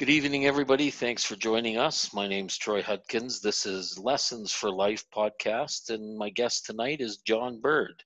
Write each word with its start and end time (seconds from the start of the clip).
Good 0.00 0.08
evening, 0.08 0.46
everybody. 0.46 0.88
Thanks 0.88 1.24
for 1.26 1.36
joining 1.36 1.76
us. 1.76 2.14
My 2.14 2.26
name's 2.26 2.56
Troy 2.56 2.80
Hudkins. 2.80 3.42
This 3.42 3.66
is 3.66 3.98
Lessons 3.98 4.50
for 4.50 4.70
Life 4.70 5.04
podcast, 5.14 5.90
and 5.90 6.16
my 6.16 6.30
guest 6.30 6.64
tonight 6.64 7.02
is 7.02 7.18
John 7.18 7.60
Bird. 7.60 8.02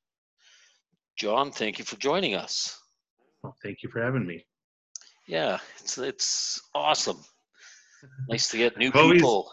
John, 1.16 1.52
thank 1.52 1.78
you 1.78 1.84
for 1.84 1.94
joining 1.94 2.34
us. 2.34 2.76
Well, 3.44 3.54
thank 3.62 3.84
you 3.84 3.90
for 3.90 4.02
having 4.02 4.26
me. 4.26 4.44
Yeah, 5.28 5.60
it's 5.78 5.96
it's 5.96 6.60
awesome. 6.74 7.22
Nice 8.28 8.48
to 8.48 8.56
get 8.58 8.76
new 8.76 8.88
I've 8.88 8.96
always- 8.96 9.22
people. 9.22 9.52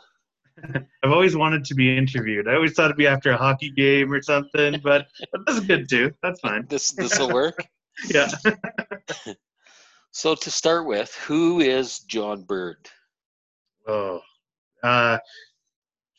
I've 1.04 1.12
always 1.12 1.36
wanted 1.36 1.64
to 1.66 1.76
be 1.76 1.96
interviewed. 1.96 2.48
I 2.48 2.56
always 2.56 2.74
thought 2.74 2.86
it'd 2.86 2.98
be 2.98 3.06
after 3.06 3.30
a 3.30 3.38
hockey 3.38 3.70
game 3.70 4.12
or 4.12 4.20
something, 4.24 4.82
but 4.84 5.06
but 5.32 5.42
that's 5.46 5.60
good 5.60 5.88
too. 5.88 6.12
That's 6.24 6.40
fine. 6.40 6.66
This 6.70 6.90
this 6.94 7.20
will 7.20 7.32
work. 7.32 7.64
Yeah. 8.10 8.30
So 10.12 10.36
to 10.36 10.52
start 10.52 10.86
with, 10.86 11.16
who 11.26 11.62
is 11.62 12.00
John 12.00 12.44
Bird? 12.44 12.90
Oh, 13.88 14.20
uh, 14.84 15.18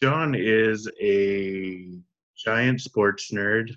John 0.02 0.34
is 0.34 0.90
a 1.00 1.98
giant 2.36 2.80
sports 2.80 3.30
nerd. 3.32 3.70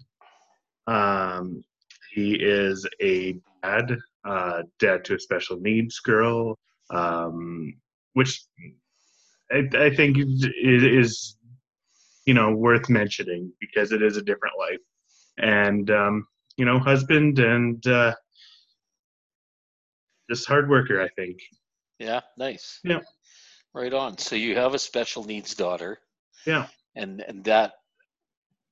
Um, 0.88 1.64
he 2.14 2.36
is 2.36 2.88
a 3.02 3.38
dad, 3.62 3.98
uh, 4.24 4.64
dad 4.80 5.04
to 5.06 5.16
a 5.16 5.20
special 5.20 5.58
needs 5.60 6.00
girl, 6.00 6.58
um, 6.92 7.74
which 8.14 8.42
I, 9.52 9.68
I 9.78 9.94
think 9.94 10.18
is, 10.18 10.48
is, 10.64 11.36
you 12.26 12.34
know, 12.34 12.52
worth 12.52 12.90
mentioning 12.90 13.52
because 13.60 13.92
it 13.92 14.02
is 14.02 14.16
a 14.16 14.22
different 14.22 14.56
life. 14.58 14.80
And, 15.38 15.92
um, 15.92 16.26
you 16.56 16.64
know, 16.64 16.80
husband 16.80 17.40
and 17.40 17.86
uh, 17.86 18.16
just 20.30 20.48
hard 20.48 20.70
worker, 20.70 21.02
I 21.02 21.10
think. 21.10 21.40
Yeah, 22.00 22.22
nice. 22.38 22.80
Yeah. 22.84 23.02
Right 23.74 23.94
on. 23.94 24.18
So 24.18 24.36
you 24.36 24.56
have 24.56 24.74
a 24.74 24.80
special 24.80 25.24
needs 25.24 25.54
daughter. 25.56 26.00
Yeah. 26.46 26.68
And 26.96 27.22
and 27.22 27.44
that 27.46 27.74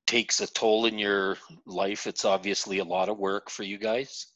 takes 0.06 0.40
a 0.40 0.46
toll 0.52 0.86
in 0.86 0.98
your 0.98 1.38
life. 1.66 2.06
It's 2.06 2.24
obviously 2.24 2.78
a 2.78 2.84
lot 2.84 3.08
of 3.08 3.18
work 3.18 3.50
for 3.50 3.62
you 3.64 3.78
guys. 3.78 4.26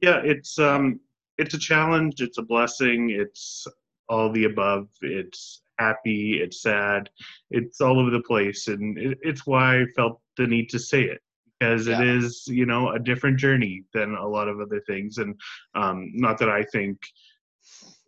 yeah 0.00 0.20
it's 0.24 0.58
um 0.58 0.98
it's 1.38 1.54
a 1.54 1.58
challenge 1.58 2.20
it's 2.20 2.38
a 2.38 2.42
blessing 2.42 3.10
it's 3.10 3.66
all 4.08 4.32
the 4.32 4.44
above 4.44 4.88
it's 5.02 5.62
happy 5.78 6.40
it's 6.42 6.62
sad 6.62 7.08
it's 7.50 7.80
all 7.80 7.98
over 8.00 8.10
the 8.10 8.22
place 8.22 8.68
and 8.68 8.98
it, 8.98 9.18
it's 9.22 9.46
why 9.46 9.80
i 9.80 9.84
felt 9.96 10.20
the 10.36 10.46
need 10.46 10.68
to 10.70 10.78
say 10.78 11.02
it 11.02 11.20
because 11.60 11.86
it 11.88 12.00
Yeah. 12.00 12.00
is 12.00 12.44
you 12.48 12.66
know 12.66 12.90
a 12.90 12.98
different 12.98 13.38
journey 13.38 13.84
than 13.92 14.14
a 14.14 14.26
lot 14.26 14.48
of 14.48 14.60
other 14.60 14.80
things 14.86 15.18
and 15.18 15.34
um 15.74 16.10
not 16.14 16.38
that 16.38 16.48
i 16.48 16.62
think 16.64 16.98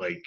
like 0.01 0.25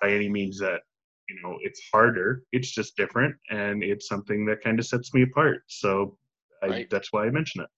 by 0.00 0.10
any 0.10 0.28
means 0.28 0.58
that 0.58 0.80
you 1.28 1.36
know 1.42 1.58
it's 1.62 1.80
harder 1.92 2.42
it's 2.52 2.70
just 2.70 2.96
different 2.96 3.34
and 3.50 3.82
it's 3.82 4.08
something 4.08 4.44
that 4.46 4.62
kind 4.62 4.78
of 4.78 4.86
sets 4.86 5.12
me 5.14 5.22
apart 5.22 5.62
so 5.68 6.16
I, 6.62 6.68
Right. 6.68 6.88
that's 6.90 7.12
why 7.12 7.26
i 7.26 7.30
mention 7.30 7.62
it 7.62 7.68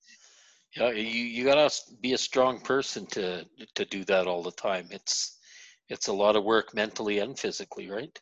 Yeah, 0.76 0.90
you 0.90 1.02
you 1.02 1.44
gotta 1.44 1.70
be 2.00 2.12
a 2.12 2.18
strong 2.18 2.60
person 2.60 3.06
to 3.06 3.46
to 3.74 3.84
do 3.84 4.04
that 4.04 4.26
all 4.26 4.42
the 4.42 4.52
time. 4.52 4.88
It's 4.90 5.38
it's 5.88 6.08
a 6.08 6.12
lot 6.12 6.36
of 6.36 6.44
work 6.44 6.74
mentally 6.74 7.18
and 7.18 7.38
physically, 7.38 7.88
right? 7.90 8.20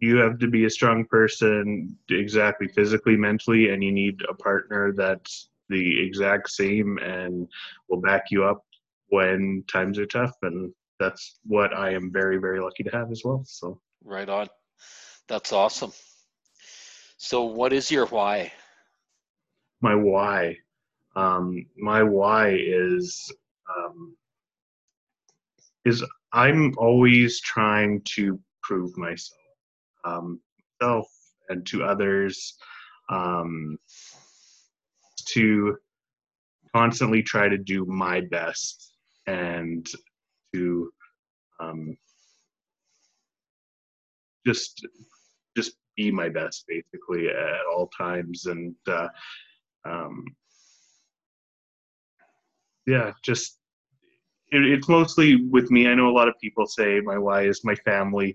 you 0.00 0.16
have 0.16 0.38
to 0.38 0.48
be 0.48 0.64
a 0.64 0.70
strong 0.70 1.04
person 1.06 1.96
exactly 2.10 2.68
physically 2.68 3.16
mentally 3.16 3.70
and 3.70 3.82
you 3.82 3.92
need 3.92 4.20
a 4.28 4.34
partner 4.34 4.92
that's 4.96 5.48
the 5.68 6.04
exact 6.04 6.50
same 6.50 6.98
and 6.98 7.46
will 7.88 8.00
back 8.00 8.24
you 8.30 8.44
up 8.44 8.62
when 9.08 9.64
times 9.70 9.98
are 9.98 10.06
tough 10.06 10.34
and 10.42 10.72
that's 10.98 11.38
what 11.44 11.74
i 11.74 11.92
am 11.92 12.10
very 12.12 12.38
very 12.38 12.60
lucky 12.60 12.82
to 12.82 12.90
have 12.90 13.10
as 13.10 13.22
well 13.24 13.42
so 13.46 13.80
Right 14.04 14.28
on. 14.28 14.48
That's 15.28 15.52
awesome. 15.52 15.92
So, 17.16 17.44
what 17.44 17.72
is 17.72 17.90
your 17.90 18.06
why? 18.06 18.52
my 19.80 19.94
why 19.94 20.56
um, 21.14 21.64
my 21.76 22.02
why 22.02 22.56
is 22.58 23.32
um, 23.76 24.16
is 25.84 26.04
i'm 26.32 26.72
always 26.78 27.40
trying 27.40 28.00
to 28.04 28.40
prove 28.62 28.96
myself 28.96 29.38
um, 30.04 30.40
myself 30.80 31.06
and 31.48 31.64
to 31.66 31.84
others 31.84 32.54
um, 33.10 33.78
to 35.38 35.76
constantly 36.74 37.22
try 37.22 37.48
to 37.48 37.56
do 37.56 37.84
my 37.86 38.20
best 38.20 38.94
and 39.26 39.86
to 40.54 40.90
um, 41.60 41.96
just 44.44 44.86
just 45.56 45.72
be 45.96 46.10
my 46.10 46.28
best 46.28 46.64
basically 46.66 47.28
at 47.28 47.60
all 47.72 47.88
times. 47.96 48.46
And 48.46 48.74
uh, 48.88 49.08
um, 49.84 50.24
yeah 52.86 53.12
just 53.22 53.58
it, 54.50 54.64
it's 54.64 54.88
mostly 54.88 55.44
with 55.50 55.70
me. 55.70 55.86
I 55.86 55.94
know 55.94 56.08
a 56.08 56.18
lot 56.18 56.28
of 56.28 56.34
people 56.40 56.66
say 56.66 57.00
my 57.00 57.18
why 57.18 57.42
is 57.42 57.64
my 57.64 57.76
family. 57.76 58.34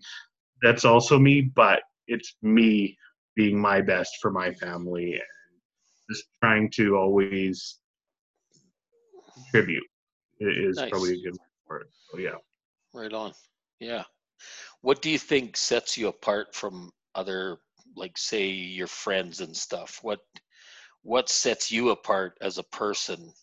That's 0.62 0.86
also 0.86 1.20
me 1.20 1.42
but 1.42 1.82
it's 2.08 2.36
me 2.42 2.98
being 3.36 3.60
my 3.60 3.82
best 3.82 4.18
for 4.22 4.32
my 4.32 4.54
family 4.54 5.20
just 6.10 6.26
trying 6.42 6.70
to 6.72 6.96
always 6.96 7.80
contribute 9.34 9.84
is 10.40 10.78
Nice. 10.78 10.90
probably 10.90 11.14
a 11.14 11.24
good 11.24 11.32
word 11.32 11.40
for 11.68 11.78
it 11.82 11.88
so 12.12 12.18
yeah 12.20 12.36
Right 12.94 13.12
on. 13.12 13.34
Yeah. 13.80 14.04
What 14.82 15.02
do 15.02 15.10
you 15.10 15.18
think 15.18 15.58
sets 15.58 15.98
you 15.98 16.08
apart 16.08 16.54
from 16.54 16.92
other, 17.16 17.58
like, 17.96 18.18
say, 18.18 18.48
your 18.50 18.88
friends 18.88 19.42
and 19.42 19.56
stuff? 19.56 20.00
What 20.04 20.20
what 21.02 21.28
sets 21.28 21.70
you 21.72 21.90
apart 21.90 22.38
as 22.40 22.58
a 22.58 22.64
person? 22.64 23.34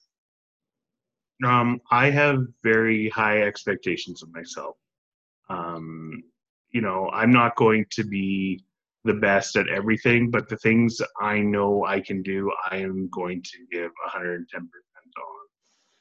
Um, 1.45 1.81
I 1.91 2.11
have 2.11 2.47
very 2.63 3.11
high 3.11 3.43
expectations 3.43 4.23
of 4.23 4.33
myself. 4.33 4.77
Um, 5.51 6.23
you 6.71 6.81
know, 6.81 7.11
I'm 7.13 7.31
not 7.31 7.57
going 7.57 7.85
to 7.91 8.05
be 8.05 8.65
the 9.05 9.15
best 9.15 9.57
at 9.57 9.69
everything, 9.69 10.31
but 10.31 10.49
the 10.49 10.57
things 10.59 11.01
I 11.21 11.41
know 11.41 11.85
I 11.87 12.01
can 12.01 12.23
do, 12.23 12.51
I 12.71 12.77
am 12.77 13.09
going 13.13 13.43
to 13.43 13.59
give 13.71 13.91
110% 14.15 14.45
on. 14.55 14.69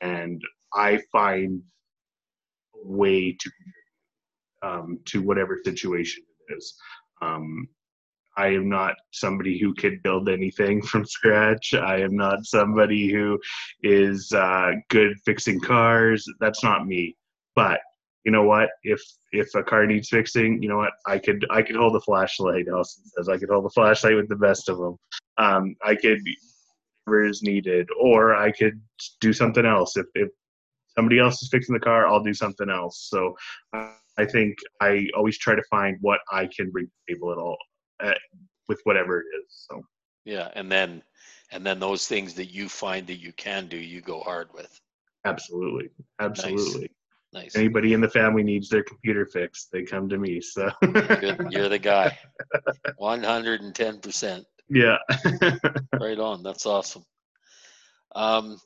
And 0.01 0.41
I 0.73 0.99
find 1.11 1.61
a 2.75 2.87
way 2.87 3.35
to 3.39 3.51
um, 4.61 4.99
to 5.05 5.21
whatever 5.21 5.57
situation 5.63 6.23
it 6.49 6.57
is. 6.57 6.75
Um, 7.21 7.67
I 8.37 8.47
am 8.47 8.69
not 8.69 8.95
somebody 9.11 9.59
who 9.59 9.73
could 9.73 10.03
build 10.03 10.29
anything 10.29 10.81
from 10.89 11.05
scratch. 11.05 11.73
I 11.73 12.01
am 12.01 12.15
not 12.15 12.45
somebody 12.45 13.11
who 13.11 13.39
is 13.83 14.31
uh, 14.33 14.71
good 14.89 15.17
fixing 15.25 15.59
cars. 15.59 16.25
That's 16.39 16.63
not 16.63 16.87
me. 16.87 17.15
But 17.55 17.79
you 18.29 18.33
know 18.33 18.43
what? 18.43 18.69
If 18.83 19.01
if 19.31 19.55
a 19.55 19.63
car 19.63 19.87
needs 19.87 20.09
fixing, 20.09 20.61
you 20.61 20.69
know 20.69 20.77
what? 20.77 20.91
I 21.07 21.17
could 21.17 21.47
I 21.49 21.63
could 21.63 21.75
hold 21.75 21.95
the 21.95 22.01
flashlight. 22.01 22.65
Nelson 22.67 23.03
says 23.05 23.27
I 23.27 23.39
could 23.39 23.49
hold 23.49 23.65
the 23.65 23.71
flashlight 23.71 24.15
with 24.15 24.29
the 24.29 24.35
best 24.35 24.69
of 24.69 24.77
them. 24.77 24.97
Um, 25.39 25.75
I 25.83 25.95
could 25.95 26.19
whatever 27.05 27.25
is 27.25 27.41
needed, 27.41 27.87
or 27.99 28.35
I 28.35 28.51
could 28.51 28.79
do 29.19 29.33
something 29.33 29.65
else. 29.65 29.97
If 29.97 30.05
if 30.13 30.29
somebody 30.95 31.17
else 31.17 31.41
is 31.41 31.49
fixing 31.49 31.73
the 31.73 31.79
car, 31.79 32.07
I'll 32.07 32.23
do 32.23 32.35
something 32.35 32.69
else. 32.69 33.07
So 33.09 33.35
uh, 33.73 33.93
I 34.19 34.25
think 34.25 34.59
I 34.79 35.07
always 35.17 35.39
try 35.39 35.55
to 35.55 35.63
find 35.71 35.97
what 36.01 36.19
I 36.31 36.47
can 36.55 36.69
bring 36.69 36.85
to 36.85 36.91
the 37.07 37.15
table 37.15 37.31
at 37.31 37.39
all, 37.39 37.57
uh, 37.99 38.13
with 38.67 38.79
whatever 38.83 39.21
it 39.21 39.25
is. 39.39 39.65
So. 39.67 39.81
Yeah, 40.23 40.49
and 40.53 40.71
then 40.71 41.01
and 41.51 41.65
then 41.65 41.79
those 41.79 42.07
things 42.07 42.35
that 42.35 42.53
you 42.53 42.69
find 42.69 43.07
that 43.07 43.15
you 43.15 43.33
can 43.33 43.65
do, 43.65 43.77
you 43.77 44.01
go 44.01 44.19
hard 44.19 44.49
with. 44.53 44.79
Absolutely, 45.25 45.89
absolutely. 46.19 46.81
Nice. 46.81 46.89
Anybody 47.55 47.93
in 47.93 48.01
the 48.01 48.09
family 48.09 48.43
needs 48.43 48.69
their 48.69 48.83
computer 48.83 49.25
fixed, 49.25 49.71
they 49.71 49.83
come 49.83 50.09
to 50.09 50.17
me. 50.17 50.41
So 50.41 50.69
You're, 50.81 51.51
you're 51.51 51.69
the 51.69 51.79
guy. 51.79 52.17
110%. 52.99 54.43
yeah, 54.69 54.97
Right 55.99 56.19
on. 56.19 56.43
That's 56.43 56.65
awesome. 56.65 57.03
Um, 58.15 58.57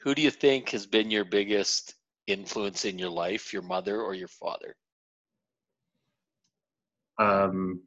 who 0.00 0.14
do 0.14 0.22
you 0.22 0.30
think 0.30 0.70
has 0.70 0.86
been 0.86 1.10
your 1.10 1.24
biggest 1.24 1.94
influence 2.26 2.84
in 2.84 2.98
your 2.98 3.10
life, 3.10 3.52
your 3.52 3.62
mother 3.62 4.00
or 4.00 4.14
your 4.14 4.28
father? 4.28 4.74
um, 7.18 7.80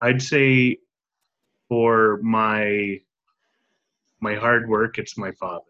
I'd 0.00 0.22
say 0.22 0.78
for 1.68 2.18
my 2.22 3.00
my 4.20 4.34
hard 4.36 4.68
work, 4.68 4.98
it's 4.98 5.18
my 5.18 5.32
father. 5.32 5.64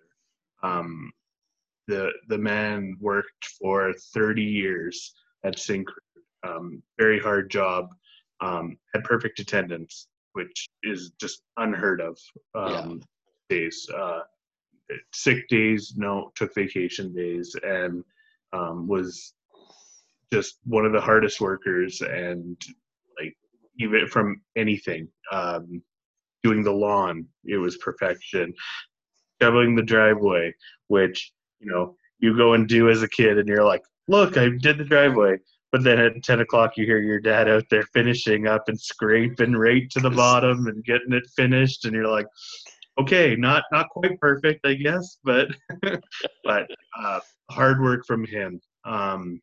Um, 0.62 1.12
the 1.92 2.10
the 2.28 2.38
man 2.38 2.96
worked 3.00 3.44
for 3.60 3.92
30 4.14 4.42
years 4.42 5.14
at 5.44 5.56
Syncrude. 5.56 5.86
Um, 6.46 6.82
very 6.98 7.20
hard 7.20 7.50
job. 7.50 7.88
Um, 8.40 8.76
had 8.92 9.04
perfect 9.04 9.38
attendance, 9.38 10.08
which 10.32 10.68
is 10.82 11.12
just 11.20 11.42
unheard 11.58 12.00
of 12.00 12.18
um, 12.54 13.00
days. 13.48 13.86
Uh, 13.94 14.20
sick 15.12 15.46
days, 15.48 15.94
no, 15.96 16.32
took 16.34 16.54
vacation 16.54 17.14
days, 17.14 17.54
and 17.62 18.02
um, 18.52 18.88
was 18.88 19.34
just 20.32 20.58
one 20.64 20.86
of 20.86 20.92
the 20.92 21.00
hardest 21.00 21.40
workers 21.40 22.00
and 22.00 22.56
like 23.20 23.36
even 23.78 24.08
from 24.08 24.40
anything 24.56 25.06
um, 25.30 25.82
doing 26.42 26.62
the 26.62 26.72
lawn 26.72 27.26
it 27.44 27.58
was 27.58 27.76
perfection 27.76 28.54
shoveling 29.40 29.74
the 29.74 29.82
driveway 29.82 30.52
which 30.88 31.32
you 31.62 31.70
know 31.70 31.94
you 32.18 32.36
go 32.36 32.54
and 32.54 32.68
do 32.68 32.90
as 32.90 33.02
a 33.02 33.08
kid 33.08 33.38
and 33.38 33.48
you're 33.48 33.64
like 33.64 33.82
look 34.08 34.36
i 34.36 34.48
did 34.48 34.78
the 34.78 34.84
driveway. 34.84 35.38
But 35.70 35.84
then 35.84 35.98
at 35.98 36.22
10 36.22 36.40
o'clock 36.40 36.76
you 36.76 36.84
hear 36.84 36.98
your 36.98 37.18
dad 37.18 37.48
out 37.48 37.64
there 37.70 37.84
finishing 37.94 38.46
up 38.46 38.68
and 38.68 38.78
scraping 38.78 39.54
right 39.54 39.88
to 39.92 40.00
the 40.00 40.10
bottom 40.10 40.66
and 40.66 40.84
getting 40.84 41.14
it 41.14 41.24
finished 41.34 41.86
and 41.86 41.94
you're 41.94 42.08
like 42.08 42.26
okay 43.00 43.34
not 43.36 43.64
not 43.72 43.88
quite 43.88 44.20
perfect 44.20 44.66
i 44.66 44.74
guess 44.74 45.16
but 45.24 45.48
but 46.44 46.70
uh, 47.00 47.20
hard 47.52 47.80
work 47.80 48.04
from 48.06 48.24
him. 48.24 48.60
Um, 48.84 49.40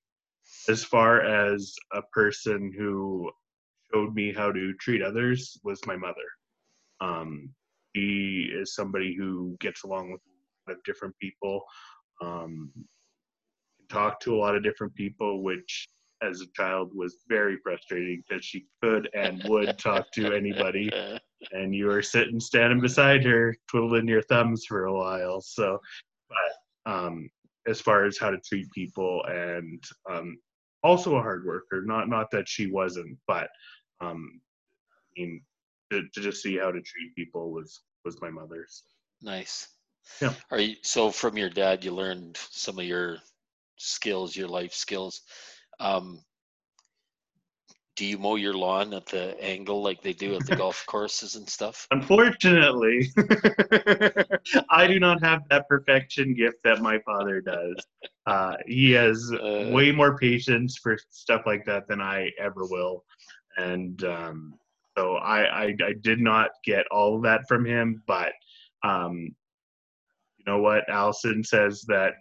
as 0.67 0.83
far 0.83 1.21
as 1.21 1.73
a 1.93 2.01
person 2.13 2.73
who 2.77 3.31
showed 3.93 4.13
me 4.13 4.33
how 4.33 4.51
to 4.51 4.73
treat 4.75 5.01
others 5.01 5.59
was 5.63 5.79
my 5.85 5.95
mother. 5.95 6.15
Um, 7.01 7.49
he 7.93 8.51
is 8.53 8.75
somebody 8.75 9.15
who 9.17 9.55
gets 9.59 9.83
along 9.83 10.11
with 10.11 10.21
a 10.21 10.71
lot 10.71 10.77
of 10.77 10.83
different 10.83 11.15
people, 11.19 11.63
um, 12.21 12.71
talk 13.89 14.19
to 14.21 14.35
a 14.35 14.37
lot 14.37 14.55
of 14.55 14.63
different 14.63 14.93
people, 14.95 15.43
which 15.43 15.87
as 16.21 16.41
a 16.41 16.47
child 16.53 16.91
was 16.93 17.23
very 17.29 17.57
frustrating 17.63 18.21
because 18.27 18.43
she 18.43 18.65
could 18.83 19.09
and 19.13 19.41
would 19.45 19.77
talk 19.77 20.11
to 20.11 20.33
anybody, 20.33 20.91
and 21.51 21.73
you 21.73 21.85
were 21.85 22.01
sitting 22.01 22.39
standing 22.39 22.81
beside 22.81 23.23
her 23.23 23.55
twiddling 23.69 24.07
your 24.07 24.21
thumbs 24.23 24.65
for 24.65 24.85
a 24.85 24.93
while. 24.93 25.39
So, 25.39 25.79
but 26.29 26.91
um, 26.91 27.29
as 27.67 27.79
far 27.79 28.05
as 28.05 28.17
how 28.17 28.31
to 28.31 28.39
treat 28.39 28.69
people 28.71 29.23
and 29.27 29.83
um, 30.09 30.37
also 30.83 31.15
a 31.15 31.21
hard 31.21 31.45
worker. 31.45 31.83
Not 31.85 32.09
not 32.09 32.31
that 32.31 32.47
she 32.47 32.67
wasn't, 32.67 33.17
but 33.27 33.49
um, 34.01 34.41
I 35.17 35.21
mean, 35.21 35.41
to, 35.91 36.03
to 36.13 36.21
just 36.21 36.41
see 36.41 36.57
how 36.57 36.71
to 36.71 36.81
treat 36.81 37.15
people 37.15 37.51
was 37.51 37.81
was 38.05 38.21
my 38.21 38.29
mother's. 38.29 38.83
Nice. 39.21 39.67
Yeah. 40.21 40.33
Are 40.51 40.59
you 40.59 40.75
so 40.81 41.11
from 41.11 41.37
your 41.37 41.49
dad? 41.49 41.83
You 41.83 41.91
learned 41.91 42.37
some 42.37 42.79
of 42.79 42.85
your 42.85 43.17
skills, 43.77 44.35
your 44.35 44.47
life 44.47 44.73
skills. 44.73 45.21
Um, 45.79 46.23
do 47.95 48.05
you 48.05 48.17
mow 48.17 48.35
your 48.35 48.53
lawn 48.53 48.93
at 48.93 49.05
the 49.07 49.35
angle 49.43 49.81
like 49.83 50.01
they 50.01 50.13
do 50.13 50.35
at 50.35 50.45
the 50.45 50.53
golf 50.57 50.85
courses 50.87 51.35
and 51.35 51.47
stuff? 51.47 51.87
Unfortunately, 51.91 53.09
I 54.69 54.87
do 54.87 54.99
not 54.99 55.21
have 55.23 55.41
that 55.49 55.67
perfection 55.67 56.33
gift 56.33 56.57
that 56.63 56.81
my 56.81 56.99
father 56.99 57.41
does. 57.41 57.85
Uh, 58.25 58.55
he 58.67 58.91
has 58.91 59.31
Uh, 59.41 59.65
way 59.71 59.91
more 59.91 60.17
patience 60.17 60.77
for 60.81 60.97
stuff 61.09 61.41
like 61.45 61.65
that 61.65 61.87
than 61.87 62.01
I 62.01 62.29
ever 62.39 62.65
will, 62.65 63.03
and 63.57 64.03
um, 64.05 64.53
so 64.97 65.15
I, 65.15 65.63
I 65.63 65.75
I 65.83 65.93
did 66.01 66.19
not 66.19 66.51
get 66.63 66.85
all 66.91 67.17
of 67.17 67.23
that 67.23 67.41
from 67.47 67.65
him. 67.65 68.01
But 68.07 68.31
um, 68.83 69.35
you 70.39 70.51
know 70.51 70.59
what? 70.61 70.89
Allison 70.89 71.43
says 71.43 71.83
that 71.87 72.13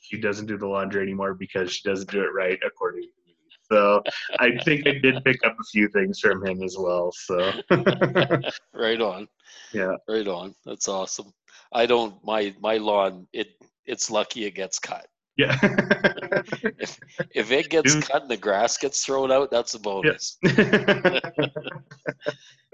she 0.00 0.18
doesn't 0.18 0.46
do 0.46 0.56
the 0.56 0.66
laundry 0.66 1.02
anymore 1.02 1.34
because 1.34 1.72
she 1.72 1.86
doesn't 1.88 2.10
do 2.10 2.20
it 2.22 2.32
right 2.34 2.58
according 2.64 3.02
to 3.02 3.08
me. 3.26 3.34
So 3.70 4.02
I 4.38 4.56
think 4.64 4.86
I 4.86 4.92
did 5.02 5.22
pick 5.24 5.44
up 5.44 5.56
a 5.60 5.64
few 5.70 5.88
things 5.88 6.20
from 6.20 6.46
him 6.46 6.62
as 6.62 6.76
well. 6.78 7.12
So 7.12 7.52
right 8.72 9.00
on. 9.00 9.28
yeah, 9.74 9.94
Right 10.08 10.26
on. 10.26 10.54
That's 10.64 10.88
awesome. 10.88 11.32
I 11.72 11.84
don't 11.84 12.14
my 12.24 12.54
my 12.60 12.78
lawn. 12.78 13.26
It 13.32 13.48
it's 13.84 14.10
lucky 14.10 14.44
it 14.46 14.54
gets 14.54 14.78
cut. 14.78 15.06
yeah. 15.36 15.58
If 16.78 16.98
if, 17.34 17.50
it 17.50 17.68
gets 17.68 17.94
Dude. 17.94 18.04
cut 18.04 18.22
and 18.22 18.30
the 18.30 18.36
grass 18.36 18.76
gets 18.78 19.04
thrown 19.04 19.32
out, 19.32 19.50
that's 19.50 19.74
a 19.74 19.78
bonus. 19.80 20.38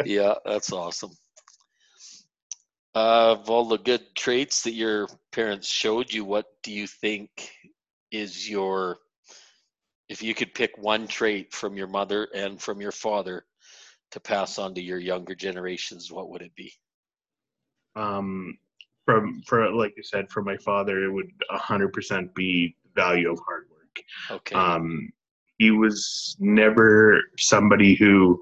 Yeah, 0.04 0.34
that's 0.44 0.72
awesome. 0.72 1.10
Uh, 2.94 3.32
of 3.32 3.50
all 3.50 3.64
the 3.64 3.78
good 3.78 4.14
traits 4.14 4.62
that 4.62 4.74
your 4.74 5.08
parents 5.32 5.68
showed 5.68 6.12
you, 6.12 6.24
what 6.24 6.46
do 6.62 6.72
you 6.72 6.86
think 6.86 7.50
is 8.12 8.48
your, 8.48 8.98
if 10.08 10.22
you 10.22 10.34
could 10.34 10.54
pick 10.54 10.78
one 10.78 11.08
trait 11.08 11.52
from 11.52 11.76
your 11.76 11.88
mother 11.88 12.28
and 12.34 12.60
from 12.60 12.80
your 12.80 12.92
father 12.92 13.44
to 14.12 14.20
pass 14.20 14.58
on 14.58 14.74
to 14.74 14.80
your 14.80 14.98
younger 14.98 15.34
generations, 15.34 16.12
what 16.12 16.30
would 16.30 16.42
it 16.42 16.54
be? 16.54 16.72
um, 17.96 18.58
from 19.04 19.42
for 19.46 19.70
like 19.72 19.94
you 19.96 20.02
said, 20.02 20.30
for 20.30 20.42
my 20.42 20.56
father, 20.58 21.04
it 21.04 21.12
would 21.12 21.30
hundred 21.50 21.92
percent 21.92 22.34
be 22.34 22.76
value 22.94 23.30
of 23.30 23.38
hard 23.46 23.66
work. 23.70 24.04
Okay. 24.30 24.54
Um, 24.54 25.12
he 25.58 25.70
was 25.70 26.36
never 26.40 27.20
somebody 27.38 27.94
who 27.94 28.40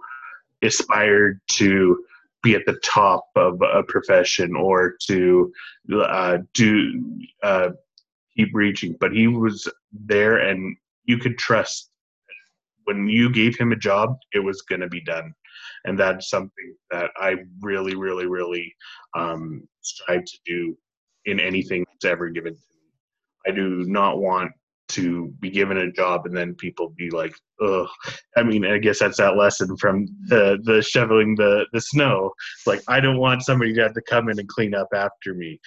aspired 0.63 1.41
to 1.53 2.05
be 2.43 2.55
at 2.55 2.67
the 2.67 2.79
top 2.85 3.25
of 3.37 3.61
a 3.63 3.83
profession 3.85 4.57
or 4.57 4.95
to 5.07 5.53
uh, 5.95 6.39
do 6.55 7.21
uh, 7.43 7.71
keep 8.37 8.51
reaching, 8.53 8.97
but 9.01 9.13
he 9.13 9.29
was 9.29 9.71
there, 9.93 10.39
and 10.39 10.77
you 11.05 11.19
could 11.19 11.39
trust 11.39 11.91
when 12.85 13.09
you 13.09 13.31
gave 13.31 13.57
him 13.57 13.73
a 13.73 13.77
job, 13.77 14.17
it 14.33 14.41
was 14.41 14.63
going 14.63 14.81
to 14.81 14.89
be 14.89 15.01
done, 15.03 15.33
and 15.85 15.99
that's 15.99 16.31
something 16.31 16.75
that 16.91 17.11
I 17.17 17.37
really, 17.61 17.95
really, 17.95 18.27
really 18.27 18.75
um, 19.17 19.67
strive 19.83 20.25
to 20.25 20.39
do 20.45 20.77
in 21.27 21.39
anything 21.39 21.85
that's 21.89 22.11
ever 22.11 22.29
given 22.29 22.55
to 22.55 22.59
me. 22.59 23.53
I 23.53 23.55
do 23.55 23.85
not 23.87 24.19
want 24.19 24.53
to 24.93 25.29
be 25.41 25.51
given 25.51 25.79
a 25.79 25.93
job 25.93 26.27
and 26.27 26.37
then 26.37 26.55
people 26.55 26.95
be 26.97 27.11
like, 27.11 27.35
"Ugh." 27.61 27.89
I 28.37 28.43
mean, 28.43 28.65
I 28.65 28.79
guess 28.79 28.99
that's 28.99 29.19
that 29.19 29.37
lesson 29.37 29.77
from 29.77 30.07
the 30.29 30.59
the 30.65 30.83
shoveling 30.83 31.35
the 31.37 31.67
the 31.73 31.81
snow. 31.81 32.33
Like, 32.67 32.83
I 32.89 33.01
don't 33.01 33.19
want 33.19 33.43
somebody 33.43 33.75
to 33.75 33.83
have 33.83 33.95
to 33.95 34.03
come 34.03 34.29
in 34.29 34.39
and 34.39 34.49
clean 34.49 34.75
up 34.75 34.89
after 34.95 35.35
me. 35.35 35.59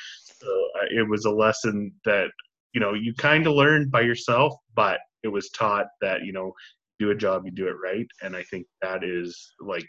So 0.42 0.48
it 0.92 1.08
was 1.08 1.26
a 1.26 1.32
lesson 1.32 1.92
that 2.06 2.28
you 2.74 2.82
know 2.82 2.94
you 2.94 3.14
kind 3.16 3.48
of 3.48 3.54
learned 3.54 3.92
by 3.92 4.02
yourself, 4.02 4.54
but 4.76 5.00
it 5.24 5.30
was 5.30 5.50
taught 5.52 5.88
that 6.02 6.24
you 6.24 6.34
know 6.34 6.54
do 7.00 7.12
a 7.12 7.16
job, 7.16 7.44
you 7.46 7.52
do 7.52 7.68
it 7.68 7.76
right, 7.84 8.08
and 8.22 8.36
I 8.36 8.44
think 8.44 8.66
that 8.82 9.04
is 9.04 9.54
like 9.60 9.88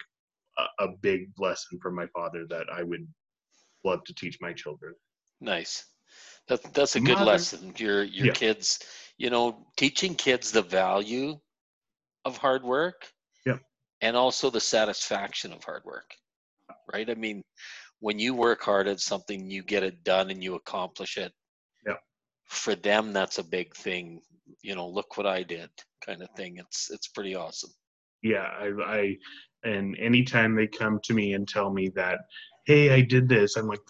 a, 0.58 0.84
a 0.84 0.88
big 1.00 1.30
lesson 1.38 1.78
from 1.80 1.94
my 1.94 2.06
father 2.08 2.46
that 2.48 2.66
I 2.72 2.82
would 2.82 3.06
love 3.84 4.02
to 4.04 4.14
teach 4.14 4.38
my 4.40 4.52
children. 4.52 4.94
Nice. 5.40 5.84
That, 6.48 6.62
that's 6.74 6.96
a 6.96 7.00
good 7.00 7.14
Mother- 7.18 7.24
lesson. 7.32 7.74
Your 7.76 8.04
your 8.04 8.26
Yeah. 8.26 8.32
kids, 8.32 8.78
you 9.18 9.30
know, 9.30 9.66
teaching 9.76 10.14
kids 10.14 10.52
the 10.52 10.62
value 10.62 11.38
of 12.24 12.36
hard 12.38 12.62
work. 12.62 13.10
Yeah. 13.44 13.58
And 14.00 14.16
also 14.16 14.50
the 14.50 14.60
satisfaction 14.60 15.52
of 15.52 15.64
hard 15.64 15.84
work. 15.84 16.14
Right? 16.92 17.08
I 17.10 17.14
mean, 17.14 17.42
when 18.00 18.18
you 18.18 18.34
work 18.34 18.62
hard 18.62 18.86
at 18.88 19.00
something, 19.00 19.50
you 19.50 19.62
get 19.62 19.82
it 19.82 20.04
done 20.04 20.30
and 20.30 20.42
you 20.42 20.54
accomplish 20.54 21.16
it. 21.16 21.32
Yeah. 21.86 21.96
For 22.44 22.74
them, 22.76 23.12
that's 23.12 23.38
a 23.38 23.44
big 23.44 23.74
thing. 23.74 24.20
You 24.62 24.76
know, 24.76 24.86
look 24.88 25.16
what 25.16 25.26
I 25.26 25.42
did, 25.42 25.70
kind 26.04 26.22
of 26.22 26.28
thing. 26.36 26.58
It's 26.58 26.90
it's 26.90 27.08
pretty 27.08 27.34
awesome. 27.34 27.70
yeah 28.22 28.48
I, 28.64 28.66
I 28.98 29.16
and 29.64 29.96
anytime 29.98 30.54
they 30.54 30.66
come 30.68 31.00
to 31.04 31.12
me 31.14 31.34
and 31.34 31.46
tell 31.48 31.70
me 31.72 31.88
that 32.00 32.18
hey 32.66 32.90
i 32.98 33.00
did 33.02 33.28
this 33.28 33.56
i'm 33.56 33.66
like 33.66 33.80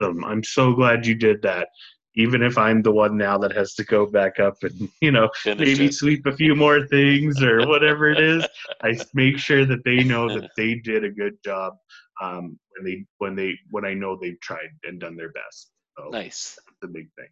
awesome 0.00 0.24
i'm 0.24 0.42
so 0.44 0.72
glad 0.72 1.06
you 1.06 1.14
did 1.14 1.40
that 1.42 1.68
even 2.14 2.42
if 2.42 2.56
i'm 2.58 2.82
the 2.82 2.90
one 2.92 3.16
now 3.16 3.36
that 3.38 3.52
has 3.52 3.74
to 3.74 3.84
go 3.84 4.06
back 4.06 4.38
up 4.40 4.56
and 4.62 4.88
you 5.00 5.10
know 5.10 5.28
Finish 5.42 5.68
maybe 5.68 5.86
it. 5.86 5.94
sweep 5.94 6.26
a 6.26 6.32
few 6.36 6.54
more 6.54 6.86
things 6.86 7.42
or 7.42 7.66
whatever 7.66 8.10
it 8.10 8.50
I 8.82 8.88
i 8.88 8.98
make 9.14 9.38
sure 9.38 9.64
that 9.66 9.84
they 9.84 10.02
know 10.04 10.28
that 10.28 10.50
they 10.56 10.76
did 10.76 11.04
a 11.04 11.10
good 11.10 11.34
job 11.44 11.74
um, 12.22 12.58
when 12.76 12.84
they 12.84 13.04
when 13.18 13.36
they 13.36 13.54
when 13.70 13.84
i 13.84 13.94
know 13.94 14.16
they've 14.20 14.40
tried 14.40 14.70
and 14.84 15.00
done 15.00 15.16
their 15.16 15.32
best 15.32 15.70
so 15.98 16.08
Nice. 16.10 16.58
that's 16.66 16.76
the 16.82 16.88
big 16.88 17.08
thing 17.18 17.28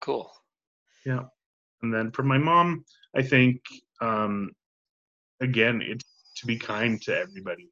Cool. 0.00 0.32
Yeah. 1.06 1.22
And 1.82 1.94
then 1.94 2.10
for 2.10 2.22
my 2.24 2.38
mom 2.38 2.84
i 3.16 3.22
think 3.22 3.60
um 4.00 4.50
again 5.40 5.80
it's 5.82 6.04
to 6.36 6.46
be 6.46 6.56
kind 6.58 7.00
to 7.02 7.16
everybody 7.16 7.68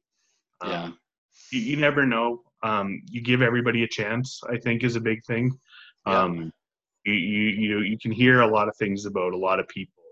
um, 0.61 0.69
Yeah. 0.71 0.89
you, 1.51 1.59
you 1.59 1.77
never 1.77 2.05
know 2.05 2.41
um 2.63 3.01
you 3.09 3.21
give 3.21 3.41
everybody 3.41 3.83
a 3.83 3.87
chance 3.87 4.41
i 4.49 4.57
think 4.57 4.83
is 4.83 4.95
a 4.95 5.01
big 5.01 5.23
thing. 5.25 5.51
Yeah. 6.07 6.21
um 6.23 6.51
you, 7.05 7.13
you 7.13 7.49
you 7.49 7.79
you 7.81 7.97
can 7.97 8.11
hear 8.11 8.41
a 8.41 8.47
lot 8.47 8.67
of 8.67 8.75
things 8.77 9.05
about 9.05 9.33
a 9.33 9.37
lot 9.37 9.59
of 9.59 9.67
people. 9.67 10.03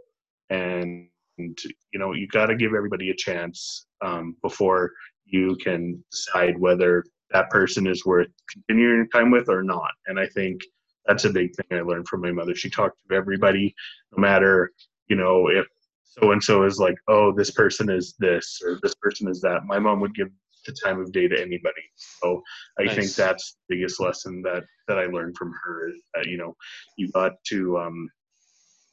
And 0.50 1.08
you 1.38 2.00
know 2.00 2.13
you 2.13 2.27
got 2.27 2.48
to 2.48 2.56
give 2.56 2.74
everybody 2.74 3.12
a 3.12 3.15
chance 3.15 3.86
um, 4.01 4.36
before 4.41 4.91
you 5.25 5.56
can 5.63 6.03
decide 6.12 6.60
whether 6.60 7.06
that 7.32 7.50
person 7.50 7.86
is 7.88 8.06
worth 8.06 8.27
continuing 8.51 9.08
time 9.10 9.32
with 9.32 9.50
or 9.50 9.63
not. 9.63 9.91
And 10.08 10.20
i 10.20 10.27
think 10.27 10.62
that's 11.06 11.25
a 11.25 11.29
big 11.29 11.56
thing 11.56 11.79
i 11.79 11.82
learned 11.82 12.08
from 12.08 12.22
my 12.22 12.32
mother. 12.32 12.56
She 12.56 12.70
talked 12.70 13.00
to 13.10 13.15
everybody 13.15 13.74
no 14.15 14.22
matter 14.22 14.72
you 15.08 15.15
know 15.15 15.48
if 15.50 15.65
so 16.03 16.32
and 16.32 16.44
so 16.44 16.63
is 16.63 16.79
like 16.79 16.96
oh 17.08 17.32
this 17.32 17.51
person 17.51 17.89
is 17.89 18.15
this 18.20 18.60
or 18.65 18.79
this 18.82 18.96
person 18.96 19.27
is 19.27 19.39
that. 19.41 19.65
My 19.65 19.79
mom 19.79 20.00
would 20.01 20.15
give 20.15 20.29
the 20.65 20.75
time 20.83 20.99
of 20.99 21.11
day 21.11 21.27
to 21.27 21.39
anybody 21.39 21.81
so 21.95 22.41
i 22.79 22.93
think 22.93 23.11
that's 23.13 23.55
the 23.69 23.75
biggest 23.75 23.99
lesson 23.99 24.41
that 24.41 24.63
that 24.87 24.99
i 24.99 25.05
learned 25.05 25.35
from 25.37 25.51
her 25.63 25.89
is 25.89 26.01
that 26.13 26.25
you 26.27 26.37
know 26.37 26.53
you 26.97 27.09
got 27.11 27.31
to 27.45 27.77
um 27.77 28.09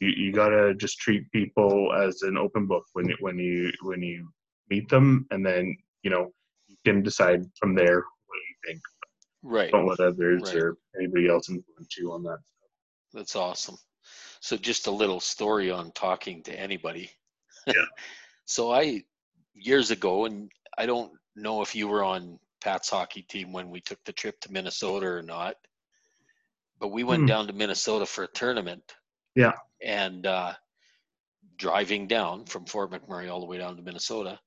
you, 0.01 0.09
you 0.09 0.33
gotta 0.33 0.75
just 0.75 0.99
treat 0.99 1.31
people 1.33 1.93
as 1.95 2.23
an 2.23 2.37
open 2.37 2.67
book 2.67 2.85
when 2.93 3.09
you 3.09 3.17
when 3.21 3.39
you 3.39 3.73
when 3.83 4.03
you 4.03 4.29
meet 4.69 4.89
them, 4.89 5.27
and 5.31 5.45
then 5.45 5.77
you 6.03 6.11
know 6.11 6.31
you 6.67 6.77
can 6.85 7.03
decide 7.03 7.45
from 7.59 7.75
there 7.75 7.97
what 7.97 8.37
you 8.37 8.57
think. 8.67 8.81
Right. 9.43 9.71
Don't 9.71 9.87
let 9.87 10.01
others 10.01 10.43
Right. 10.45 10.57
or 10.57 10.77
anybody 10.99 11.29
else 11.29 11.49
influence 11.49 11.97
you 11.97 12.13
on 12.13 12.23
that. 12.25 12.39
That's 13.13 13.37
awesome. 13.37 13.79
So 14.41 14.57
just 14.57 14.87
a 14.87 14.91
little 14.91 15.21
story 15.21 15.71
on 15.71 15.93
talking 15.93 16.43
to 16.45 16.59
anybody. 16.59 17.11
Yeah. 17.67 17.75
so 18.45 18.73
I 18.73 19.03
years 19.55 19.91
ago, 19.91 20.27
and 20.27 20.51
I 20.77 20.87
don't 20.87 21.13
know 21.37 21.63
if 21.63 21.75
you 21.75 21.87
were 21.89 22.03
on 22.05 22.39
Pat's 22.63 22.91
hockey 22.91 23.23
team 23.23 23.53
when 23.53 23.71
we 23.71 23.81
took 23.81 24.03
the 24.05 24.13
trip 24.13 24.41
to 24.41 24.53
Minnesota 24.53 25.07
or 25.07 25.23
not, 25.23 25.57
but 26.81 26.89
we 26.89 27.05
went 27.05 27.23
Hmm. 27.23 27.27
down 27.27 27.47
to 27.47 27.53
Minnesota 27.53 28.07
for 28.07 28.25
a 28.25 28.29
tournament. 28.29 28.97
Yeah. 29.35 29.53
And 29.83 30.27
uh, 30.27 30.55
driving 31.59 32.07
down 32.07 32.45
from 32.47 32.67
Fort 32.67 32.91
McMurray 32.91 33.31
all 33.31 33.41
the 33.41 33.47
way 33.47 33.59
down 33.59 33.77
to 33.77 33.83
Minnesota. 33.83 34.39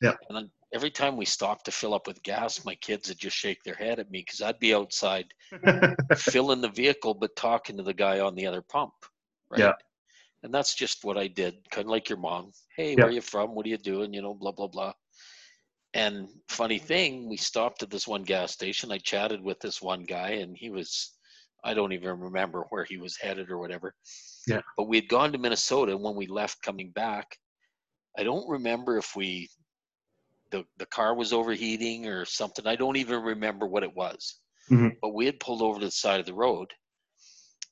Yeah. 0.00 0.14
And 0.28 0.36
then 0.36 0.50
every 0.72 0.90
time 0.90 1.16
we 1.16 1.24
stopped 1.24 1.64
to 1.66 1.70
fill 1.70 1.94
up 1.94 2.06
with 2.06 2.22
gas, 2.22 2.64
my 2.64 2.74
kids 2.76 3.08
would 3.08 3.18
just 3.18 3.36
shake 3.36 3.62
their 3.64 3.74
head 3.74 3.98
at 3.98 4.10
me 4.10 4.20
because 4.20 4.42
I'd 4.42 4.58
be 4.58 4.74
outside 4.74 5.26
filling 6.16 6.60
the 6.60 6.68
vehicle 6.68 7.14
but 7.14 7.34
talking 7.36 7.76
to 7.76 7.82
the 7.82 7.94
guy 7.94 8.20
on 8.20 8.34
the 8.34 8.46
other 8.46 8.62
pump 8.62 8.92
right 9.50 9.60
Yeah. 9.60 9.72
and 10.42 10.52
that's 10.52 10.74
just 10.74 11.04
what 11.04 11.16
i 11.16 11.28
did 11.28 11.54
kind 11.70 11.86
of 11.86 11.90
like 11.90 12.08
your 12.08 12.18
mom 12.18 12.50
hey 12.76 12.90
Yeah. 12.90 12.96
where 12.96 13.06
are 13.06 13.10
you 13.12 13.20
from 13.20 13.54
what 13.54 13.64
are 13.64 13.68
you 13.68 13.78
doing 13.78 14.12
you 14.12 14.22
know 14.22 14.34
blah 14.34 14.50
blah 14.50 14.66
blah 14.66 14.92
and 15.96 16.28
funny 16.48 16.78
thing 16.78 17.26
we 17.28 17.36
stopped 17.38 17.82
at 17.82 17.90
this 17.90 18.06
one 18.06 18.22
gas 18.22 18.52
station. 18.52 18.92
I 18.92 18.98
chatted 18.98 19.42
with 19.42 19.58
this 19.60 19.80
one 19.80 20.04
guy 20.04 20.30
and 20.42 20.56
he 20.56 20.70
was 20.70 21.12
i 21.64 21.72
don't 21.74 21.92
even 21.92 22.20
remember 22.20 22.66
where 22.68 22.84
he 22.84 22.98
was 22.98 23.16
headed 23.16 23.50
or 23.50 23.58
whatever. 23.58 23.94
Yeah. 24.46 24.60
but 24.76 24.88
we 24.88 24.98
had 24.98 25.08
gone 25.08 25.32
to 25.32 25.38
minnesota 25.38 25.92
and 25.92 26.02
when 26.02 26.14
we 26.14 26.26
left 26.26 26.62
coming 26.62 26.90
back. 26.90 27.26
I 28.18 28.22
don't 28.22 28.48
remember 28.48 28.96
if 28.98 29.16
we 29.16 29.48
the, 30.52 30.64
the 30.78 30.86
car 30.86 31.14
was 31.14 31.32
overheating 31.32 32.06
or 32.06 32.24
something. 32.24 32.66
I 32.66 32.76
don't 32.76 32.96
even 32.96 33.20
remember 33.22 33.66
what 33.66 33.82
it 33.82 33.94
was. 33.96 34.38
Mhm. 34.70 34.96
but 35.00 35.14
we 35.14 35.26
had 35.26 35.40
pulled 35.40 35.62
over 35.62 35.78
to 35.80 35.86
the 35.86 35.90
side 35.90 36.20
of 36.20 36.26
the 36.26 36.34
road 36.34 36.72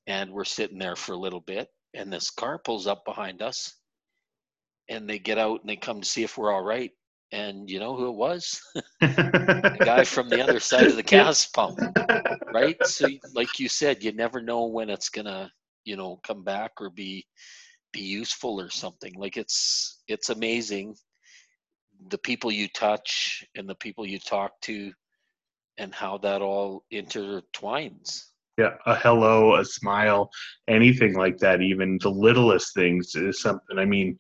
and 0.07 0.33
we're 0.33 0.45
sitting 0.45 0.79
there 0.79 0.97
for 0.97 1.13
a 1.13 1.19
little 1.25 1.41
bit 1.41 1.69
and 1.93 2.13
this 2.13 2.31
car 2.31 2.59
pulls 2.59 2.87
up 2.87 3.05
behind 3.05 3.43
us 3.43 3.75
and 4.89 5.09
they 5.09 5.19
get 5.19 5.39
out 5.39 5.61
and 5.61 5.69
they 5.69 5.77
come 5.77 6.01
to 6.01 6.09
see 6.09 6.23
if 6.23 6.39
we're 6.39 6.53
all 6.53 6.63
right 6.63 6.93
and 7.35 7.69
you 7.71 7.81
know 7.81 7.97
who 7.97 8.09
it 8.09 8.17
was? 8.17 8.61
The 9.01 9.81
guy 9.85 10.05
from 10.05 10.31
the 10.31 10.41
other 10.41 10.61
side 10.61 10.89
of 10.89 10.97
the 10.97 11.03
gas 11.03 11.47
pump 11.47 11.79
right? 12.55 12.77
So 12.87 13.09
like 13.35 13.59
you 13.59 13.69
said 13.69 14.03
you 14.03 14.13
never 14.13 14.41
know 14.41 14.67
when 14.67 14.89
it's 14.89 15.11
gonna 15.11 15.51
you 15.85 15.97
know 15.97 16.21
come 16.27 16.43
back 16.45 16.73
or 16.81 16.91
be 16.91 17.27
be 17.93 18.01
useful 18.01 18.61
or 18.61 18.71
something. 18.71 19.13
Like 19.17 19.37
it's 19.37 20.03
it's 20.09 20.31
amazing 20.31 20.95
the 22.09 22.19
people 22.19 22.51
you 22.53 22.69
touch 22.69 23.45
and 23.57 23.69
the 23.69 23.75
people 23.77 24.07
you 24.07 24.19
talk 24.19 24.53
to 24.63 24.93
and 25.79 25.95
how 25.95 26.19
that 26.19 26.43
all 26.43 26.85
intertwines. 26.93 28.25
Yeah 28.57 28.75
a 28.87 28.95
hello 28.95 29.57
a 29.57 29.65
smile 29.65 30.31
anything 30.69 31.15
like 31.15 31.39
that 31.39 31.61
even 31.61 31.99
the 32.01 32.11
littlest 32.11 32.73
things 32.73 33.15
is 33.17 33.43
something 33.43 33.79
i 33.79 33.85
mean 33.85 34.17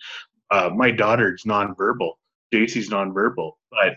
uh, 0.50 0.70
my 0.74 0.90
daughter's 0.90 1.44
nonverbal 1.46 2.14
jacey's 2.54 2.90
nonverbal 2.90 3.52
but 3.70 3.94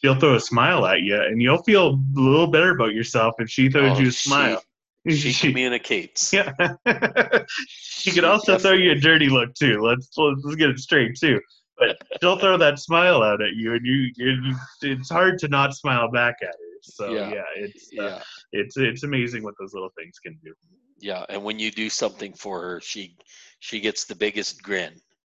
she'll 0.00 0.18
throw 0.18 0.34
a 0.34 0.40
smile 0.40 0.84
at 0.86 1.00
you 1.02 1.20
and 1.20 1.40
you'll 1.40 1.62
feel 1.62 1.84
a 1.90 2.20
little 2.20 2.46
better 2.48 2.70
about 2.70 2.92
yourself 2.94 3.34
if 3.38 3.48
she 3.48 3.68
throws 3.70 3.96
Oh, 3.96 4.00
you 4.00 4.08
a 4.08 4.12
she- 4.12 4.28
smile. 4.28 4.62
she 5.08 5.32
communicates. 5.46 6.32
Yeah. 6.32 6.52
She 7.68 8.10
could 8.10 8.24
also 8.24 8.58
throw 8.58 8.72
you 8.72 8.92
a 8.92 8.94
dirty 8.96 9.28
look 9.28 9.54
too. 9.54 9.80
Let's 9.80 10.10
let's, 10.16 10.54
get 10.56 10.70
it 10.70 10.78
straight 10.78 11.16
too. 11.18 11.40
But 11.78 11.96
she'll 12.20 12.38
throw 12.38 12.56
that 12.58 12.78
smile 12.78 13.22
out 13.22 13.40
at 13.42 13.54
you 13.56 13.74
and 13.74 13.84
you, 13.84 13.98
you, 14.16 14.30
you 14.44 14.54
it's 14.82 15.10
hard 15.10 15.38
to 15.40 15.48
not 15.48 15.74
smile 15.74 16.10
back 16.10 16.36
at 16.42 16.48
her. 16.48 16.78
So 16.82 17.12
Yeah. 17.14 17.30
yeah, 17.36 17.42
it's 17.56 17.90
uh, 17.98 18.02
yeah. 18.04 18.22
it's 18.52 18.76
it's 18.76 19.02
amazing 19.04 19.42
what 19.42 19.54
those 19.58 19.72
little 19.74 19.92
things 19.98 20.18
can 20.24 20.38
do. 20.44 20.52
Yeah 21.00 21.24
and 21.28 21.42
when 21.42 21.58
you 21.58 21.70
do 21.70 21.88
something 21.88 22.32
for 22.34 22.60
her 22.60 22.80
she 22.80 23.16
she 23.60 23.80
gets 23.80 24.04
the 24.04 24.14
biggest 24.14 24.62
grin. 24.62 24.94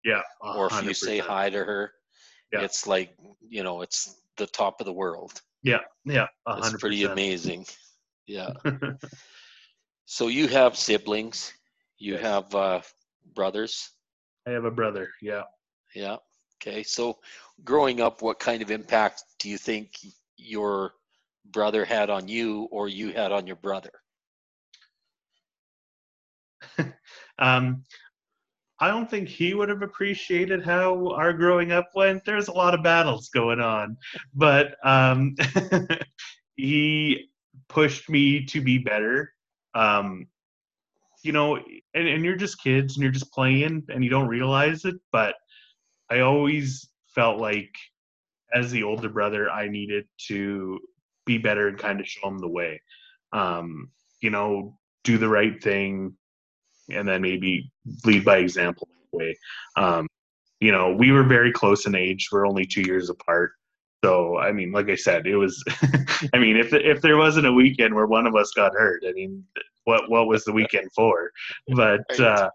Yeah 0.04 0.22
or 0.40 0.66
if 0.72 0.84
you 0.84 0.94
say 0.94 1.18
hi 1.18 1.50
to 1.50 1.58
her 1.58 1.92
Yeah. 2.54 2.64
it's 2.64 2.86
like 2.86 3.16
you 3.48 3.62
know 3.62 3.82
it's 3.82 4.20
the 4.36 4.46
top 4.46 4.80
of 4.80 4.86
the 4.86 4.92
world. 4.92 5.42
Yeah 5.62 5.80
yeah 6.04 6.26
a 6.46 6.58
it's 6.58 6.72
pretty 6.74 7.04
amazing. 7.04 7.66
Yeah. 8.26 8.50
So 10.06 10.28
you 10.28 10.48
have 10.48 10.76
siblings. 10.76 11.52
You 11.98 12.14
Yes. 12.14 12.22
have 12.22 12.54
uh 12.54 12.80
brothers? 13.34 13.90
I 14.46 14.50
have 14.50 14.64
a 14.64 14.70
brother 14.70 15.08
yeah. 15.22 15.42
Yeah 15.94 16.16
okay. 16.56 16.82
So 16.82 17.18
growing 17.64 18.00
up 18.00 18.22
what 18.22 18.38
kind 18.38 18.62
of 18.62 18.70
impact 18.70 19.24
do 19.38 19.48
you 19.48 19.58
think 19.58 19.98
your 20.36 20.92
brother 21.46 21.84
had 21.84 22.10
on 22.10 22.28
you 22.28 22.68
or 22.70 22.88
you 22.88 23.12
had 23.12 23.32
on 23.32 23.46
your 23.46 23.56
brother? 23.56 23.92
Um 27.38 27.84
i 28.84 28.88
don't 28.88 29.08
think 29.10 29.28
he 29.28 29.54
would 29.54 29.68
have 29.68 29.82
appreciated 29.82 30.62
how 30.62 31.10
our 31.12 31.32
growing 31.32 31.72
up 31.72 31.88
went. 31.94 32.24
There's 32.24 32.48
a 32.48 32.52
lot 32.52 32.74
of 32.74 32.82
battles 32.82 33.30
going 33.30 33.60
on 33.60 33.96
but 34.34 34.76
um 34.84 35.34
he 36.56 37.30
pushed 37.68 38.08
me 38.10 38.44
to 38.46 38.60
be 38.60 38.78
better. 38.78 39.32
Um 39.74 40.26
you 41.22 41.32
know 41.32 41.56
and, 41.94 42.08
and 42.08 42.24
you're 42.24 42.36
just 42.36 42.62
kids 42.62 42.94
and 42.94 43.02
you're 43.02 43.12
just 43.12 43.32
playing 43.32 43.82
and 43.88 44.04
you 44.04 44.10
don't 44.10 44.28
realize 44.28 44.84
it 44.84 44.96
but 45.10 45.34
i 46.10 46.20
always 46.20 46.90
felt 47.14 47.40
like 47.40 47.74
as 48.52 48.70
the 48.70 48.82
older 48.82 49.08
brother 49.08 49.50
i 49.50 49.66
needed 49.66 50.04
to 50.28 50.78
be 51.24 51.38
better 51.38 51.68
and 51.68 51.78
kind 51.78 51.98
of 52.00 52.06
show 52.06 52.28
him 52.28 52.38
the 52.38 52.54
way. 52.60 52.80
Um 53.32 53.90
you 54.20 54.30
know 54.30 54.78
do 55.02 55.18
the 55.18 55.28
right 55.28 55.62
thing 55.62 56.16
and 56.90 57.08
then 57.08 57.22
maybe 57.22 57.70
lead 58.04 58.24
by 58.24 58.38
example 58.38 58.88
that 58.88 59.16
way. 59.16 59.36
Um 59.76 60.06
you 60.60 60.72
know 60.72 60.94
we 60.94 61.12
were 61.12 61.24
very 61.24 61.52
close 61.52 61.86
in 61.86 61.94
age. 61.94 62.28
We're 62.30 62.46
only 62.46 62.66
two 62.66 62.82
years 62.82 63.10
apart. 63.10 63.52
So 64.04 64.36
i 64.36 64.52
mean 64.52 64.70
like 64.70 64.90
i 64.90 64.96
said 64.96 65.26
it 65.26 65.36
was 65.36 65.64
i 66.34 66.38
mean 66.38 66.58
if 66.58 66.74
if 66.74 67.00
there 67.00 67.16
wasn't 67.16 67.46
a 67.46 67.52
weekend 67.52 67.94
where 67.94 68.06
one 68.06 68.26
of 68.26 68.36
us 68.36 68.50
got 68.54 68.74
hurt 68.74 69.02
i 69.08 69.12
mean 69.12 69.42
what 69.84 70.10
what 70.10 70.26
was 70.26 70.44
the 70.44 70.52
weekend 70.52 70.90
for? 70.92 71.30
But 71.68 72.20
uh 72.20 72.50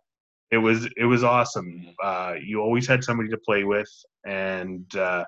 it 0.51 0.57
was 0.57 0.87
it 0.97 1.05
was 1.05 1.23
awesome. 1.23 1.87
Uh 2.03 2.35
you 2.43 2.61
always 2.61 2.87
had 2.87 3.03
somebody 3.03 3.29
to 3.29 3.37
play 3.37 3.63
with 3.63 3.89
and 4.25 4.93
uh 4.95 5.23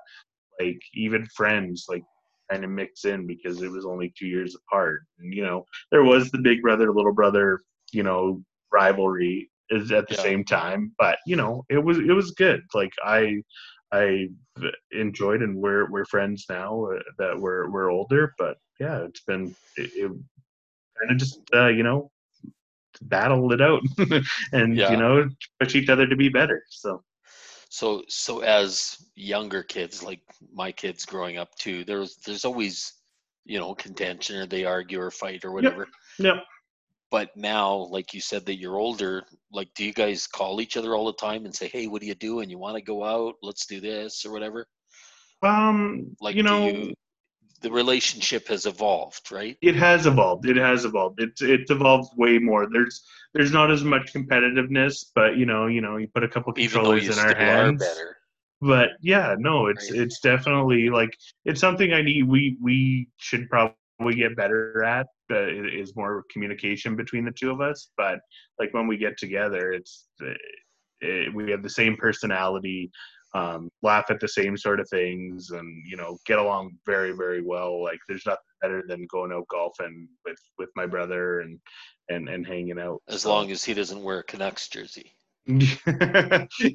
like 0.60 0.80
even 0.94 1.26
friends 1.26 1.86
like 1.88 2.02
kind 2.50 2.64
of 2.64 2.70
mix 2.70 3.04
in 3.04 3.26
because 3.26 3.62
it 3.62 3.70
was 3.70 3.86
only 3.86 4.12
two 4.18 4.26
years 4.26 4.56
apart. 4.56 5.02
And 5.18 5.32
you 5.32 5.44
know 5.44 5.64
there 5.90 6.04
was 6.04 6.30
the 6.30 6.38
big 6.38 6.62
brother 6.62 6.92
little 6.92 7.14
brother 7.14 7.60
you 7.92 8.02
know 8.02 8.42
rivalry 8.72 9.50
is 9.70 9.92
at 9.92 10.08
the 10.08 10.14
Yeah. 10.14 10.22
same 10.22 10.44
time 10.44 10.92
but 10.98 11.18
you 11.26 11.36
know 11.36 11.64
it 11.68 11.78
was 11.82 11.98
it 11.98 12.12
was 12.12 12.30
good 12.32 12.60
like 12.74 12.92
i 13.04 13.36
i 13.92 14.26
enjoyed 14.92 15.42
and 15.42 15.56
we're 15.56 15.90
we're 15.90 16.04
friends 16.06 16.46
now 16.48 16.84
uh, 16.86 16.98
that 17.18 17.38
we're 17.38 17.70
we're 17.70 17.90
older 17.90 18.34
but 18.38 18.56
yeah 18.80 18.98
it's 19.04 19.22
been 19.22 19.54
it, 19.76 19.90
it 19.94 20.10
kind 20.98 21.10
of 21.10 21.16
just 21.18 21.40
uh 21.54 21.68
you 21.68 21.82
know 21.82 22.10
battle 23.02 23.52
it 23.52 23.60
out 23.60 23.82
and 24.52 24.78
Yeah. 24.78 24.90
you 24.90 24.96
know 24.96 25.28
push 25.60 25.74
each 25.74 25.88
other 25.88 26.06
to 26.06 26.16
be 26.16 26.28
better 26.28 26.62
so 26.68 27.02
So 27.68 28.02
so 28.08 28.40
as 28.40 28.96
younger 29.16 29.62
kids, 29.62 30.02
like 30.02 30.20
my 30.52 30.72
kids 30.72 31.04
growing 31.06 31.38
up 31.38 31.54
too, 31.56 31.84
there's 31.84 32.16
there's 32.18 32.44
always, 32.44 32.92
you 33.44 33.58
know, 33.58 33.74
contention 33.74 34.36
or 34.36 34.46
they 34.46 34.64
argue 34.64 35.00
or 35.00 35.10
fight 35.10 35.44
or 35.44 35.52
whatever. 35.52 35.88
yep 36.18 36.36
But 37.12 37.36
now, 37.36 37.76
like 37.96 38.14
you 38.14 38.20
said, 38.20 38.46
that 38.46 38.58
you're 38.58 38.78
older, 38.78 39.24
like 39.52 39.68
do 39.76 39.84
you 39.84 39.92
guys 39.92 40.26
call 40.26 40.60
each 40.60 40.76
other 40.76 40.96
all 40.96 41.06
the 41.06 41.12
time 41.12 41.44
and 41.44 41.54
say, 41.54 41.68
Hey, 41.68 41.86
what 41.86 42.02
are 42.02 42.06
you 42.06 42.14
doing? 42.16 42.50
You 42.50 42.58
want 42.58 42.76
to 42.76 42.82
go 42.82 43.04
out? 43.04 43.36
Let's 43.42 43.66
do 43.66 43.80
this 43.80 44.24
or 44.26 44.32
whatever? 44.32 44.66
um 45.42 46.16
Like 46.20 46.36
you 46.36 46.42
know 46.42 46.66
you 46.66 46.94
the 47.60 47.70
relationship 47.70 48.48
has 48.48 48.66
evolved, 48.66 49.30
right? 49.30 49.56
it 49.62 49.76
has 49.76 50.06
evolved 50.06 50.46
it 50.48 50.56
has 50.56 50.84
evolved 50.84 51.20
it's 51.20 51.42
it's 51.42 51.70
evolved 51.70 52.10
way 52.16 52.38
more 52.38 52.66
there's 52.72 53.04
there's 53.34 53.52
not 53.52 53.70
as 53.70 53.84
much 53.84 54.12
competitiveness 54.12 55.06
but 55.14 55.36
you 55.36 55.46
know 55.46 55.66
you 55.66 55.80
know 55.80 55.96
you 55.96 56.08
put 56.08 56.24
a 56.24 56.28
couple 56.28 56.52
controllers 56.52 57.08
in 57.08 57.18
our 57.18 57.36
hands 57.36 57.84
but 58.60 58.90
yeah 59.00 59.36
no 59.38 59.66
it's 59.66 59.90
Right. 59.90 60.00
it's 60.00 60.20
definitely 60.20 60.90
like 60.90 61.16
it's 61.44 61.60
something 61.60 61.92
i 61.92 62.02
need 62.02 62.24
we 62.28 62.56
we 62.62 63.08
should 63.18 63.48
probably 63.48 64.14
get 64.16 64.36
better 64.36 64.82
at 64.84 65.06
is 65.32 65.96
more 65.96 66.24
communication 66.30 66.96
between 66.96 67.24
the 67.24 67.32
two 67.32 67.50
of 67.50 67.60
us 67.60 67.90
but 67.96 68.18
like 68.58 68.72
when 68.72 68.86
we 68.86 68.96
get 68.96 69.16
together 69.18 69.72
it's 69.72 70.06
it, 71.00 71.34
we 71.34 71.50
have 71.50 71.62
the 71.62 71.70
same 71.70 71.96
personality 71.96 72.90
um, 73.34 73.70
laugh 73.82 74.04
at 74.10 74.20
the 74.20 74.28
same 74.28 74.56
sort 74.56 74.78
of 74.78 74.88
things 74.90 75.50
and 75.50 75.84
you 75.86 75.96
know 75.96 76.18
get 76.26 76.38
along 76.38 76.72
very 76.84 77.12
very 77.12 77.42
well 77.42 77.82
like 77.82 77.98
there's 78.08 78.26
nothing 78.26 78.38
better 78.60 78.82
than 78.86 79.06
going 79.10 79.32
out 79.32 79.48
golfing 79.48 80.06
with 80.24 80.38
with 80.58 80.68
my 80.76 80.86
brother 80.86 81.40
and 81.40 81.58
and 82.08 82.28
and 82.28 82.46
hanging 82.46 82.78
out 82.78 83.00
As 83.08 83.24
long 83.24 83.50
as 83.50 83.64
he 83.64 83.74
doesn't 83.74 84.02
wear 84.02 84.18
a 84.18 84.24
Canucks 84.24 84.68
jersey. 84.68 85.12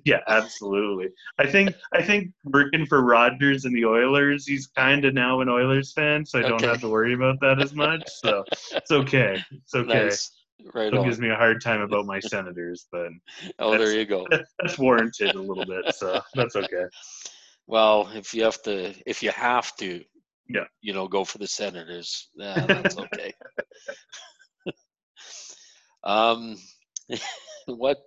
yeah, 0.05 0.19
absolutely. 0.27 1.07
I 1.37 1.47
think 1.47 1.75
I 1.93 2.01
think 2.01 2.31
working 2.43 2.85
for 2.85 3.03
Rogers 3.03 3.65
and 3.65 3.75
the 3.75 3.85
Oilers, 3.85 4.45
he's 4.45 4.67
kind 4.67 5.05
of 5.05 5.13
now 5.13 5.41
an 5.41 5.49
Oilers 5.49 5.93
fan, 5.93 6.25
so 6.25 6.39
I 6.39 6.43
don't 6.43 6.63
Okay. 6.63 6.67
have 6.67 6.81
to 6.81 6.89
worry 6.89 7.13
about 7.13 7.39
that 7.41 7.59
as 7.59 7.73
much. 7.73 8.03
So 8.07 8.43
it's 8.79 8.91
okay. 8.91 9.43
It's 9.51 9.75
okay. 9.75 10.17
Nice. 10.17 10.31
Right 10.73 10.93
Still 10.93 10.99
on. 10.99 11.15
gives 11.15 11.19
me 11.19 11.29
a 11.29 11.35
hard 11.35 11.61
time 11.61 11.81
about 11.81 12.05
my 12.05 12.19
Senators, 12.21 12.87
but 12.91 13.09
Oh, 13.59 13.75
there 13.77 13.93
you 13.93 14.05
go. 14.05 14.29
that's 14.61 14.77
warranted 14.77 15.35
a 15.35 15.41
little 15.41 15.65
bit, 15.65 15.85
so 15.89 16.21
that's 16.35 16.55
okay. 16.55 16.85
Well, 17.67 18.09
if 18.13 18.33
you 18.33 18.43
have 18.43 18.61
to, 18.63 18.93
if 19.05 19.21
you 19.23 19.31
have 19.31 19.75
to, 19.77 20.03
Yeah. 20.47 20.65
you 20.81 20.93
know, 20.93 21.07
go 21.07 21.23
for 21.23 21.37
the 21.37 21.47
Senators. 21.47 22.29
Yeah, 22.35 22.67
that's 22.67 22.97
okay. 22.97 23.33
um, 26.03 26.55
what, 27.67 27.97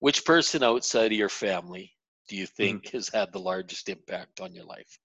which 0.00 0.24
person 0.24 0.62
outside 0.62 1.12
of 1.12 1.18
your 1.18 1.28
family 1.28 1.92
do 2.28 2.36
you 2.36 2.46
think 2.46 2.90
has 2.90 3.08
had 3.08 3.32
the 3.32 3.40
largest 3.40 3.88
impact 3.88 4.40
on 4.40 4.54
your 4.54 4.64
life? 4.64 4.98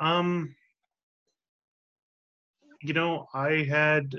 Um, 0.00 0.54
you 2.82 2.92
know, 2.92 3.28
I 3.32 3.64
had 3.68 4.14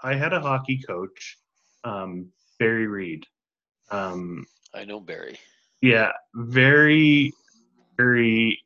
I 0.00 0.14
had 0.14 0.32
a 0.34 0.40
hockey 0.40 0.82
coach, 0.86 1.38
um, 1.84 2.30
Barry 2.58 2.86
Reed. 2.86 3.24
Um, 3.90 4.46
I 4.74 4.84
know 4.84 5.00
Barry. 5.00 5.38
yeah, 5.80 6.12
very, 6.34 7.32
very 7.96 8.60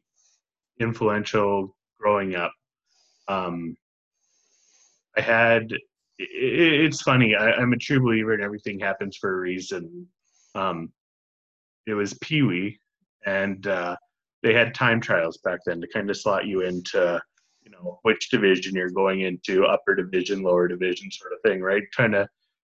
influential 0.81 1.77
growing 1.99 2.35
up. 2.35 2.53
Um, 3.29 3.77
I 5.17 5.21
had. 5.21 5.73
It's 6.21 7.03
funny. 7.03 7.35
I, 7.35 7.53
I'm 7.53 7.73
a 7.73 7.79
true 7.79 8.01
believer 8.01 8.35
in 8.35 8.43
everything 8.43 8.79
happens 8.79 9.17
for 9.17 9.33
a 9.33 9.41
reason. 9.41 10.07
Um, 10.55 10.93
it 11.87 11.95
was 11.95 12.15
Pee 12.21 12.43
Wee, 12.43 12.79
and 13.27 13.67
uh, 13.67 13.97
they 14.43 14.53
had 14.53 14.75
time 14.75 15.01
trials 15.01 15.39
back 15.39 15.61
then 15.65 15.81
to 15.81 15.89
kind 15.89 16.11
of 16.11 16.17
slot 16.17 16.47
you 16.47 16.61
into, 16.63 17.21
you 17.63 17.71
know, 17.71 17.99
which 18.03 18.31
division 18.31 18.75
you're 18.75 18.91
going 18.91 19.23
into, 19.23 19.65
upper 19.65 19.95
division, 19.95 20.43
lower 20.43 20.69
division, 20.69 21.11
sort 21.11 21.33
of 21.33 21.39
thing, 21.45 21.61
right? 21.61 21.83
Trying 21.93 22.13
to 22.13 22.29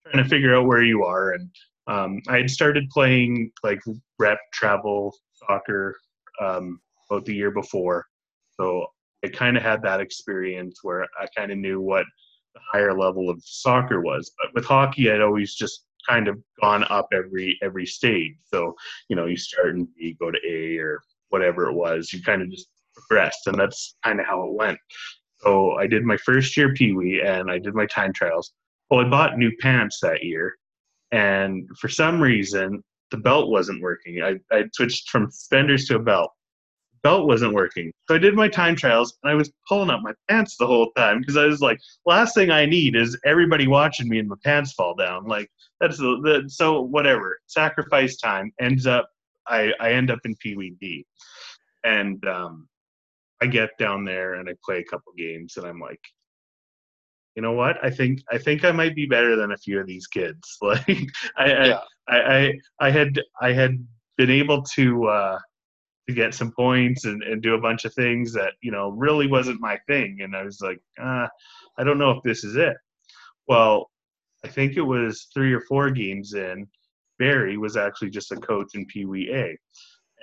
trying 0.08 0.24
to 0.24 0.30
figure 0.30 0.56
out 0.56 0.66
where 0.66 0.84
you 0.84 1.04
are. 1.04 1.34
And 1.34 1.50
um, 1.88 2.22
I 2.28 2.38
had 2.38 2.50
started 2.50 2.90
playing 2.90 3.52
like 3.64 3.80
rep 4.20 4.40
travel 4.54 5.16
soccer 5.34 5.96
um, 6.42 6.80
about 7.10 7.26
the 7.26 7.36
year 7.36 7.52
before, 7.52 8.06
so 8.60 8.88
I 9.24 9.30
kind 9.30 9.58
of 9.58 9.64
had 9.64 9.82
that 9.84 10.02
experience 10.02 10.80
where 10.84 11.04
I 11.20 11.28
kind 11.36 11.52
of 11.52 11.58
knew 11.58 11.80
what 11.80 12.06
the 12.58 12.80
higher 12.80 12.98
level 12.98 13.30
of 13.30 13.42
soccer 13.44 14.02
was. 14.02 14.32
But 14.38 14.54
with 14.54 14.66
hockey, 14.66 15.12
I'd 15.12 15.22
always 15.22 15.56
just 15.56 15.86
kind 16.08 16.28
of 16.28 16.38
gone 16.62 16.86
up 16.90 17.08
every 17.14 17.58
every 17.62 17.86
stage. 17.86 18.36
So 18.46 18.76
you 19.10 19.16
know, 19.16 19.26
you 19.26 19.38
start 19.38 19.76
in 19.76 19.88
B, 19.98 20.16
go 20.20 20.32
to 20.32 20.40
A, 20.48 20.78
or 20.78 21.02
whatever 21.30 21.70
it 21.70 21.74
was. 21.74 22.12
You 22.14 22.22
kind 22.22 22.42
of 22.42 22.50
just 22.50 22.68
progressed, 22.96 23.48
and 23.48 23.58
that's 23.60 23.96
kind 24.04 24.20
of 24.20 24.26
how 24.26 24.44
it 24.44 24.54
went. 24.54 24.78
So 25.40 25.74
I 25.78 25.88
did 25.88 26.04
my 26.04 26.18
first 26.18 26.58
year 26.58 26.74
Pee 26.74 26.94
Wee, 26.94 27.22
and 27.22 27.52
I 27.52 27.60
did 27.60 27.76
my 27.76 27.86
time 27.86 28.14
trials. 28.14 28.54
Well, 28.90 29.06
I 29.06 29.10
bought 29.10 29.38
new 29.38 29.52
pants 29.60 30.00
that 30.02 30.24
year, 30.24 30.56
and 31.12 31.68
for 31.80 31.90
some 31.90 32.22
reason 32.22 32.84
the 33.12 33.18
belt 33.18 33.50
wasn't 33.50 33.82
working. 33.82 34.22
I 34.24 34.40
I 34.52 34.66
switched 34.74 35.10
from 35.10 35.30
suspenders 35.32 35.86
to 35.86 35.96
a 35.96 36.00
belt. 36.00 36.32
Belt 37.04 37.28
wasn't 37.28 37.54
working, 37.54 37.92
so 38.08 38.16
I 38.16 38.18
did 38.18 38.36
my 38.36 38.48
time 38.48 38.76
trials, 38.76 39.18
and 39.24 39.32
I 39.32 39.36
was 39.36 39.52
pulling 39.68 39.90
up 39.90 40.02
my 40.02 40.14
pants 40.30 40.58
the 40.58 40.68
whole 40.68 40.92
time 40.98 41.20
because 41.20 41.38
I 41.38 41.46
was 41.46 41.62
like, 41.62 41.80
last 42.06 42.34
thing 42.34 42.52
I 42.52 42.66
need 42.66 42.96
is 42.96 43.20
everybody 43.26 43.68
watching 43.68 44.10
me 44.10 44.20
and 44.20 44.30
my 44.30 44.36
pants 44.44 44.74
fall 44.74 44.96
down. 44.96 45.26
Like 45.26 45.50
that's 45.80 45.98
the, 45.98 46.20
the 46.24 46.50
so 46.50 46.82
whatever 46.82 47.40
sacrifice 47.48 48.18
time 48.18 48.52
ends 48.60 48.88
up 48.88 49.10
I 49.48 49.74
I 49.80 49.92
end 49.92 50.12
up 50.12 50.20
in 50.26 50.36
Pee 50.36 50.56
Wee 50.56 50.76
D, 50.80 51.06
and 51.84 52.26
um, 52.28 52.68
I 53.42 53.48
get 53.48 53.70
down 53.78 54.04
there 54.04 54.36
and 54.36 54.50
I 54.50 54.54
play 54.64 54.80
a 54.80 54.84
couple 54.84 55.14
games 55.18 55.58
and 55.58 55.66
I'm 55.66 55.80
like, 55.80 56.02
you 57.36 57.42
know 57.42 57.54
what? 57.54 57.78
I 57.84 57.90
think 57.90 58.22
I 58.32 58.38
think 58.38 58.66
I 58.66 58.72
might 58.72 58.96
be 58.96 59.06
better 59.06 59.36
than 59.36 59.52
a 59.52 59.58
few 59.58 59.80
of 59.80 59.88
these 59.88 60.08
kids. 60.08 60.58
Like 60.62 61.08
I 61.38 61.52
I, 61.52 61.68
Yeah. 61.68 61.80
I, 62.10 62.18
I 62.20 62.54
I 62.80 62.90
had 62.92 63.22
I 63.42 63.52
had 63.52 63.86
been 64.18 64.32
able 64.32 64.64
to 64.64 65.08
uh, 65.08 65.40
to 66.08 66.14
get 66.14 66.34
some 66.34 66.52
points 66.52 67.06
and, 67.06 67.22
and 67.24 67.42
do 67.42 67.56
a 67.56 67.62
bunch 67.62 67.86
of 67.86 67.94
things 67.94 68.34
that 68.34 68.54
you 68.62 68.72
know 68.72 68.90
really 68.90 69.28
wasn't 69.28 69.62
my 69.62 69.78
thing, 69.88 70.20
and 70.22 70.36
I 70.36 70.44
was 70.44 70.62
like, 70.62 70.80
uh, 71.02 71.28
I 71.78 71.84
don't 71.84 72.00
know 72.00 72.12
if 72.12 72.24
this 72.24 72.44
is 72.44 72.56
it. 72.56 72.78
Well, 73.48 73.90
I 74.44 74.48
think 74.48 74.78
it 74.78 74.82
was 74.82 75.28
three 75.34 75.54
or 75.54 75.62
four 75.62 75.90
games 75.92 76.34
in. 76.34 76.68
Barry 77.20 77.58
was 77.58 77.78
actually 77.78 78.12
just 78.12 78.32
a 78.32 78.36
coach 78.36 78.76
in 78.76 78.86
pwa 78.86 79.56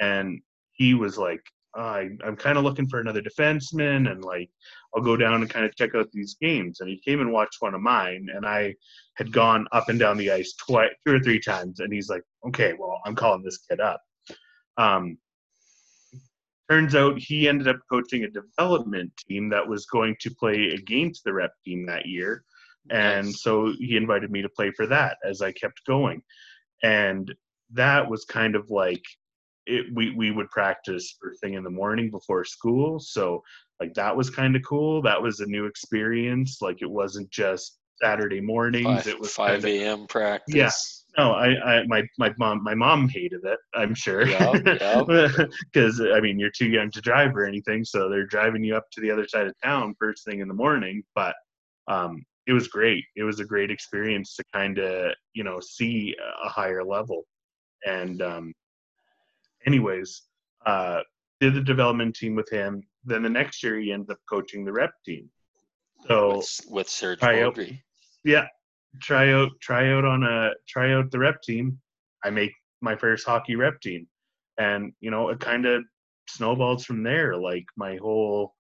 and 0.01 0.41
he 0.73 0.95
was 0.95 1.19
like, 1.19 1.43
I, 1.77 2.11
I'm 2.25 2.37
kind 2.37 2.57
of 2.57 2.63
looking 2.63 2.89
for 2.89 3.01
another 3.01 3.21
defenseman, 3.21 4.11
and 4.11 4.25
like 4.25 4.49
I'll 4.95 5.03
go 5.03 5.17
down 5.17 5.43
and 5.43 5.51
kind 5.51 5.67
of 5.67 5.75
check 5.75 5.95
out 5.97 6.11
these 6.13 6.37
games. 6.41 6.81
And 6.81 6.89
he 6.89 7.01
came 7.01 7.21
and 7.21 7.33
watched 7.33 7.57
one 7.61 7.75
of 7.75 7.81
mine, 7.81 8.29
and 8.33 8.47
I 8.47 8.77
had 9.15 9.33
gone 9.33 9.67
up 9.73 9.89
and 9.89 9.99
down 9.99 10.17
the 10.17 10.31
ice 10.31 10.55
twice, 10.55 10.91
two 11.05 11.15
or 11.15 11.21
three 11.21 11.41
times, 11.41 11.81
and 11.81 11.93
he's 11.93 12.09
like, 12.09 12.23
okay, 12.47 12.75
well, 12.79 13.01
I'm 13.05 13.17
calling 13.17 13.43
this 13.43 13.59
kid 13.69 13.81
up. 13.81 14.01
Um, 14.77 15.19
turns 16.71 16.95
out 16.95 17.19
he 17.19 17.49
ended 17.49 17.69
up 17.69 17.79
coaching 17.91 18.25
a 18.25 18.31
development 18.31 19.13
team 19.29 19.49
that 19.51 19.67
was 19.67 19.87
going 19.87 20.17
to 20.21 20.35
play 20.35 20.69
against 20.69 21.25
the 21.25 21.33
rep 21.33 21.53
team 21.65 21.87
that 21.87 22.07
year 22.07 22.45
and 22.91 23.27
Nice. 23.27 23.43
so 23.43 23.73
he 23.79 23.97
invited 23.97 24.31
me 24.31 24.43
to 24.43 24.49
play 24.49 24.71
for 24.73 24.87
that 24.87 25.19
as 25.25 25.41
I 25.41 25.53
kept 25.53 25.85
going, 25.87 26.23
and 26.83 27.33
that 27.73 28.09
was 28.09 28.25
kind 28.25 28.55
of 28.55 28.71
like 28.71 29.03
it. 29.67 29.87
We 29.95 30.11
we 30.11 30.31
would 30.31 30.51
practice 30.51 31.17
first 31.21 31.41
thing 31.41 31.55
in 31.55 31.65
the 31.65 31.71
morning 31.71 32.11
before 32.11 32.45
school, 32.45 33.01
so 33.01 33.43
like 33.81 33.95
that 33.95 34.15
was 34.15 34.29
kind 34.29 34.55
of 34.55 34.63
cool. 34.67 35.01
That 35.03 35.21
was 35.21 35.41
a 35.41 35.47
new 35.47 35.65
experience. 35.67 36.59
Like 36.61 36.83
it 36.83 36.91
wasn't 36.91 37.31
just 37.31 37.79
Saturday 38.03 38.41
mornings. 38.41 38.85
Five, 38.85 39.07
it 39.07 39.19
was 39.19 39.33
5 39.33 39.65
a.m. 39.65 40.07
practice. 40.07 41.04
No, 41.17 41.33
I, 41.33 41.79
I, 41.79 41.87
my, 41.87 42.03
my 42.19 42.33
mom, 42.39 42.63
my 42.63 42.75
mom 42.75 43.09
hated 43.09 43.45
it. 43.45 43.59
I'm 43.75 43.95
sure. 43.95 44.27
Yeah, 44.27 44.53
yeah. 44.65 45.29
Because 45.73 46.01
I 46.01 46.21
mean, 46.21 46.39
you're 46.39 46.51
too 46.51 46.69
young 46.69 46.91
to 46.93 47.01
drive 47.01 47.37
or 47.37 47.45
anything, 47.45 47.85
so 47.85 48.09
they're 48.09 48.27
driving 48.27 48.65
you 48.65 48.77
up 48.77 48.87
to 48.93 49.01
the 49.01 49.11
other 49.11 49.27
side 49.29 49.47
of 49.47 49.55
town 49.63 49.95
first 49.99 50.25
thing 50.25 50.41
in 50.41 50.49
the 50.49 50.55
morning. 50.55 51.03
But 51.15 51.35
um, 51.89 52.25
it 52.47 52.53
was 52.53 52.69
great. 52.69 53.05
It 53.17 53.23
was 53.23 53.41
a 53.41 53.45
great 53.45 53.71
experience 53.71 54.35
to 54.37 54.45
kind 54.53 54.79
of, 54.79 55.13
you 55.33 55.45
know, 55.45 55.61
see 55.61 56.15
a 56.45 56.49
higher 56.49 56.85
level. 56.85 57.25
And 57.87 58.21
um, 58.23 58.53
anyways, 59.67 60.23
uh, 60.67 61.01
did 61.41 61.55
the 61.55 61.61
development 61.61 62.17
team 62.17 62.35
with 62.35 62.49
him. 62.51 62.83
Then 63.05 63.23
the 63.23 63.31
next 63.31 63.63
year, 63.63 63.79
he 63.79 63.93
ended 63.93 64.11
up 64.11 64.19
coaching 64.29 64.65
the 64.65 64.73
rep 64.73 64.93
team. 65.05 65.31
So 66.07 66.39
With, 66.39 66.61
with 66.71 66.89
Serge 66.89 67.21
Try 67.21 67.51
yeah 68.25 68.47
try 69.01 69.33
out 69.33 69.51
try 69.61 69.93
out 69.93 70.05
on 70.05 70.23
a 70.23 70.51
try 70.69 70.93
out 70.93 71.11
the 71.11 71.19
rep 71.19 71.43
team. 71.43 71.79
I 72.25 72.31
make 72.31 72.53
my 72.81 72.97
first 72.97 73.27
hockey 73.27 73.57
rep 73.57 73.81
team. 73.81 74.07
And 74.59 74.93
you 75.01 75.11
know 75.11 75.29
it 75.31 75.41
kind 75.41 75.67
of 75.67 75.85
snowballs 76.29 76.85
from 76.85 77.03
there. 77.03 77.37
Like 77.37 77.67
my 77.77 77.97
whole 77.97 78.55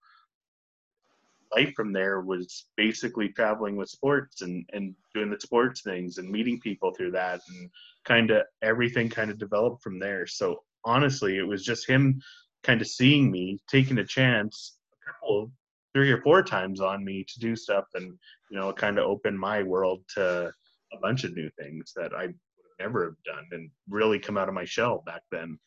life 1.57 1.73
from 1.75 1.93
there 1.93 2.21
was 2.21 2.67
basically 2.77 3.29
traveling 3.29 3.77
with 3.77 3.89
sports 3.89 4.43
and 4.43 4.69
and 4.73 4.95
doing 5.15 5.31
the 5.31 5.41
sports 5.41 5.83
things 5.83 6.19
and 6.19 6.29
meeting 6.31 6.61
people 6.61 6.93
through 6.93 7.13
that 7.13 7.41
and 7.49 7.71
kind 8.05 8.31
of 8.31 8.43
everything 8.63 9.09
kind 9.09 9.31
of 9.31 9.39
developed 9.39 9.83
from 9.83 9.99
there. 9.99 10.27
So 10.27 10.63
honestly 10.85 11.39
it 11.39 11.47
was 11.47 11.65
just 11.65 11.89
him 11.89 12.21
kind 12.63 12.81
of 12.81 12.89
seeing 12.89 13.31
me 13.31 13.59
taking 13.69 13.99
a 13.99 14.07
chance 14.07 14.77
a 14.93 15.13
couple 15.13 15.51
three 15.95 16.11
or 16.11 16.21
four 16.23 16.43
times 16.43 16.81
on 16.81 17.05
me 17.05 17.25
to 17.25 17.39
do 17.39 17.55
stuff 17.55 17.85
and 17.95 18.13
you 18.51 18.59
know, 18.59 18.69
it 18.69 18.77
kind 18.77 18.99
of 18.99 19.07
opened 19.07 19.39
my 19.39 19.63
world 19.63 20.03
to 20.15 20.53
a 20.93 21.01
bunch 21.01 21.25
of 21.25 21.35
new 21.35 21.51
things 21.59 21.93
that 21.97 22.13
I 22.15 22.27
would 22.27 22.39
never 22.79 23.05
have 23.05 23.23
done 23.25 23.47
and 23.53 23.71
really 23.89 24.19
come 24.19 24.37
out 24.37 24.49
of 24.49 24.55
my 24.55 24.65
shell 24.65 25.03
back 25.07 25.23
then. 25.31 25.59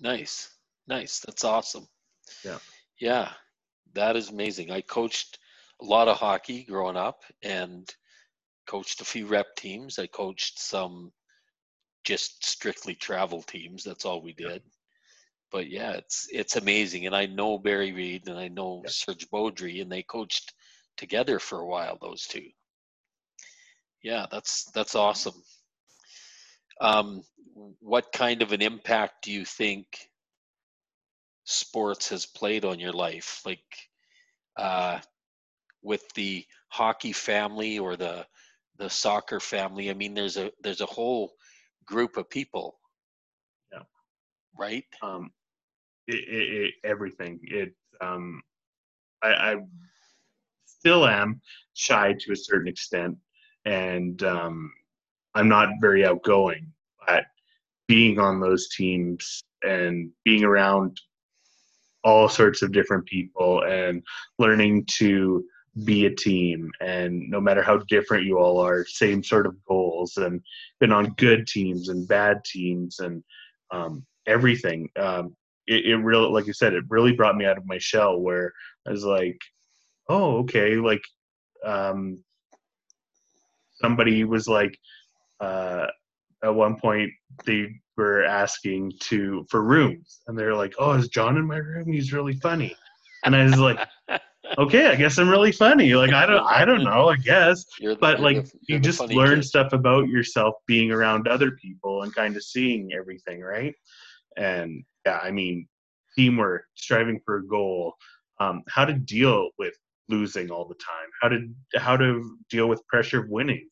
Nice. 0.00 0.50
Nice. 0.86 1.20
That's 1.20 1.44
awesome. 1.44 1.86
Yeah. 2.44 2.58
Yeah. 3.00 3.30
That 3.94 4.16
is 4.16 4.30
amazing. 4.30 4.70
I 4.70 4.80
coached 4.80 5.38
a 5.80 5.84
lot 5.84 6.08
of 6.08 6.16
hockey 6.16 6.64
growing 6.64 6.96
up 6.96 7.22
and 7.42 7.88
coached 8.66 9.00
a 9.00 9.04
few 9.04 9.26
rep 9.26 9.54
teams. 9.56 9.98
I 9.98 10.06
coached 10.06 10.58
some 10.58 11.12
just 12.04 12.44
strictly 12.44 12.94
travel 12.94 13.42
teams. 13.42 13.82
That's 13.82 14.04
all 14.04 14.22
we 14.22 14.32
did. 14.32 14.62
But 15.50 15.68
yeah, 15.68 15.92
it's 15.92 16.26
it's 16.30 16.56
amazing. 16.56 17.06
And 17.06 17.14
I 17.14 17.26
know 17.26 17.58
Barry 17.58 17.92
Reed 17.92 18.28
and 18.28 18.38
I 18.38 18.48
know 18.48 18.82
Yeah. 18.84 18.90
Serge 18.90 19.28
Beaudry 19.30 19.80
and 19.80 19.90
they 19.90 20.02
coached 20.02 20.52
together 20.96 21.38
for 21.38 21.60
a 21.60 21.66
while, 21.66 21.98
those 22.00 22.26
two. 22.26 22.50
Yeah, 24.02 24.26
that's 24.30 24.70
that's 24.74 24.94
awesome. 24.94 25.42
Um, 26.80 27.22
what 27.80 28.12
kind 28.12 28.42
of 28.42 28.52
an 28.52 28.60
impact 28.62 29.24
do 29.24 29.32
you 29.32 29.44
think 29.44 29.86
sports 31.44 32.08
has 32.10 32.26
played 32.26 32.64
on 32.64 32.78
your 32.78 32.92
life 32.92 33.40
like 33.46 33.64
uh, 34.58 34.98
with 35.82 36.02
the 36.14 36.44
hockey 36.68 37.12
family 37.12 37.78
or 37.78 37.96
the 37.96 38.26
the 38.78 38.90
soccer 38.90 39.40
family 39.40 39.88
i 39.90 39.94
mean 39.94 40.12
there's 40.12 40.36
a 40.36 40.50
there's 40.62 40.80
a 40.82 40.86
whole 40.86 41.32
group 41.86 42.16
of 42.16 42.28
people. 42.28 42.78
Right. 44.58 44.84
Um, 45.02 45.30
it, 46.06 46.14
it, 46.28 46.64
it 46.64 46.74
everything. 46.84 47.40
It 47.42 47.74
um, 48.00 48.42
I, 49.22 49.28
I 49.28 49.56
still 50.64 51.06
am 51.06 51.40
shy 51.74 52.14
to 52.20 52.32
a 52.32 52.36
certain 52.36 52.68
extent, 52.68 53.16
and 53.64 54.22
um, 54.22 54.72
I'm 55.34 55.48
not 55.48 55.68
very 55.80 56.04
outgoing. 56.06 56.72
But 57.06 57.24
being 57.88 58.18
on 58.18 58.40
those 58.40 58.68
teams 58.68 59.42
and 59.62 60.10
being 60.24 60.44
around 60.44 61.00
all 62.04 62.28
sorts 62.28 62.62
of 62.62 62.72
different 62.72 63.04
people 63.06 63.62
and 63.64 64.02
learning 64.38 64.84
to 64.86 65.44
be 65.84 66.06
a 66.06 66.14
team 66.14 66.70
and 66.80 67.28
no 67.28 67.40
matter 67.40 67.62
how 67.62 67.76
different 67.88 68.24
you 68.24 68.38
all 68.38 68.58
are 68.58 68.86
same 68.86 69.22
sort 69.22 69.46
of 69.46 69.62
goals 69.64 70.16
and 70.16 70.40
been 70.80 70.92
on 70.92 71.12
good 71.18 71.46
teams 71.46 71.88
and 71.88 72.08
bad 72.08 72.42
teams 72.44 73.00
and 73.00 73.22
um, 73.72 74.06
everything 74.26 74.88
um, 74.98 75.34
it, 75.66 75.86
it 75.86 75.96
really 75.96 76.28
like 76.28 76.46
you 76.46 76.52
said 76.52 76.74
it 76.74 76.84
really 76.88 77.12
brought 77.12 77.36
me 77.36 77.44
out 77.44 77.58
of 77.58 77.66
my 77.66 77.78
shell 77.78 78.18
where 78.20 78.52
i 78.86 78.90
was 78.90 79.04
like 79.04 79.40
oh 80.08 80.38
okay 80.38 80.76
like 80.76 81.02
um, 81.64 82.18
somebody 83.80 84.24
was 84.24 84.46
like 84.46 84.78
uh, 85.40 85.86
at 86.44 86.54
one 86.54 86.76
point 86.76 87.10
they 87.44 87.68
were 87.96 88.24
asking 88.24 88.92
to 89.00 89.44
for 89.50 89.62
rooms 89.62 90.20
and 90.26 90.38
they're 90.38 90.54
like 90.54 90.74
oh 90.78 90.92
is 90.92 91.08
john 91.08 91.36
in 91.36 91.46
my 91.46 91.56
room? 91.56 91.90
He's 91.90 92.12
really 92.12 92.34
funny. 92.34 92.76
And 93.24 93.34
i 93.34 93.44
was 93.44 93.58
like 93.58 93.78
okay 94.58 94.86
i 94.86 94.94
guess 94.94 95.18
i'm 95.18 95.28
really 95.28 95.50
funny 95.50 95.94
like 95.94 96.12
i 96.12 96.24
don't 96.24 96.44
i 96.46 96.64
don't 96.64 96.84
know 96.84 97.08
i 97.08 97.16
guess. 97.16 97.64
You're, 97.80 97.96
but 97.96 98.20
like 98.20 98.44
the- 98.44 98.52
you 98.68 98.78
just 98.78 99.00
learn 99.00 99.40
kid. 99.40 99.44
stuff 99.44 99.72
about 99.72 100.08
yourself 100.08 100.54
being 100.66 100.92
around 100.92 101.26
other 101.26 101.52
people 101.52 102.02
and 102.02 102.14
kind 102.14 102.36
of 102.36 102.44
seeing 102.44 102.92
everything 102.92 103.40
right 103.40 103.74
and 104.36 104.84
yeah 105.04 105.18
i 105.22 105.30
mean 105.30 105.66
teamwork 106.16 106.64
striving 106.74 107.20
for 107.24 107.36
a 107.36 107.46
goal 107.46 107.94
um, 108.38 108.62
how 108.68 108.84
to 108.84 108.92
deal 108.92 109.50
with 109.58 109.74
losing 110.08 110.50
all 110.50 110.66
the 110.66 110.74
time 110.74 111.08
how 111.20 111.28
to 111.28 111.48
how 111.78 111.96
to 111.96 112.36
deal 112.50 112.68
with 112.68 112.86
pressure 112.86 113.20
of 113.20 113.28
winning 113.28 113.66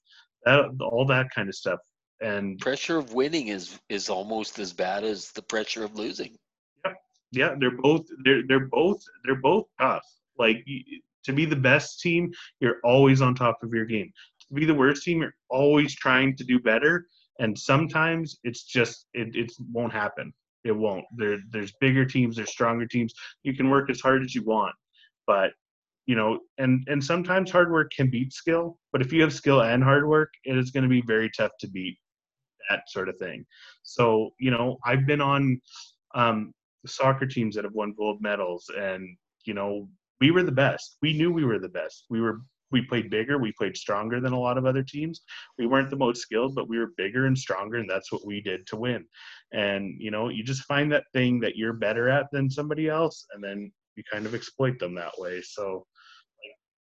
that, 0.45 0.71
all 0.81 1.07
that 1.07 1.31
kind 1.35 1.49
of 1.49 1.55
stuff. 1.55 1.81
And 2.21 2.59
Pressure 2.59 2.99
of 2.99 3.13
winning 3.13 3.49
is 3.49 3.79
is 3.89 4.09
almost 4.09 4.59
as 4.59 4.73
bad 4.73 5.05
as 5.05 5.33
the 5.33 5.43
pressure 5.43 5.85
of 5.85 5.95
losing. 5.95 6.37
yeah 6.85 6.93
yeah, 7.33 7.55
they're 7.59 7.77
both 7.77 8.07
they're 8.25 8.43
they're 8.47 8.69
both 8.69 9.03
they're 9.25 9.41
both 9.41 9.67
tough. 9.81 10.05
Like 10.39 10.65
to 11.25 11.33
be 11.33 11.45
the 11.45 11.57
best 11.57 12.01
team 12.01 12.33
you're 12.61 12.79
always 12.85 13.21
on 13.21 13.35
top 13.35 13.59
of 13.63 13.73
your 13.73 13.85
game. 13.85 14.13
To 14.49 14.55
be 14.55 14.65
the 14.65 14.75
worst 14.75 15.03
team 15.03 15.23
you're 15.23 15.35
always 15.51 15.95
trying 15.95 16.37
to 16.37 16.45
do 16.45 16.59
better 16.61 17.07
and 17.41 17.59
sometimes 17.59 18.39
it's 18.45 18.63
just 18.63 19.07
it, 19.15 19.35
it 19.35 19.51
won't 19.73 19.93
happen 19.93 20.33
it 20.65 20.73
won't. 20.73 21.05
There 21.17 21.39
there's 21.51 21.73
bigger 21.81 22.05
teams 22.05 22.37
there's 22.37 22.51
stronger 22.51 22.87
teams. 22.87 23.15
You 23.43 23.55
can 23.55 23.71
work 23.71 23.91
as 23.91 24.01
hard 24.01 24.23
as 24.23 24.35
you 24.35 24.43
want 24.43 24.75
but 25.27 25.53
you 26.07 26.15
know 26.15 26.39
and 26.59 26.87
and 26.89 27.03
sometimes 27.03 27.51
hard 27.51 27.71
work 27.71 27.91
can 27.95 28.11
beat 28.11 28.33
skill 28.33 28.79
but 28.93 29.01
if 29.01 29.13
you 29.13 29.23
have 29.23 29.33
skill 29.33 29.63
and 29.63 29.83
hard 29.83 30.07
work 30.07 30.31
it 30.45 30.57
is 30.57 30.71
going 30.71 30.83
to 30.83 30.89
be 30.89 31.03
very 31.03 31.31
tough 31.31 31.53
to 31.61 31.69
beat 31.69 31.97
that 32.71 32.83
sort 32.89 33.09
of 33.09 33.17
thing. 33.19 33.45
So 33.83 34.31
you 34.39 34.51
know 34.51 34.79
i've 34.85 35.07
been 35.07 35.21
on 35.21 35.61
um, 36.15 36.53
soccer 36.87 37.27
teams 37.27 37.55
that 37.55 37.65
have 37.65 37.75
won 37.75 37.95
gold 37.97 38.21
medals 38.21 38.71
and 38.77 39.17
you 39.45 39.55
know 39.55 39.89
we 40.21 40.31
were 40.31 40.45
the 40.45 40.53
best. 40.53 40.97
We 41.03 41.13
knew 41.13 41.33
we 41.33 41.45
were 41.45 41.59
the 41.59 41.69
best. 41.69 42.05
We 42.09 42.21
were 42.21 42.41
we 42.75 42.83
played 42.83 43.09
bigger 43.09 43.39
we 43.39 43.53
played 43.53 43.77
stronger 43.77 44.21
than 44.21 44.33
a 44.33 44.39
lot 44.39 44.59
of 44.59 44.67
other 44.67 44.83
teams. 44.83 45.23
We 45.59 45.67
weren't 45.67 45.91
the 45.91 46.05
most 46.05 46.21
skilled 46.21 46.55
but 46.55 46.69
we 46.69 46.79
were 46.79 46.93
bigger 46.97 47.27
and 47.27 47.39
stronger 47.39 47.77
and 47.79 47.89
that's 47.89 48.11
what 48.13 48.27
we 48.27 48.41
did 48.41 48.67
to 48.67 48.77
win. 48.77 49.05
And 49.53 49.95
you 49.99 50.11
know 50.11 50.29
you 50.29 50.43
just 50.43 50.65
find 50.65 50.91
that 50.93 51.05
thing 51.13 51.41
that 51.41 51.57
you're 51.57 51.73
better 51.73 52.09
at 52.09 52.27
than 52.33 52.51
somebody 52.51 52.89
else 52.89 53.27
and 53.33 53.43
then 53.43 53.73
you 53.97 54.03
kind 54.13 54.27
of 54.27 54.35
exploit 54.35 54.79
them 54.81 54.95
that 54.97 55.13
way. 55.19 55.41
So 55.41 55.87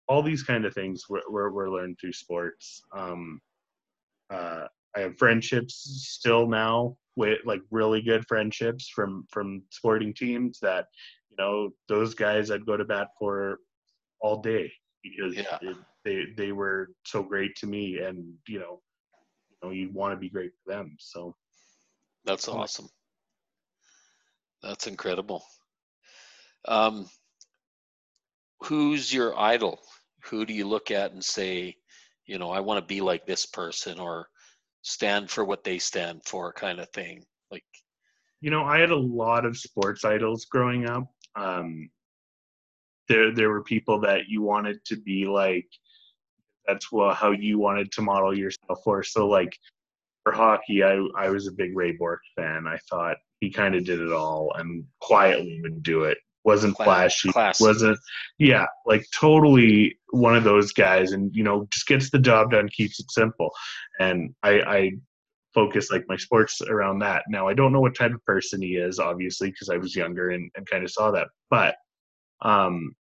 all 0.08 0.22
these 0.22 0.42
kind 0.42 0.64
of 0.64 0.74
things 0.74 1.04
were, 1.08 1.22
were, 1.28 1.50
were 1.50 1.70
learned 1.70 1.98
through 2.00 2.12
sports. 2.12 2.82
Um, 2.96 3.40
uh, 4.30 4.64
I 4.96 5.00
have 5.00 5.18
friendships 5.18 5.74
still 6.08 6.46
now 6.46 6.96
with 7.16 7.38
like 7.44 7.60
really 7.70 8.00
good 8.00 8.24
friendships 8.26 8.88
from 8.88 9.26
from 9.30 9.62
sporting 9.70 10.14
teams 10.14 10.58
that 10.60 10.86
you 11.30 11.36
know 11.38 11.70
those 11.88 12.14
guys 12.14 12.50
I'd 12.50 12.66
go 12.66 12.76
to 12.76 12.84
bat 12.84 13.08
for 13.18 13.58
all 14.20 14.40
day 14.40 14.72
because 15.16 15.36
Yeah. 15.36 15.58
it, 15.60 15.76
they 16.04 16.24
they 16.36 16.52
were 16.52 16.90
so 17.04 17.22
great 17.22 17.54
to 17.56 17.66
me 17.66 17.98
and 17.98 18.34
you 18.46 18.58
know 18.58 18.80
you 19.50 19.56
know 19.62 19.70
you 19.70 19.90
want 19.92 20.12
to 20.12 20.16
be 20.16 20.28
great 20.30 20.52
for 20.64 20.72
them 20.72 20.96
so 20.98 21.34
That's 22.24 22.48
awesome. 22.48 22.88
That's 24.62 24.86
incredible. 24.86 25.44
Um, 26.66 27.08
who's 28.60 29.12
your 29.12 29.38
idol? 29.38 29.80
Who 30.24 30.44
do 30.44 30.52
you 30.52 30.66
look 30.66 30.90
at 30.90 31.12
and 31.12 31.24
say, 31.24 31.76
you 32.26 32.38
know, 32.38 32.50
I 32.50 32.60
want 32.60 32.80
to 32.80 32.86
be 32.86 33.00
like 33.00 33.26
this 33.26 33.46
person 33.46 33.98
or 33.98 34.28
stand 34.82 35.30
for 35.30 35.44
what 35.44 35.64
they 35.64 35.78
stand 35.78 36.24
for 36.24 36.52
kind 36.52 36.80
of 36.80 36.88
thing? 36.90 37.24
Like, 37.50 37.64
you 38.40 38.50
know 38.50 38.64
I 38.64 38.78
had 38.78 38.90
a 38.90 38.96
lot 38.96 39.44
of 39.44 39.56
sports 39.56 40.04
idols 40.04 40.46
growing 40.46 40.88
up 40.88 41.04
um 41.36 41.90
there 43.08 43.34
there 43.34 43.50
were 43.50 43.62
people 43.62 44.00
that 44.00 44.28
you 44.28 44.42
wanted 44.42 44.84
to 44.84 44.96
be 44.96 45.26
like 45.26 45.66
that's 46.68 46.92
what 46.92 47.16
how 47.16 47.32
you 47.32 47.58
wanted 47.58 47.90
to 47.92 48.02
model 48.02 48.36
yourself 48.36 48.78
for. 48.84 49.02
So 49.02 49.26
like 49.26 49.56
for 50.22 50.32
hockey 50.32 50.82
i 50.82 51.00
i 51.16 51.30
was 51.30 51.46
a 51.46 51.52
big 51.52 51.74
ray 51.74 51.92
bourque 51.92 52.22
fan. 52.36 52.66
I 52.68 52.78
thought 52.90 53.16
he 53.40 53.50
kind 53.50 53.74
of 53.74 53.84
did 53.84 54.00
it 54.00 54.12
all 54.12 54.52
and 54.56 54.84
quietly 55.00 55.60
would 55.62 55.82
do 55.82 56.04
it. 56.04 56.18
Wasn't 56.44 56.76
flashy. 56.76 57.30
wasn't 57.60 57.98
yeah 58.38 58.66
like 58.86 59.04
totally 59.18 59.98
one 60.10 60.36
of 60.36 60.44
those 60.44 60.72
guys. 60.72 61.12
And 61.12 61.34
you 61.34 61.42
know 61.42 61.66
just 61.72 61.86
gets 61.86 62.10
the 62.10 62.18
job 62.18 62.50
done 62.50 62.68
keeps 62.68 63.00
it 63.00 63.10
simple. 63.10 63.50
And 63.98 64.34
i 64.42 64.60
i 64.60 64.90
focus 65.54 65.90
like 65.90 66.04
my 66.08 66.16
sports 66.16 66.60
around 66.60 66.98
that. 67.00 67.24
Now 67.28 67.48
i 67.48 67.54
don't 67.54 67.72
know 67.72 67.80
what 67.80 67.96
type 67.96 68.12
of 68.12 68.24
person 68.26 68.60
he 68.60 68.76
is 68.76 68.98
obviously 68.98 69.50
because 69.50 69.70
i 69.70 69.78
was 69.78 69.96
younger 69.96 70.30
and, 70.30 70.50
and 70.56 70.68
kind 70.68 70.84
of 70.84 70.90
saw 70.90 71.10
that. 71.12 71.28
But 71.48 71.76
um 72.42 72.94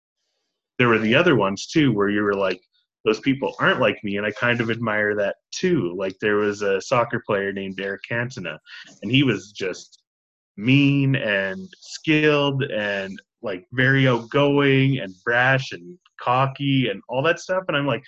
there 0.78 0.88
were 0.88 0.98
the 0.98 1.14
other 1.14 1.36
ones 1.36 1.66
too 1.66 1.92
where 1.92 2.08
you 2.08 2.22
were 2.22 2.34
like 2.34 2.60
those 3.04 3.20
people 3.20 3.54
aren't 3.58 3.80
like 3.80 4.02
me 4.02 4.16
and 4.16 4.26
i 4.26 4.30
kind 4.30 4.60
of 4.60 4.70
admire 4.70 5.14
that 5.14 5.36
too. 5.50 5.94
Like 5.96 6.16
there 6.20 6.36
was 6.36 6.62
a 6.62 6.80
soccer 6.80 7.22
player 7.24 7.52
named 7.52 7.80
eric 7.80 8.02
cantona 8.10 8.58
and 9.02 9.10
he 9.10 9.22
was 9.22 9.52
just 9.52 10.02
mean 10.56 11.16
and 11.16 11.68
skilled 11.80 12.62
and 12.64 13.20
like 13.42 13.66
very 13.72 14.08
outgoing 14.08 14.98
and 14.98 15.14
brash 15.24 15.72
and 15.72 15.98
cocky 16.20 16.88
and 16.88 17.02
all 17.08 17.22
that 17.22 17.40
stuff 17.40 17.64
and 17.68 17.76
i'm 17.76 17.86
like 17.86 18.02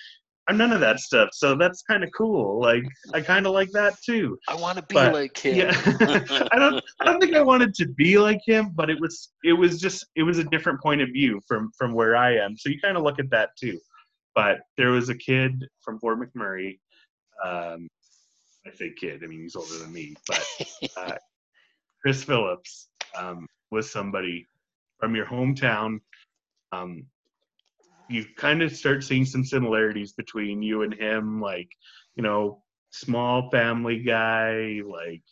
i'm 0.47 0.57
none 0.57 0.71
of 0.71 0.79
that 0.79 0.99
stuff 0.99 1.29
so 1.33 1.55
that's 1.55 1.81
kind 1.83 2.03
of 2.03 2.09
cool 2.17 2.59
like 2.61 2.83
i 3.13 3.21
kind 3.21 3.45
of 3.45 3.53
like 3.53 3.69
that 3.71 3.95
too. 4.01 4.37
I 4.47 4.55
want 4.55 4.77
to 4.77 4.83
be 4.83 4.93
But, 4.95 5.13
like 5.13 5.37
him. 5.37 5.55
yeah 5.57 5.71
i 6.51 6.57
don't 6.57 6.83
i 6.99 7.05
don't 7.05 7.19
think 7.19 7.35
i 7.35 7.41
wanted 7.41 7.73
to 7.75 7.87
be 7.87 8.17
like 8.17 8.39
him 8.45 8.71
but 8.75 8.89
it 8.89 8.99
was 8.99 9.33
it 9.43 9.53
was 9.53 9.79
just 9.79 10.05
it 10.15 10.23
was 10.23 10.37
a 10.37 10.43
different 10.45 10.81
point 10.81 11.01
of 11.01 11.09
view 11.09 11.41
from 11.47 11.71
from 11.77 11.93
where 11.93 12.15
i 12.15 12.35
am 12.35 12.55
so 12.57 12.69
you 12.69 12.79
kind 12.79 12.97
of 12.97 13.03
look 13.03 13.19
at 13.19 13.29
that 13.29 13.49
too. 13.59 13.77
But 14.35 14.59
there 14.77 14.91
was 14.91 15.09
a 15.09 15.15
kid 15.15 15.65
from 15.83 15.99
fort 15.99 16.19
mcmurray 16.19 16.77
um 17.43 17.87
i 18.67 18.71
say 18.71 18.93
kid 18.99 19.23
i 19.23 19.27
mean 19.27 19.41
he's 19.41 19.55
older 19.55 19.77
than 19.79 19.91
me 19.91 20.15
but 20.27 20.45
uh, 20.97 21.15
chris 22.01 22.23
phillips 22.23 22.89
um 23.17 23.45
was 23.71 23.89
somebody 23.91 24.45
from 24.99 25.15
your 25.15 25.25
hometown 25.25 25.99
um 26.71 27.03
you 28.09 28.25
kind 28.37 28.61
of 28.61 28.75
start 28.75 29.03
seeing 29.03 29.25
some 29.25 29.43
similarities 29.43 30.13
between 30.13 30.61
you 30.61 30.83
and 30.83 30.93
him 30.93 31.41
like 31.41 31.69
you 32.15 32.23
know 32.23 32.61
small 32.91 33.49
family 33.49 33.99
guy 33.99 34.81
like 34.85 35.23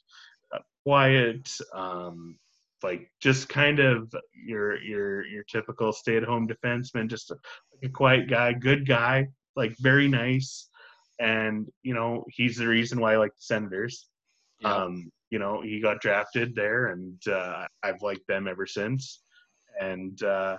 uh, 0.54 0.60
quiet 0.84 1.50
um 1.74 2.38
like 2.84 3.10
just 3.20 3.50
kind 3.50 3.80
of 3.80 4.14
your 4.34 4.82
your 4.82 5.26
your 5.26 5.44
typical 5.44 5.92
stay-at-home 5.92 6.48
defenseman 6.48 7.10
just 7.10 7.32
a, 7.32 7.38
a 7.84 7.90
quiet 7.90 8.30
guy 8.30 8.54
good 8.54 8.88
guy 8.88 9.28
like 9.56 9.76
very 9.80 10.08
nice. 10.08 10.70
And 11.20 11.68
you 11.82 11.94
know 11.94 12.26
he's 12.30 12.58
the 12.58 12.68
reason 12.68 13.00
why 13.00 13.14
i 13.14 13.18
like 13.18 13.36
the 13.36 13.42
senators. 13.42 14.08
Yeah. 14.60 14.76
um 14.84 15.12
you 15.30 15.40
know 15.40 15.62
he 15.62 15.80
got 15.82 16.02
drafted 16.02 16.56
there 16.56 16.88
and 16.88 17.20
uh, 17.28 17.66
i've 17.84 18.02
liked 18.02 18.28
them 18.28 18.48
ever 18.48 18.66
since. 18.66 19.22
And 19.80 20.22
uh 20.24 20.58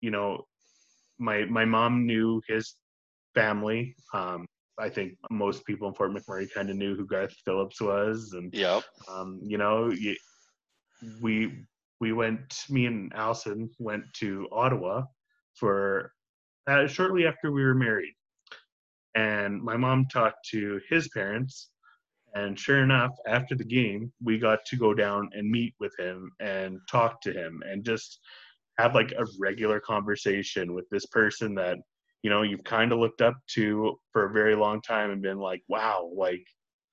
you 0.00 0.10
know 0.10 0.46
my 1.18 1.44
my 1.46 1.64
mom 1.64 2.06
knew 2.06 2.40
his 2.48 2.74
family 3.34 3.94
um 4.14 4.46
i 4.78 4.88
think 4.88 5.12
most 5.30 5.64
people 5.64 5.88
in 5.88 5.94
fort 5.94 6.10
mcmurray 6.12 6.46
kind 6.52 6.70
of 6.70 6.76
knew 6.76 6.94
who 6.96 7.06
garth 7.06 7.34
phillips 7.44 7.80
was 7.80 8.32
and 8.34 8.52
Yep. 8.54 8.82
um, 9.08 9.40
you 9.42 9.58
know, 9.58 9.92
we 11.20 11.52
we 12.00 12.12
went. 12.12 12.64
Me 12.68 12.86
and 12.86 13.12
Allison 13.14 13.70
went 13.78 14.04
to 14.14 14.46
Ottawa 14.52 15.02
for 15.54 16.12
uh, 16.66 16.86
shortly 16.86 17.26
after 17.26 17.52
we 17.52 17.64
were 17.64 17.74
married, 17.74 18.14
and 19.14 19.62
my 19.62 19.76
mom 19.76 20.06
talked 20.12 20.46
to 20.50 20.80
his 20.90 21.08
parents, 21.08 21.70
And 22.34 22.58
sure 22.58 22.82
enough, 22.82 23.12
after 23.26 23.54
the 23.54 23.64
game, 23.64 24.12
we 24.22 24.38
got 24.38 24.64
to 24.66 24.76
go 24.76 24.92
down 24.92 25.30
and 25.32 25.50
meet 25.50 25.74
with 25.80 25.94
him 25.98 26.30
and 26.40 26.78
talk 26.90 27.20
to 27.22 27.32
him 27.32 27.62
and 27.66 27.82
just 27.84 28.20
have 28.78 28.94
like 28.94 29.12
a 29.12 29.24
regular 29.38 29.80
conversation 29.80 30.74
with 30.74 30.88
this 30.90 31.06
person 31.06 31.54
that 31.54 31.78
you 32.22 32.30
know 32.30 32.42
you've 32.42 32.64
kind 32.64 32.92
of 32.92 32.98
looked 32.98 33.22
up 33.22 33.36
to 33.54 33.96
for 34.12 34.26
a 34.26 34.32
very 34.32 34.54
long 34.56 34.80
time 34.82 35.10
and 35.10 35.22
been 35.22 35.38
like, 35.38 35.62
wow, 35.68 36.10
like 36.14 36.44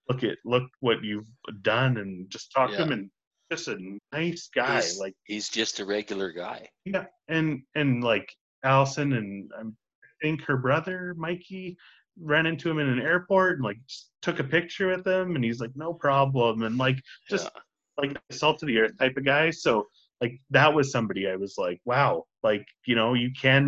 look 0.09 0.23
at 0.23 0.37
look 0.45 0.63
what 0.81 1.03
you've 1.03 1.25
done 1.61 1.97
and 1.97 2.29
just 2.29 2.51
talk 2.51 2.71
Yeah. 2.71 2.77
to 2.77 2.83
him 2.83 2.91
and 2.91 3.09
just 3.51 3.67
a 3.67 3.77
nice 4.11 4.49
guy 4.53 4.75
He's- 4.81 4.97
like 4.99 5.13
He's 5.25 5.49
just 5.49 5.79
a 5.79 5.85
regular 5.85 6.31
guy. 6.31 6.67
yeah 6.85 7.05
and 7.29 7.61
and 7.75 8.03
like 8.03 8.33
allison 8.63 9.13
and 9.13 9.51
um, 9.59 9.75
i 10.03 10.07
think 10.21 10.41
her 10.43 10.57
brother 10.57 11.13
mikey 11.17 11.75
ran 12.19 12.45
into 12.45 12.69
him 12.69 12.79
in 12.79 12.87
an 12.89 12.99
airport 12.99 13.53
and 13.57 13.63
like 13.63 13.77
took 14.21 14.39
a 14.39 14.43
picture 14.43 14.87
with 14.87 15.05
him 15.05 15.35
and 15.35 15.43
he's 15.43 15.59
like 15.61 15.71
no 15.75 15.93
problem 15.93 16.63
and 16.63 16.77
like 16.77 16.97
just 17.29 17.45
Yeah. 17.53 17.61
like 18.09 18.17
salt 18.31 18.61
of 18.63 18.67
the 18.67 18.79
earth 18.79 18.97
type 18.99 19.15
of 19.17 19.23
guy 19.25 19.51
so 19.51 19.85
like 20.23 20.35
that 20.57 20.73
was 20.77 20.91
somebody 20.95 21.23
i 21.33 21.35
was 21.45 21.55
like 21.65 21.79
wow 21.91 22.11
like 22.49 22.65
you 22.89 22.95
know 22.95 23.09
you 23.23 23.29
can 23.45 23.63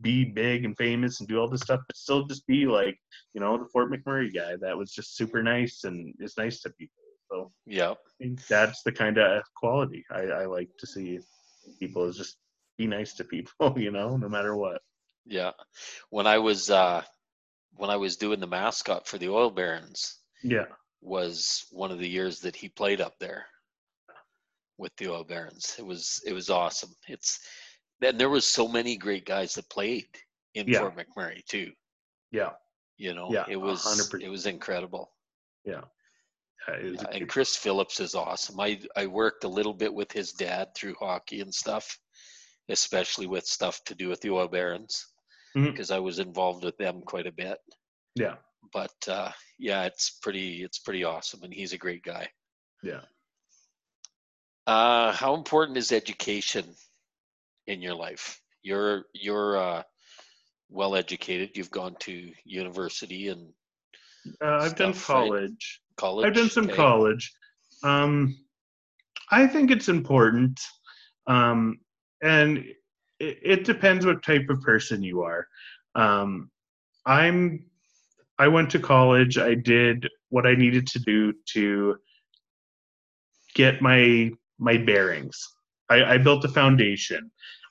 be 0.00 0.24
big 0.24 0.64
and 0.66 0.76
famous 0.76 1.20
and 1.20 1.28
do 1.28 1.38
all 1.38 1.50
this 1.52 1.60
stuff 1.68 1.80
but 1.88 1.96
still 1.96 2.22
just 2.32 2.46
be 2.46 2.60
like 2.78 2.96
you 3.34 3.40
know 3.42 3.52
the 3.58 3.68
fort 3.72 3.90
mcmurray 3.92 4.30
guy 4.40 4.52
that 4.64 4.76
was 4.80 4.90
just 4.98 5.16
super 5.18 5.42
nice 5.42 5.76
and 5.84 6.14
it's 6.24 6.38
nice 6.38 6.60
to 6.62 6.70
people 6.80 7.04
so 7.30 7.50
Yeah. 7.66 7.92
I 7.92 8.12
think 8.20 8.46
that's 8.46 8.80
the 8.82 8.92
kind 9.02 9.16
of 9.18 9.42
quality 9.62 10.04
I, 10.10 10.22
I 10.42 10.44
like 10.46 10.70
to 10.80 10.86
see 10.86 11.20
people 11.80 12.02
is 12.08 12.16
just 12.22 12.36
be 12.78 12.86
nice 12.86 13.12
to 13.18 13.24
people, 13.24 13.74
you 13.86 13.90
know, 13.90 14.16
no 14.16 14.28
matter 14.28 14.54
what. 14.56 14.80
Yeah. 15.26 15.52
When 16.10 16.26
I 16.26 16.38
was 16.38 16.70
uh 16.70 17.02
when 17.80 17.90
I 17.90 17.96
was 17.96 18.16
doing 18.16 18.40
the 18.40 18.46
mascot 18.58 19.06
for 19.06 19.18
the 19.18 19.28
Oil 19.30 19.50
Barons 19.50 20.00
Yeah. 20.42 20.66
was 21.00 21.64
one 21.70 21.90
of 21.92 21.98
the 21.98 22.08
years 22.18 22.40
that 22.40 22.56
he 22.56 22.68
played 22.68 23.00
up 23.00 23.14
there 23.18 23.46
with 24.82 24.94
the 24.96 25.08
Oil 25.10 25.24
Barons. 25.24 25.76
It 25.78 25.86
was 25.86 26.20
it 26.26 26.32
was 26.34 26.50
awesome. 26.50 26.90
It's 27.08 27.40
and 28.02 28.18
there 28.20 28.28
was 28.30 28.44
so 28.44 28.66
many 28.68 28.96
great 28.96 29.24
guys 29.24 29.54
that 29.54 29.70
played 29.70 30.06
in 30.54 30.66
Yeah. 30.68 30.80
Fort 30.80 30.96
McMurray 30.96 31.44
too. 31.46 31.72
Yeah. 32.32 32.50
You 32.98 33.14
know, 33.14 33.28
Yeah, 33.32 33.46
it 33.48 33.56
was 33.56 33.82
hundred 33.82 34.10
percent. 34.10 34.22
it 34.24 34.28
was 34.28 34.46
incredible. 34.46 35.12
Yeah, 35.64 35.82
a 36.68 36.82
Yeah, 36.88 37.04
and 37.12 37.28
Chris 37.28 37.56
Phillips 37.56 38.00
is 38.00 38.14
awesome. 38.14 38.58
I 38.60 38.80
I 38.96 39.06
worked 39.06 39.44
a 39.44 39.48
little 39.48 39.74
bit 39.74 39.92
with 39.94 40.10
his 40.12 40.32
dad 40.32 40.74
through 40.74 40.96
hockey 41.00 41.40
and 41.40 41.54
stuff, 41.54 41.98
especially 42.68 43.26
with 43.26 43.46
stuff 43.46 43.82
to 43.84 43.94
do 43.94 44.08
with 44.08 44.20
the 44.20 44.30
Oil 44.30 44.48
Barons 44.48 45.06
because 45.54 45.90
I 45.90 45.98
was 45.98 46.18
involved 46.18 46.64
with 46.64 46.76
them 46.78 47.02
quite 47.02 47.26
a 47.26 47.32
bit. 47.32 47.58
yeah. 48.14 48.36
But 48.72 48.96
uh, 49.08 49.30
yeah, 49.58 49.84
it's 49.84 50.10
pretty 50.22 50.62
it's 50.62 50.78
pretty 50.78 51.04
awesome, 51.04 51.42
and 51.42 51.52
he's 51.52 51.72
a 51.72 51.78
great 51.78 52.02
guy. 52.02 52.28
Yeah. 52.82 53.02
Uh, 54.66 55.12
how 55.12 55.34
important 55.34 55.76
is 55.76 55.92
education 55.92 56.64
in 57.66 57.82
your 57.82 57.94
life? 57.94 58.40
You're 58.62 59.04
you're 59.12 59.56
uh, 59.56 59.82
well 60.70 60.94
educated. 60.94 61.56
You've 61.56 61.70
gone 61.70 61.96
to 62.00 62.32
university 62.44 63.28
and 63.28 63.52
Uh, 64.40 64.58
I've 64.62 64.76
done 64.76 64.94
Stuff, 64.94 65.08
right? 65.08 65.28
college. 65.28 65.80
college. 65.96 66.26
I've 66.26 66.34
done 66.34 66.48
some 66.48 66.66
okay? 66.66 66.76
college. 66.76 67.32
Um, 67.82 68.36
I 69.30 69.46
think 69.46 69.70
it's 69.70 69.88
important. 69.88 70.60
Um, 71.26 71.80
and 72.22 72.58
it, 73.18 73.38
it 73.42 73.64
depends 73.64 74.06
what 74.06 74.22
type 74.22 74.48
of 74.48 74.60
person 74.60 75.02
you 75.02 75.22
are. 75.22 75.48
Um, 75.94 76.50
I'm, 77.04 77.66
I 78.38 78.48
went 78.48 78.70
to 78.70 78.78
college. 78.78 79.38
I 79.38 79.54
did 79.54 80.08
what 80.28 80.46
I 80.46 80.54
needed 80.54 80.86
to 80.88 80.98
do 81.00 81.32
to 81.54 81.96
get 83.54 83.82
my, 83.82 84.30
my 84.62 84.76
bearings. 84.78 85.36
I, 85.90 86.14
I 86.14 86.18
built 86.18 86.44
a 86.44 86.48
foundation. 86.48 87.30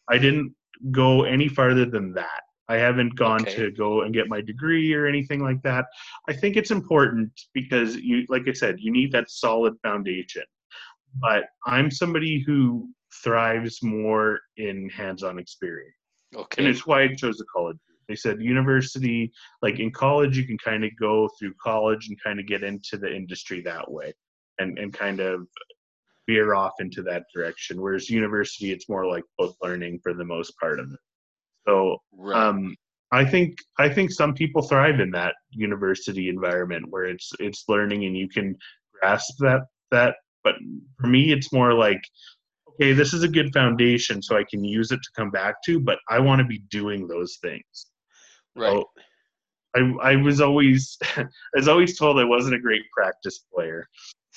I 0.09 0.17
didn't 0.17 0.53
go 0.91 1.23
any 1.23 1.47
farther 1.47 1.85
than 1.85 2.13
that. 2.13 2.41
I 2.67 2.75
haven't 2.75 3.15
gone 3.15 3.41
Okay. 3.41 3.55
to 3.55 3.71
go 3.71 4.01
and 4.01 4.13
get 4.13 4.27
my 4.29 4.41
degree 4.41 4.93
or 4.93 5.05
anything 5.05 5.41
like 5.41 5.61
that. 5.63 5.85
I 6.29 6.33
think 6.33 6.55
it's 6.55 6.71
important 6.71 7.31
because 7.53 7.95
you, 7.97 8.25
like 8.29 8.47
I 8.47 8.53
said, 8.53 8.75
you 8.79 8.91
need 8.91 9.11
that 9.11 9.29
solid 9.29 9.73
foundation. 9.83 10.43
But 11.19 11.45
I'm 11.65 11.91
somebody 11.91 12.43
who 12.45 12.89
thrives 13.23 13.83
more 13.83 14.39
in 14.57 14.89
hands-on 14.89 15.37
experience, 15.39 15.95
Okay. 16.35 16.63
and 16.63 16.67
it's 16.71 16.85
why 16.87 17.03
I 17.03 17.13
chose 17.15 17.37
the 17.37 17.45
college. 17.53 17.77
They 18.07 18.15
said 18.15 18.41
university, 18.41 19.31
like 19.61 19.79
in 19.79 19.91
college, 19.91 20.37
you 20.37 20.45
can 20.45 20.57
kind 20.57 20.83
of 20.85 20.91
go 20.99 21.29
through 21.37 21.53
college 21.61 22.07
and 22.07 22.17
kind 22.23 22.39
of 22.39 22.45
get 22.47 22.63
into 22.63 22.97
the 22.97 23.13
industry 23.13 23.61
that 23.63 23.89
way, 23.91 24.13
and 24.59 24.79
and 24.79 24.93
kind 24.93 25.19
of 25.19 25.47
veer 26.31 26.55
off 26.55 26.73
into 26.79 27.01
that 27.03 27.23
direction. 27.35 27.81
Whereas 27.81 28.09
university, 28.09 28.71
it's 28.71 28.89
more 28.89 29.05
like 29.05 29.23
book 29.37 29.55
learning 29.61 29.99
for 30.03 30.13
the 30.13 30.25
most 30.25 30.53
part 30.59 30.79
of 30.79 30.91
it. 30.91 30.99
So 31.67 31.97
Right. 32.11 32.47
um, 32.47 32.75
I 33.11 33.25
think 33.25 33.57
I 33.77 33.89
think 33.89 34.11
some 34.11 34.33
people 34.33 34.61
thrive 34.61 34.99
in 34.99 35.11
that 35.11 35.35
university 35.51 36.29
environment 36.29 36.85
where 36.89 37.05
it's 37.05 37.31
it's 37.39 37.65
learning 37.67 38.05
and 38.05 38.17
you 38.17 38.29
can 38.29 38.55
grasp 38.99 39.33
that 39.39 39.61
that. 39.91 40.15
But 40.43 40.55
for 40.99 41.07
me, 41.07 41.31
it's 41.31 41.53
more 41.53 41.73
like, 41.73 42.01
okay, 42.69 42.93
this 42.93 43.13
is 43.13 43.23
a 43.23 43.27
good 43.27 43.53
foundation, 43.53 44.21
so 44.23 44.37
I 44.37 44.43
can 44.43 44.63
use 44.63 44.91
it 44.91 45.01
to 45.03 45.09
come 45.15 45.29
back 45.29 45.55
to. 45.65 45.79
But 45.79 45.99
I 46.09 46.19
want 46.19 46.39
to 46.39 46.47
be 46.47 46.59
doing 46.69 47.07
those 47.07 47.37
things. 47.41 47.87
right. 48.55 48.71
So 48.71 48.89
I 49.75 49.79
I 50.01 50.15
was 50.15 50.41
always 50.41 50.97
I 51.17 51.25
was 51.55 51.67
always 51.67 51.97
told 51.97 52.19
I 52.19 52.23
wasn't 52.23 52.55
a 52.55 52.59
great 52.59 52.83
practice 52.95 53.39
player, 53.53 53.87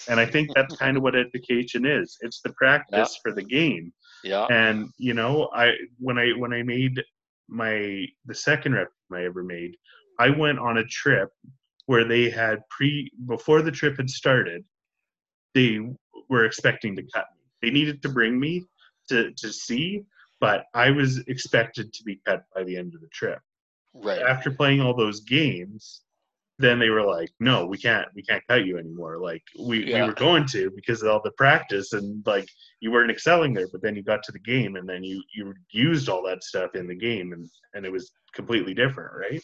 and 0.09 0.18
I 0.18 0.26
think 0.26 0.50
that's 0.54 0.76
kind 0.76 0.96
of 0.96 1.02
what 1.02 1.14
education 1.14 1.87
is. 1.87 2.16
It's 2.20 2.40
the 2.40 2.52
practice 2.52 3.18
for 3.22 3.33
the 3.33 3.44
game 3.44 3.92
yeah. 4.24 4.46
and 4.50 4.88
you 4.98 5.14
know 5.14 5.50
i 5.54 5.72
when 5.98 6.18
i 6.18 6.30
when 6.30 6.52
i 6.52 6.62
made 6.62 7.00
my 7.48 8.04
the 8.24 8.35
second 8.35 8.74
rep 8.74 8.88
i 9.12 9.24
ever 9.24 9.44
made 9.44 9.76
i 10.18 10.28
went 10.30 10.59
on 10.59 10.78
a 10.78 10.85
trip 10.85 11.28
where 11.87 12.04
they 12.04 12.30
had 12.30 12.59
pre 12.70 13.11
before 13.26 13.62
the 13.62 13.70
trip 13.70 13.96
had 13.98 14.09
started 14.11 14.64
they 15.54 15.78
were 16.28 16.46
expecting 16.46 16.96
to 16.96 17.02
cut 17.14 17.26
me 17.37 17.44
they 17.62 17.70
needed 17.70 18.02
to 18.02 18.09
bring 18.09 18.40
me 18.40 18.64
to 19.09 19.30
to 19.37 19.52
see 19.52 20.02
but 20.40 20.64
i 20.74 20.90
was 20.90 21.18
expected 21.28 21.92
to 21.92 22.02
be 22.04 22.20
cut 22.26 22.42
by 22.54 22.64
the 22.64 22.76
end 22.76 22.94
of 22.94 23.00
the 23.00 23.09
trip 23.09 23.38
Right. 23.96 24.22
after 24.22 24.50
playing 24.50 24.80
all 24.80 24.96
those 24.96 25.20
games 25.20 26.02
then 26.58 26.78
they 26.78 26.88
were 26.90 27.02
like 27.02 27.30
no 27.40 27.66
we 27.66 27.76
can't 27.76 28.06
we 28.14 28.22
can't 28.22 28.42
cut 28.48 28.64
you 28.64 28.78
anymore 28.78 29.18
like 29.18 29.42
we, 29.60 29.84
Yeah. 29.86 30.02
we 30.02 30.08
were 30.08 30.14
going 30.14 30.46
to 30.48 30.70
because 30.74 31.02
of 31.02 31.08
all 31.08 31.20
the 31.22 31.32
practice 31.32 31.92
and 31.92 32.24
like 32.26 32.48
you 32.80 32.92
weren't 32.92 33.10
excelling 33.10 33.52
there 33.54 33.66
but 33.72 33.82
then 33.82 33.96
you 33.96 34.02
got 34.02 34.22
to 34.24 34.32
the 34.32 34.38
game 34.38 34.76
and 34.76 34.88
then 34.88 35.02
you 35.02 35.22
you 35.34 35.52
used 35.72 36.08
all 36.08 36.22
that 36.24 36.44
stuff 36.44 36.74
in 36.74 36.86
the 36.86 36.94
game 36.94 37.32
and 37.32 37.48
and 37.74 37.84
it 37.84 37.92
was 37.92 38.12
completely 38.34 38.74
different 38.74 39.12
right 39.16 39.42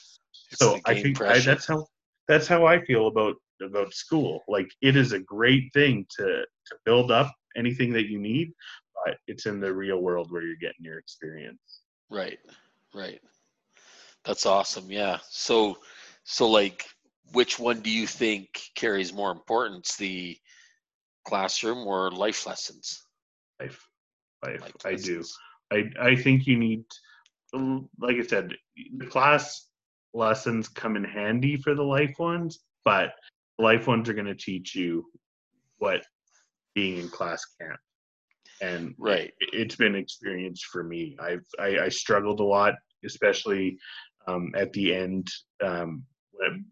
It's 0.52 0.58
so 0.58 0.78
i 0.86 0.94
think 1.00 1.20
I, 1.20 1.38
that's 1.40 1.66
how 1.66 1.86
that's 2.28 2.46
how 2.46 2.64
i 2.66 2.80
feel 2.84 3.08
about 3.08 3.34
about 3.62 3.92
school 3.92 4.42
like 4.48 4.68
it 4.80 4.96
is 4.96 5.12
a 5.12 5.20
great 5.20 5.64
thing 5.74 6.06
to 6.18 6.26
to 6.66 6.76
build 6.84 7.10
up 7.10 7.32
anything 7.56 7.92
that 7.94 8.08
you 8.08 8.18
need 8.20 8.52
but 9.04 9.16
it's 9.26 9.46
in 9.46 9.58
the 9.60 9.72
real 9.72 9.98
world 9.98 10.30
where 10.30 10.42
you're 10.42 10.56
getting 10.56 10.84
your 10.84 10.98
experience 10.98 11.82
Right. 12.10 12.38
Right. 12.92 13.20
That's 14.24 14.44
awesome. 14.46 14.90
Yeah. 14.90 15.18
So 15.28 15.78
so 16.24 16.48
like 16.48 16.84
which 17.32 17.58
one 17.58 17.80
do 17.80 17.90
you 17.90 18.06
think 18.06 18.48
carries 18.74 19.12
more 19.12 19.30
importance, 19.30 19.96
the 19.96 20.36
classroom 21.24 21.86
or 21.86 22.10
life 22.10 22.46
lessons? 22.46 23.04
life 23.60 23.88
life 24.44 24.60
Life 24.62 24.72
i 24.84 24.94
do. 24.94 25.22
I 25.72 25.84
I 26.00 26.16
think 26.16 26.46
you 26.46 26.56
need, 26.58 26.84
like 27.52 28.16
I 28.16 28.22
said, 28.22 28.52
the 28.96 29.06
class 29.06 29.68
lessons 30.14 30.68
come 30.68 30.96
in 30.96 31.04
handy 31.04 31.56
for 31.56 31.74
the 31.74 31.82
life 31.82 32.14
ones, 32.18 32.60
but 32.84 33.14
the 33.58 33.64
life 33.64 33.86
ones 33.86 34.08
are 34.08 34.14
going 34.14 34.26
to 34.26 34.34
teach 34.34 34.74
you 34.74 35.06
what 35.78 36.04
being 36.74 36.98
in 36.98 37.08
class 37.08 37.44
can't. 37.60 37.78
And 38.62 38.94
Right. 38.98 39.32
it- 39.40 39.50
it's 39.52 39.76
been 39.76 39.94
experience 39.94 40.62
for 40.62 40.82
me. 40.82 41.16
I've 41.20 41.44
I, 41.58 41.78
I 41.86 41.88
struggled 41.88 42.40
a 42.40 42.44
lot, 42.44 42.74
especially 43.04 43.78
um, 44.26 44.52
at 44.56 44.72
the 44.72 44.94
end. 44.94 45.28
Um, 45.62 46.04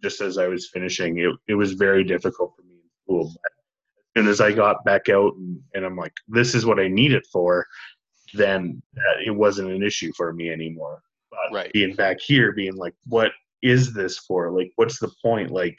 just 0.02 0.20
as 0.20 0.38
I 0.38 0.48
was 0.48 0.70
finishing, 0.72 1.18
it 1.18 1.34
it 1.48 1.54
was 1.54 1.72
very 1.72 2.04
difficult 2.04 2.54
for 2.56 2.62
me 2.62 2.74
in 2.74 2.90
school. 3.04 3.32
But 3.42 3.52
as 3.98 4.22
soon 4.22 4.28
as 4.30 4.40
I 4.40 4.52
got 4.52 4.84
back 4.84 5.08
out 5.08 5.34
and, 5.36 5.60
and 5.74 5.84
I'm 5.84 5.96
like, 5.96 6.14
this 6.28 6.54
is 6.54 6.66
what 6.66 6.80
I 6.80 6.88
need 6.88 7.12
it 7.12 7.26
for, 7.32 7.66
then 8.34 8.82
uh, 8.96 9.20
it 9.24 9.30
wasn't 9.30 9.70
an 9.70 9.82
issue 9.82 10.12
for 10.16 10.32
me 10.32 10.50
anymore. 10.50 11.02
But 11.30 11.54
Right. 11.54 11.72
being 11.72 11.94
back 11.94 12.20
here, 12.20 12.52
being 12.52 12.76
like, 12.76 12.94
what 13.06 13.32
is 13.62 13.92
this 13.92 14.18
for? 14.18 14.50
Like, 14.50 14.72
what's 14.76 14.98
the 14.98 15.12
point? 15.22 15.50
Like, 15.50 15.76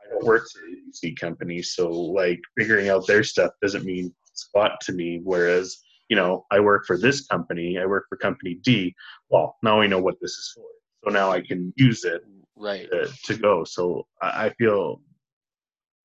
I 0.00 0.10
don't 0.10 0.24
work 0.24 0.46
for 0.50 0.64
an 0.66 0.76
ABC 0.88 1.18
company, 1.18 1.62
so 1.62 1.90
like 1.90 2.40
figuring 2.58 2.88
out 2.88 3.06
their 3.06 3.24
stuff 3.24 3.52
doesn't 3.62 3.84
mean 3.84 4.14
squat 4.34 4.80
to 4.82 4.92
me. 4.92 5.20
Whereas, 5.22 5.78
you 6.08 6.16
know, 6.16 6.44
I 6.50 6.60
work 6.60 6.84
for 6.86 6.98
this 6.98 7.26
company, 7.26 7.78
I 7.78 7.86
work 7.86 8.04
for 8.08 8.16
company 8.16 8.58
D. 8.62 8.94
Well, 9.30 9.56
now 9.62 9.80
I 9.80 9.86
know 9.86 10.00
what 10.00 10.16
this 10.20 10.32
is 10.32 10.52
for, 10.54 10.66
so 11.04 11.10
now 11.10 11.30
I 11.30 11.40
can 11.40 11.72
use 11.76 12.04
it 12.04 12.22
Right. 12.56 12.88
to, 12.90 13.08
to 13.24 13.36
go. 13.36 13.64
So 13.64 14.06
I, 14.22 14.46
I 14.46 14.50
feel 14.50 15.00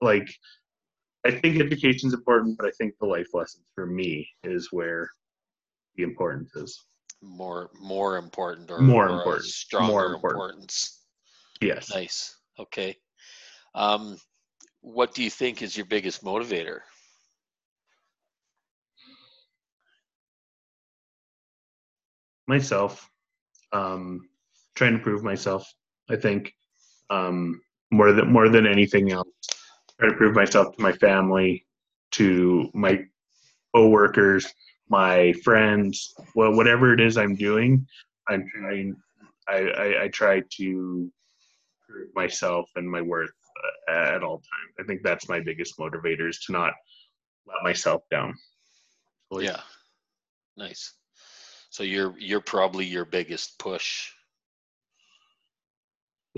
like 0.02 0.28
I 1.26 1.32
think 1.32 1.60
education's 1.60 2.14
important, 2.14 2.58
but 2.58 2.66
I 2.66 2.72
think 2.72 2.96
the 3.00 3.06
life 3.06 3.28
lessons 3.34 3.66
for 3.76 3.86
me 3.86 4.28
is 4.44 4.70
where 4.72 5.10
the 5.96 6.04
importance 6.04 6.56
is. 6.56 6.86
More 7.22 7.70
more 7.80 8.18
important 8.18 8.72
or 8.72 8.80
More 8.80 9.10
or 9.10 9.18
important. 9.18 9.46
stronger 9.46 9.92
More 9.92 10.14
important. 10.14 10.42
importance. 10.42 11.06
Yes. 11.62 11.90
Nice. 11.94 12.38
Okay. 12.58 12.96
Um, 13.76 14.18
what 14.82 15.14
do 15.14 15.24
you 15.24 15.30
think 15.30 15.62
is 15.62 15.76
your 15.76 15.86
biggest 15.86 16.24
motivator? 16.24 16.80
myself 22.48 23.08
um 23.74 24.28
trying 24.76 24.94
to 24.98 25.04
prove 25.04 25.24
myself 25.24 25.72
i 26.10 26.16
think 26.16 26.54
um 27.10 27.62
more 27.92 28.12
than 28.12 28.32
more 28.32 28.50
than 28.50 28.68
anything 28.68 29.12
else 29.12 29.28
try 30.00 30.10
to 30.10 30.16
prove 30.16 30.36
myself 30.36 30.76
to 30.76 30.82
my 30.82 30.92
family 30.92 31.66
to 32.12 32.70
my 32.74 33.00
co-workers 33.76 34.48
my 34.90 35.34
friends 35.44 36.14
well 36.36 36.54
whatever 36.54 36.94
it 36.94 37.00
is 37.00 37.18
i'm 37.18 37.36
doing 37.36 37.86
i'm 38.28 38.46
trying 38.56 38.96
i 39.48 39.58
i, 39.58 40.04
I 40.04 40.08
try 40.10 40.42
to 40.58 41.12
prove 41.88 42.08
myself 42.16 42.70
and 42.76 42.90
my 42.90 43.02
worth 43.02 43.32
uh, 43.90 44.16
at 44.16 44.24
all 44.24 44.38
times 44.38 44.74
i 44.80 44.84
think 44.84 45.02
that's 45.04 45.30
my 45.30 45.40
biggest 45.40 45.78
motivator 45.78 46.30
is 46.30 46.40
to 46.46 46.52
not 46.52 46.74
let 47.48 47.64
myself 47.64 48.04
down 48.10 48.36
Yeah. 49.38 49.62
Nice. 50.58 50.94
So 51.70 51.84
you're 51.84 52.16
you're 52.18 52.42
probably 52.42 52.86
your 52.86 53.06
biggest 53.06 53.60
push. 53.60 54.12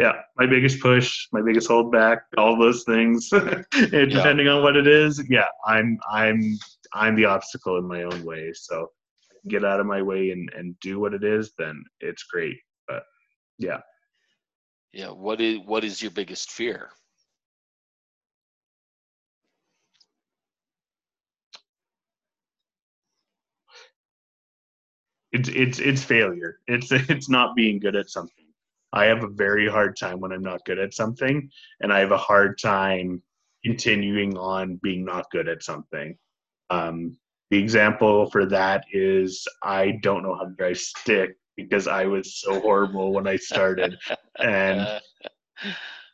Yeah, 0.02 0.14
my 0.36 0.48
biggest 0.48 0.82
push, 0.82 1.28
my 1.32 1.44
biggest 1.44 1.70
holdback, 1.70 2.22
all 2.36 2.58
those 2.58 2.84
things. 2.84 3.30
And 3.34 4.10
depending 4.10 4.48
on 4.48 4.64
what 4.64 4.76
it 4.76 4.88
is, 4.88 5.24
yeah, 5.30 5.46
I'm 5.68 6.00
I'm 6.12 6.58
I'm 6.94 7.16
the 7.16 7.26
obstacle 7.26 7.78
in 7.78 7.88
my 7.88 8.04
own 8.04 8.26
way. 8.26 8.52
So 8.54 8.76
if 8.82 9.30
I 9.30 9.34
can 9.42 9.50
get 9.50 9.64
out 9.64 9.80
of 9.80 9.86
my 9.86 10.02
way 10.02 10.32
and, 10.32 10.50
and 10.58 10.80
do 10.80 11.00
what 11.00 11.14
it 11.14 11.24
is, 11.24 11.54
then 11.60 11.84
it's 12.00 12.24
great. 12.24 12.58
But 12.88 13.04
yeah. 13.60 13.82
Yeah. 14.92 15.12
What 15.12 15.40
is 15.40 15.60
what 15.66 15.84
is 15.84 16.02
your 16.02 16.12
biggest 16.12 16.50
fear? 16.52 16.90
It's 25.32 25.48
it's 25.50 25.78
it's 25.78 26.04
failure. 26.04 26.58
It's 26.66 26.92
it's 27.14 27.30
not 27.30 27.56
being 27.56 27.80
good 27.80 27.96
at 27.96 28.10
something. 28.10 28.41
I 28.94 29.06
have 29.06 29.24
a 29.24 29.30
very 29.30 29.70
hard 29.70 29.98
time 29.98 30.20
when 30.20 30.32
I'm 30.32 30.42
not 30.42 30.66
good 30.66 30.80
at 30.80 30.94
something, 30.94 31.50
and 31.80 31.94
I 31.94 32.00
have 32.00 32.12
a 32.12 32.18
hard 32.18 32.60
time 32.60 33.22
continuing 33.64 34.38
on 34.38 34.80
being 34.84 35.06
not 35.06 35.30
good 35.32 35.48
at 35.48 35.64
something. 35.64 36.18
Um, 36.70 37.16
the 37.52 37.58
example 37.58 38.30
for 38.32 38.46
that 38.48 38.86
is 38.92 39.46
I 39.64 40.00
don't 40.02 40.24
know 40.24 40.36
how 40.36 40.46
to 40.46 40.56
drive 40.58 40.78
stick 40.78 41.36
because 41.58 41.88
I 41.88 42.06
was 42.06 42.40
so 42.40 42.60
horrible 42.62 43.14
when 43.14 43.28
I 43.28 43.36
started, 43.36 43.98
and 44.40 44.82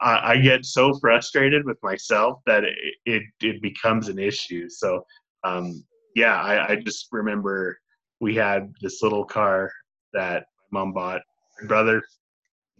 I, 0.01 0.31
I 0.31 0.37
get 0.37 0.65
so 0.65 0.93
frustrated 0.99 1.65
with 1.65 1.77
myself 1.83 2.41
that 2.45 2.63
it 2.63 2.75
it, 3.05 3.23
it 3.41 3.61
becomes 3.61 4.09
an 4.09 4.19
issue. 4.19 4.69
So 4.69 5.03
um, 5.43 5.83
yeah, 6.15 6.41
I, 6.41 6.71
I 6.71 6.75
just 6.75 7.07
remember 7.11 7.79
we 8.19 8.35
had 8.35 8.73
this 8.81 9.03
little 9.03 9.23
car 9.23 9.71
that 10.13 10.45
my 10.71 10.79
mom 10.79 10.93
bought. 10.93 11.21
My 11.61 11.67
brother, 11.67 12.03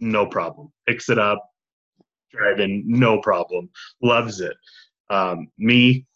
no 0.00 0.26
problem, 0.26 0.72
picks 0.86 1.08
it 1.08 1.18
up, 1.18 1.42
driving, 2.30 2.84
no 2.86 3.20
problem, 3.20 3.68
loves 4.02 4.40
it. 4.40 4.56
Um, 5.10 5.48
me, 5.58 6.06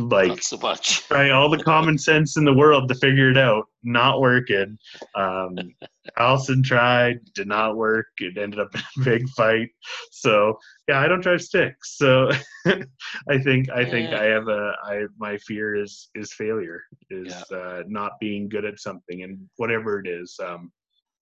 like 0.00 0.28
not 0.28 0.42
so 0.42 0.56
much. 0.58 1.00
try 1.08 1.30
all 1.30 1.50
the 1.50 1.62
common 1.62 1.98
sense 1.98 2.36
in 2.36 2.44
the 2.44 2.54
world 2.54 2.88
to 2.88 2.94
figure 2.94 3.30
it 3.30 3.38
out. 3.38 3.66
Not 3.82 4.20
working. 4.20 4.78
Um, 5.14 5.56
Allison 6.18 6.62
tried, 6.62 7.18
did 7.34 7.46
not 7.46 7.76
work. 7.76 8.06
It 8.18 8.38
ended 8.38 8.60
up 8.60 8.74
in 8.74 8.80
a 8.80 9.04
big 9.04 9.28
fight. 9.30 9.68
So 10.10 10.58
yeah, 10.88 11.00
I 11.00 11.08
don't 11.08 11.20
drive 11.20 11.42
sticks. 11.42 11.98
So 11.98 12.30
I 12.66 13.38
think 13.44 13.70
I 13.70 13.84
think 13.84 14.10
Yeah. 14.10 14.20
I 14.20 14.24
have 14.24 14.48
a 14.48 14.72
I 14.82 15.02
my 15.18 15.36
fear 15.38 15.76
is 15.76 16.08
is 16.14 16.32
failure 16.32 16.82
is 17.10 17.34
uh, 17.52 17.82
not 17.86 18.12
being 18.20 18.48
good 18.48 18.64
at 18.64 18.80
something 18.80 19.22
and 19.22 19.38
whatever 19.56 20.00
it 20.00 20.08
is. 20.08 20.38
Um, 20.42 20.72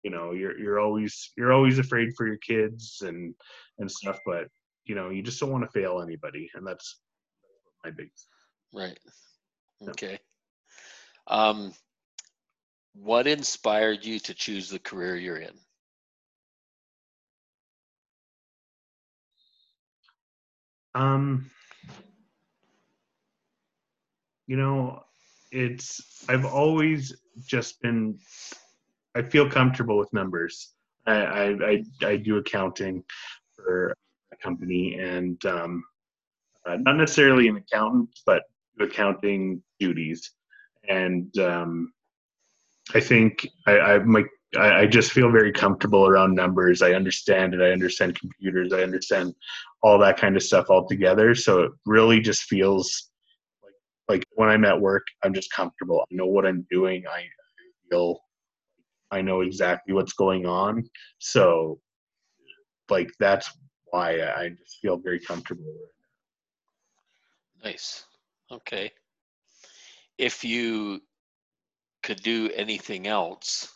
you 0.05 0.11
know, 0.11 0.33
you're 0.33 0.55
you're 0.59 0.79
always 0.79 1.31
you're 1.35 1.51
always 1.51 1.79
afraid 1.79 2.13
for 2.15 2.27
your 2.27 2.37
kids 2.37 3.01
and 3.03 3.33
and 3.79 3.89
stuff, 3.91 4.19
but 4.23 4.47
you 4.85 4.93
know 4.93 5.09
you 5.09 5.23
just 5.23 5.39
don't 5.39 5.51
want 5.51 5.63
to 5.63 5.71
fail 5.71 5.99
anybody, 5.99 6.47
and 6.53 6.65
that's 6.65 7.01
my 7.83 7.89
big 7.89 8.11
Right. 8.71 8.99
Yeah. 9.81 9.89
Okay. 9.89 10.19
Um, 11.25 11.73
what 12.93 13.25
inspired 13.25 14.05
you 14.05 14.19
to 14.19 14.35
choose 14.35 14.69
the 14.69 14.77
career 14.77 15.15
you're 15.15 15.37
in? 15.37 15.57
Um, 20.93 21.49
you 24.45 24.55
know, 24.55 25.01
it's 25.51 26.23
I've 26.29 26.45
always 26.45 27.15
just 27.47 27.81
been. 27.81 28.19
I 29.15 29.21
feel 29.23 29.49
comfortable 29.49 29.97
with 29.97 30.11
numbers. 30.13 30.73
I 31.07 31.53
I 31.61 31.83
I, 32.03 32.15
do 32.17 32.37
accounting 32.37 33.03
for 33.55 33.95
a 34.33 34.37
company, 34.37 34.95
and 34.99 35.43
um, 35.45 35.83
uh, 36.67 36.77
not 36.77 36.97
necessarily 36.97 37.47
an 37.47 37.57
accountant, 37.57 38.09
but 38.25 38.43
accounting 38.79 39.61
duties. 39.79 40.31
And 40.89 41.35
um, 41.39 41.93
I 42.93 42.99
think 42.99 43.47
I, 43.67 43.79
I 43.79 43.99
my 43.99 44.23
I, 44.57 44.81
I 44.81 44.85
just 44.85 45.11
feel 45.11 45.31
very 45.31 45.51
comfortable 45.51 46.07
around 46.07 46.35
numbers. 46.35 46.81
I 46.81 46.93
understand 46.93 47.53
it. 47.53 47.61
I 47.61 47.71
understand 47.71 48.19
computers. 48.19 48.73
I 48.73 48.83
understand 48.83 49.33
all 49.81 49.97
that 49.99 50.17
kind 50.17 50.35
of 50.35 50.43
stuff 50.43 50.69
altogether. 50.69 51.35
So 51.35 51.61
it 51.61 51.71
really 51.85 52.19
just 52.19 52.43
feels 52.43 53.09
like 53.63 53.73
like 54.17 54.25
when 54.33 54.49
I'm 54.49 54.65
at 54.65 54.79
work, 54.79 55.05
I'm 55.23 55.33
just 55.33 55.51
comfortable. 55.51 56.01
I 56.01 56.15
know 56.15 56.27
what 56.27 56.45
I'm 56.45 56.65
doing. 56.69 57.03
I 57.07 57.23
feel 57.89 58.19
I 59.11 59.21
know 59.21 59.41
exactly 59.41 59.93
what's 59.93 60.13
going 60.13 60.45
on. 60.45 60.83
So 61.19 61.79
like 62.89 63.11
that's 63.19 63.49
why 63.85 64.21
I 64.21 64.49
just 64.49 64.79
feel 64.81 64.97
very 64.97 65.19
comfortable. 65.19 65.73
Nice. 67.63 68.05
Okay. 68.51 68.91
If 70.17 70.43
you 70.43 71.01
could 72.03 72.21
do 72.21 72.49
anything 72.55 73.07
else, 73.07 73.73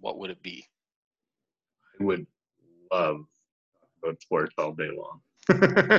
what 0.00 0.18
would 0.18 0.30
it 0.30 0.42
be? 0.42 0.66
I 2.00 2.04
would 2.04 2.26
love 2.92 3.24
about 4.02 4.20
sports 4.20 4.54
all 4.58 4.72
day 4.72 4.90
long. 4.94 5.20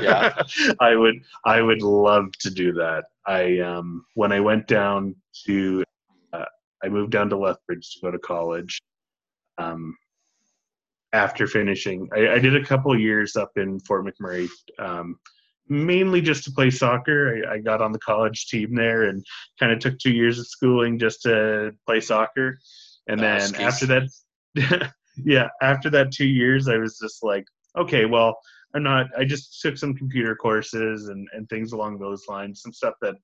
Yeah. 0.01 0.41
I 0.79 0.95
would 0.95 1.15
I 1.45 1.61
would 1.61 1.81
love 1.81 2.31
to 2.39 2.49
do 2.49 2.73
that. 2.73 3.05
I 3.25 3.59
um 3.59 4.05
when 4.13 4.31
I 4.31 4.39
went 4.39 4.67
down 4.67 5.15
to 5.45 5.83
I 6.85 6.89
moved 6.89 7.11
down 7.11 7.29
to 7.29 7.37
Lethbridge 7.37 7.93
to 7.93 7.99
go 8.01 8.11
to 8.11 8.19
college. 8.19 8.81
Um 9.57 9.95
after 11.13 11.47
finishing 11.47 12.09
I, 12.13 12.29
I 12.33 12.39
did 12.39 12.55
a 12.55 12.65
couple 12.65 12.97
years 12.99 13.35
up 13.35 13.51
in 13.55 13.79
Fort 13.79 14.05
McMurray 14.05 14.49
um 14.79 15.17
mainly 15.67 16.21
just 16.21 16.43
to 16.43 16.51
play 16.51 16.69
soccer. 16.69 17.43
I, 17.49 17.55
I 17.55 17.57
got 17.57 17.81
on 17.81 17.91
the 17.91 17.99
college 17.99 18.47
team 18.47 18.75
there 18.75 19.03
and 19.03 19.25
kind 19.59 19.71
of 19.71 19.79
took 19.79 19.97
two 19.97 20.11
years 20.11 20.37
of 20.37 20.47
schooling 20.47 20.99
just 20.99 21.23
to 21.23 21.71
play 21.87 22.01
soccer. 22.01 22.59
And 23.07 23.19
then 23.19 23.41
skis. 23.41 23.59
after 23.59 23.85
that 23.87 24.91
yeah, 25.23 25.49
after 25.61 25.89
that 25.91 26.11
two 26.11 26.27
years 26.27 26.67
I 26.67 26.77
was 26.77 26.99
just 26.99 27.23
like, 27.23 27.45
okay, 27.77 28.05
well 28.05 28.37
I'm 28.75 28.83
not. 28.83 29.07
I 29.17 29.23
just 29.23 29.61
took 29.61 29.77
some 29.77 29.95
computer 29.95 30.35
courses 30.35 31.07
and 31.07 31.27
and 31.33 31.47
things 31.49 31.71
along 31.71 31.97
those 31.97 32.27
lines, 32.27 32.61
some 32.61 32.73
stuff 32.73 32.95
that 33.01 33.15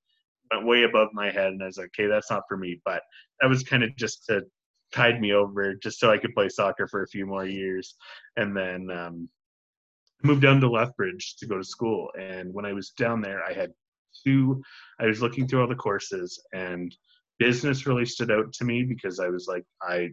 went 0.51 0.67
way 0.67 0.83
above 0.83 1.09
my 1.13 1.31
head, 1.31 1.53
and 1.53 1.61
I 1.61 1.67
was 1.67 1.77
like, 1.77 1.91
okay, 1.97 2.07
that's 2.07 2.31
not 2.31 2.43
for 2.47 2.57
me. 2.57 2.81
But 2.85 3.01
that 3.39 3.47
was 3.49 3.63
kind 3.63 3.83
of 3.83 3.95
just 3.95 4.25
to 4.25 4.43
tide 4.93 5.21
me 5.21 5.33
over, 5.33 5.75
just 5.75 5.99
so 5.99 6.11
I 6.11 6.17
could 6.17 6.33
play 6.33 6.49
soccer 6.49 6.87
for 6.87 7.03
a 7.03 7.07
few 7.07 7.25
more 7.25 7.45
years, 7.45 7.95
and 8.37 8.55
then 8.55 8.89
um, 8.91 9.29
moved 10.23 10.41
down 10.41 10.61
to 10.61 10.69
Lethbridge 10.69 11.35
to 11.37 11.47
go 11.47 11.57
to 11.57 11.63
school. 11.63 12.09
And 12.19 12.53
when 12.53 12.65
I 12.65 12.73
was 12.73 12.89
down 12.91 13.21
there, 13.21 13.43
I 13.43 13.53
had 13.53 13.71
two. 14.25 14.61
I 14.99 15.05
was 15.05 15.21
looking 15.21 15.47
through 15.47 15.61
all 15.61 15.67
the 15.67 15.75
courses, 15.75 16.41
and 16.53 16.95
business 17.39 17.87
really 17.87 18.05
stood 18.05 18.31
out 18.31 18.53
to 18.53 18.65
me 18.65 18.83
because 18.83 19.19
I 19.19 19.29
was 19.29 19.47
like, 19.47 19.65
I 19.81 20.09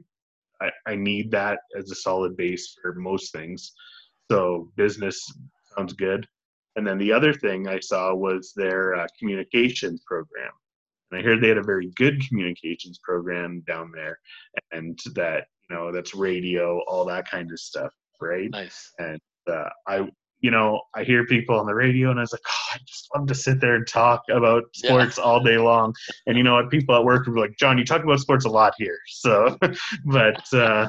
I, 0.60 0.70
I 0.86 0.96
need 0.96 1.30
that 1.30 1.60
as 1.76 1.90
a 1.90 1.94
solid 1.94 2.36
base 2.36 2.76
for 2.80 2.94
most 2.94 3.32
things. 3.32 3.72
So 4.30 4.70
business 4.76 5.24
sounds 5.76 5.92
good. 5.92 6.26
And 6.78 6.86
then 6.86 6.96
the 6.96 7.12
other 7.12 7.34
thing 7.34 7.66
I 7.66 7.80
saw 7.80 8.14
was 8.14 8.52
their 8.54 8.94
uh, 8.94 9.08
communications 9.18 10.00
program. 10.06 10.52
And 11.10 11.18
I 11.18 11.24
heard 11.24 11.42
they 11.42 11.48
had 11.48 11.58
a 11.58 11.62
very 11.62 11.88
good 11.96 12.24
communications 12.28 13.00
program 13.02 13.64
down 13.66 13.90
there, 13.92 14.20
and 14.70 14.96
that 15.16 15.48
you 15.68 15.74
know 15.74 15.90
that's 15.90 16.14
radio, 16.14 16.80
all 16.86 17.04
that 17.06 17.28
kind 17.28 17.50
of 17.50 17.58
stuff, 17.58 17.92
right? 18.20 18.48
Nice. 18.50 18.92
And 19.00 19.18
uh, 19.50 19.70
I 19.88 20.08
you 20.40 20.52
know, 20.52 20.80
I 20.94 21.02
hear 21.02 21.26
people 21.26 21.58
on 21.58 21.66
the 21.66 21.74
radio, 21.74 22.10
and 22.10 22.20
I 22.20 22.22
was 22.22 22.32
like, 22.32 22.42
oh, 22.48 22.74
I 22.74 22.78
just 22.86 23.08
love 23.12 23.26
to 23.26 23.34
sit 23.34 23.60
there 23.60 23.74
and 23.74 23.84
talk 23.88 24.22
about 24.30 24.64
Yeah. 24.76 24.90
sports 24.90 25.18
all 25.18 25.42
day 25.42 25.58
long. 25.58 25.92
And 26.28 26.36
you 26.36 26.44
know 26.44 26.54
what? 26.54 26.70
People 26.70 26.94
at 26.94 27.04
work 27.04 27.26
were 27.26 27.36
like, 27.40 27.56
John, 27.58 27.76
you 27.76 27.84
talk 27.84 28.04
about 28.04 28.20
sports 28.20 28.44
a 28.44 28.50
lot 28.50 28.74
here. 28.78 28.98
So, 29.08 29.58
but 30.04 30.44
uh, 30.52 30.88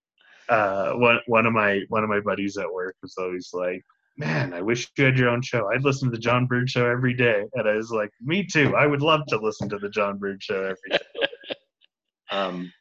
uh, 0.48 0.92
one 0.92 1.18
one 1.26 1.44
of 1.44 1.52
my 1.52 1.82
one 1.90 2.04
of 2.04 2.08
my 2.08 2.20
buddies 2.20 2.56
at 2.56 2.72
work 2.72 2.96
was 3.02 3.14
always 3.18 3.50
like, 3.52 3.84
man, 4.16 4.54
I 4.54 4.62
wish 4.62 4.90
you 4.96 5.04
had 5.04 5.18
your 5.18 5.28
own 5.28 5.42
show. 5.42 5.70
I'd 5.72 5.84
listen 5.84 6.10
to 6.10 6.12
the 6.16 6.20
John 6.20 6.46
Bourque 6.46 6.68
Show 6.68 6.86
every 6.88 7.14
day. 7.14 7.44
And 7.54 7.68
I 7.68 7.74
was 7.74 7.90
like, 7.90 8.10
me 8.20 8.44
too. 8.44 8.74
I 8.76 8.86
would 8.86 9.02
love 9.02 9.20
to 9.28 9.38
listen 9.38 9.68
to 9.70 9.78
the 9.78 9.88
John 9.90 10.18
Bourque 10.18 10.42
Show 10.42 10.62
every 10.64 10.98
day. 10.98 11.04
um, 12.30 12.72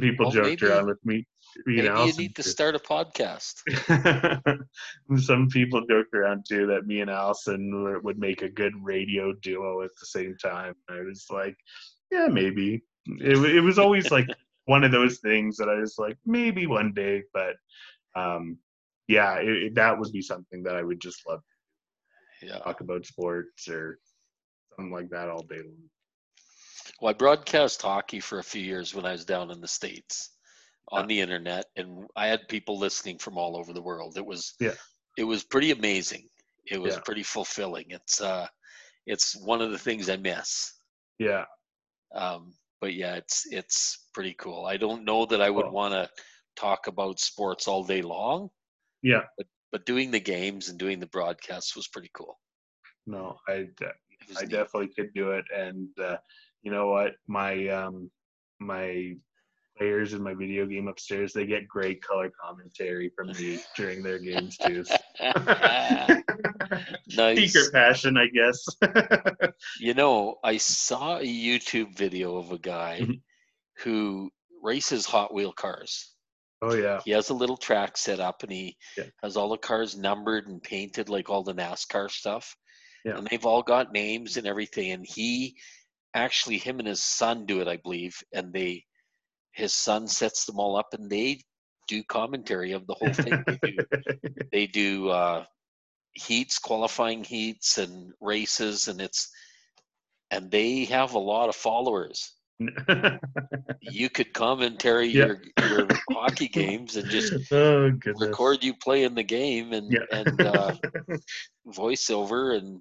people 0.00 0.26
Well, 0.26 0.32
joked 0.32 0.60
maybe- 0.62 0.66
around 0.66 0.86
with 0.86 1.04
me. 1.04 1.26
You 1.66 1.82
Maybe 1.82 1.88
know, 1.88 2.04
you 2.06 2.14
need 2.14 2.34
to 2.36 2.42
start 2.42 2.74
a 2.76 2.78
podcast. 2.78 3.60
some 5.20 5.48
people 5.48 5.84
joked 5.86 6.14
around 6.14 6.46
too 6.48 6.66
that 6.68 6.86
me 6.86 7.00
and 7.02 7.10
Allison 7.10 8.00
would 8.02 8.18
make 8.18 8.40
a 8.40 8.48
good 8.48 8.72
radio 8.80 9.34
duo 9.42 9.82
at 9.82 9.90
the 10.00 10.06
same 10.06 10.34
time. 10.42 10.74
I 10.88 11.00
was 11.02 11.26
like, 11.30 11.54
yeah, 12.10 12.26
maybe. 12.28 12.82
It, 13.06 13.36
it 13.36 13.60
was 13.60 13.78
always 13.78 14.10
like 14.10 14.26
one 14.64 14.82
of 14.82 14.92
those 14.92 15.18
things 15.18 15.58
that 15.58 15.68
I 15.68 15.74
was 15.74 15.96
like, 15.98 16.16
maybe 16.24 16.66
one 16.66 16.94
day, 16.94 17.22
but 17.34 17.56
um, 18.16 18.56
yeah, 19.12 19.38
it, 19.40 19.48
it- 19.64 19.74
that 19.76 19.98
would 19.98 20.12
be 20.12 20.22
something 20.22 20.62
that 20.64 20.76
I 20.76 20.82
would 20.82 21.00
just 21.00 21.26
love 21.28 21.42
Yeah. 22.42 22.58
to 22.58 22.64
talk 22.64 22.80
about 22.80 23.06
sports 23.06 23.68
or 23.68 23.98
something 24.76 24.92
like 24.92 25.10
that 25.10 25.28
all 25.30 25.42
day 25.44 25.62
long. 25.62 25.90
Well, 27.00 27.10
I 27.10 27.12
broadcast 27.12 27.82
hockey 27.82 28.20
for 28.20 28.38
a 28.38 28.44
few 28.44 28.62
years 28.62 28.94
when 28.94 29.04
I 29.04 29.12
was 29.12 29.24
down 29.26 29.50
in 29.50 29.60
the 29.60 29.68
States 29.68 30.30
on 30.88 31.06
the 31.06 31.20
internet, 31.20 31.66
and 31.76 32.06
I 32.16 32.28
had 32.28 32.48
people 32.48 32.78
listening 32.78 33.18
from 33.18 33.38
all 33.38 33.56
over 33.56 33.72
the 33.72 33.82
world. 33.82 34.16
It 34.16 34.24
was 34.26 34.54
Yeah. 34.60 34.76
it 35.18 35.24
was 35.24 35.44
pretty 35.44 35.70
amazing. 35.72 36.30
It 36.66 36.78
was 36.80 36.96
Yeah. 36.96 37.00
pretty 37.00 37.24
fulfilling. 37.24 37.90
It's 37.90 38.20
uh 38.20 38.48
it's 39.06 39.36
one 39.36 39.62
of 39.62 39.72
the 39.72 39.78
things 39.78 40.08
I 40.08 40.16
miss. 40.16 40.80
Yeah, 41.18 41.46
Um, 42.14 42.54
but 42.80 42.94
yeah, 42.94 43.14
it's 43.16 43.46
it's 43.50 44.08
pretty 44.14 44.34
cool. 44.34 44.66
I 44.66 44.76
don't 44.76 45.04
know 45.04 45.26
that 45.26 45.40
I 45.42 45.50
would 45.50 45.68
want 45.68 45.94
to 45.94 46.10
talk 46.56 46.86
about 46.86 47.20
sports 47.20 47.68
all 47.68 47.84
day 47.84 48.02
long, 48.02 48.50
yeah. 49.02 49.22
but 49.70 49.86
doing 49.86 50.10
the 50.10 50.20
games 50.20 50.68
and 50.68 50.78
doing 50.78 51.00
the 51.00 51.06
broadcasts 51.06 51.74
was 51.76 51.88
pretty 51.88 52.10
cool. 52.14 52.38
No, 53.06 53.36
I 53.48 53.52
I 54.36 54.42
neat. 54.42 54.50
definitely 54.50 54.88
could 54.96 55.12
do 55.14 55.32
it. 55.32 55.44
And 55.56 55.88
uh, 55.98 56.16
you 56.62 56.70
know 56.70 56.88
what? 56.88 57.12
My 57.26 57.68
um, 57.68 58.10
my 58.60 59.16
players 59.76 60.12
in 60.12 60.22
my 60.22 60.34
video 60.34 60.66
game 60.66 60.86
upstairs, 60.86 61.32
they 61.32 61.46
get 61.46 61.66
great 61.66 62.02
color 62.02 62.30
commentary 62.40 63.10
from 63.16 63.28
me 63.28 63.58
during 63.76 64.02
their 64.02 64.18
games 64.18 64.56
too. 64.58 64.84
nice. 67.16 67.52
Secret 67.52 67.72
passion, 67.72 68.16
I 68.16 68.26
guess. 68.28 68.64
You 69.80 69.94
know, 69.94 70.36
I 70.44 70.58
saw 70.58 71.18
a 71.18 71.22
YouTube 71.24 71.96
video 71.96 72.36
of 72.36 72.52
a 72.52 72.58
guy 72.58 73.00
Mhm. 73.02 73.20
who 73.78 74.30
races 74.62 75.06
Hot 75.06 75.32
Wheel 75.34 75.52
cars. 75.52 76.11
Oh 76.62 76.74
yeah, 76.74 77.00
He 77.04 77.10
has 77.12 77.28
a 77.30 77.34
little 77.34 77.56
track 77.56 77.96
set 77.96 78.20
up 78.20 78.42
and 78.42 78.52
he 78.52 78.76
Yeah. 78.96 79.04
has 79.22 79.36
all 79.36 79.50
the 79.50 79.58
cars 79.58 79.96
numbered 79.96 80.46
and 80.48 80.62
painted 80.62 81.08
like 81.08 81.28
all 81.28 81.42
the 81.42 81.54
NASCAR 81.54 82.10
stuff. 82.10 82.56
Yeah. 83.04 83.18
And 83.18 83.26
they've 83.26 83.44
all 83.44 83.62
got 83.62 83.92
names 83.92 84.36
and 84.36 84.46
everything. 84.46 84.92
And 84.92 85.04
he 85.04 85.56
actually, 86.14 86.58
him 86.58 86.78
and 86.78 86.88
his 86.88 87.02
son 87.02 87.46
do 87.46 87.60
it, 87.60 87.68
I 87.68 87.76
believe. 87.76 88.16
And 88.32 88.52
they, 88.52 88.84
his 89.52 89.74
son 89.74 90.06
sets 90.06 90.44
them 90.46 90.58
all 90.60 90.76
up 90.76 90.94
and 90.94 91.10
they 91.10 91.40
do 91.88 92.02
commentary 92.04 92.72
of 92.72 92.86
the 92.86 92.94
whole 92.94 93.12
thing. 93.12 93.44
they 93.46 93.58
do, 93.62 93.76
they 94.52 94.66
do 94.66 95.08
uh, 95.10 95.44
heats, 96.14 96.58
qualifying 96.58 97.24
heats, 97.24 97.78
and 97.78 98.12
races, 98.20 98.88
and 98.88 99.00
it's 99.00 99.30
and 100.30 100.50
they 100.50 100.84
have 100.86 101.14
a 101.14 101.18
lot 101.18 101.48
of 101.48 101.56
followers. 101.56 102.32
You 103.80 104.08
could 104.10 104.32
commentary 104.32 105.08
Yeah. 105.08 105.26
your 105.26 105.40
your 105.58 105.88
hockey 106.10 106.48
games 106.60 106.96
and 106.96 107.08
just 107.10 107.32
oh 107.52 107.90
record 108.20 108.62
you 108.62 108.74
playing 108.74 109.14
the 109.14 109.22
game 109.22 109.72
and 109.72 109.90
Yeah. 109.92 110.00
and 110.12 110.40
uh, 110.40 110.74
voiceover 111.68 112.56
and 112.58 112.80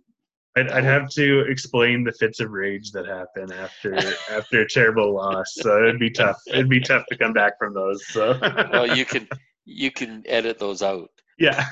I'd, 0.57 0.69
I'd 0.69 0.83
have 0.83 1.09
to 1.11 1.39
explain 1.49 2.03
the 2.03 2.11
fits 2.11 2.39
of 2.41 2.51
rage 2.51 2.91
that 2.91 3.07
happen 3.07 3.51
after 3.53 3.95
after 4.29 4.61
a 4.61 4.67
terrible 4.69 5.13
loss, 5.13 5.53
so 5.55 5.81
it'd 5.83 5.97
be 5.99 6.11
tough. 6.11 6.35
It'd 6.47 6.67
be 6.69 6.81
tough 6.81 7.05
to 7.09 7.17
come 7.17 7.31
back 7.33 7.57
from 7.57 7.73
those. 7.73 8.05
So 8.07 8.37
well 8.71 8.85
you 8.95 9.05
can 9.05 9.27
you 9.65 9.91
can 9.91 10.23
edit 10.27 10.59
those 10.59 10.81
out. 10.83 11.09
yeah. 11.39 11.65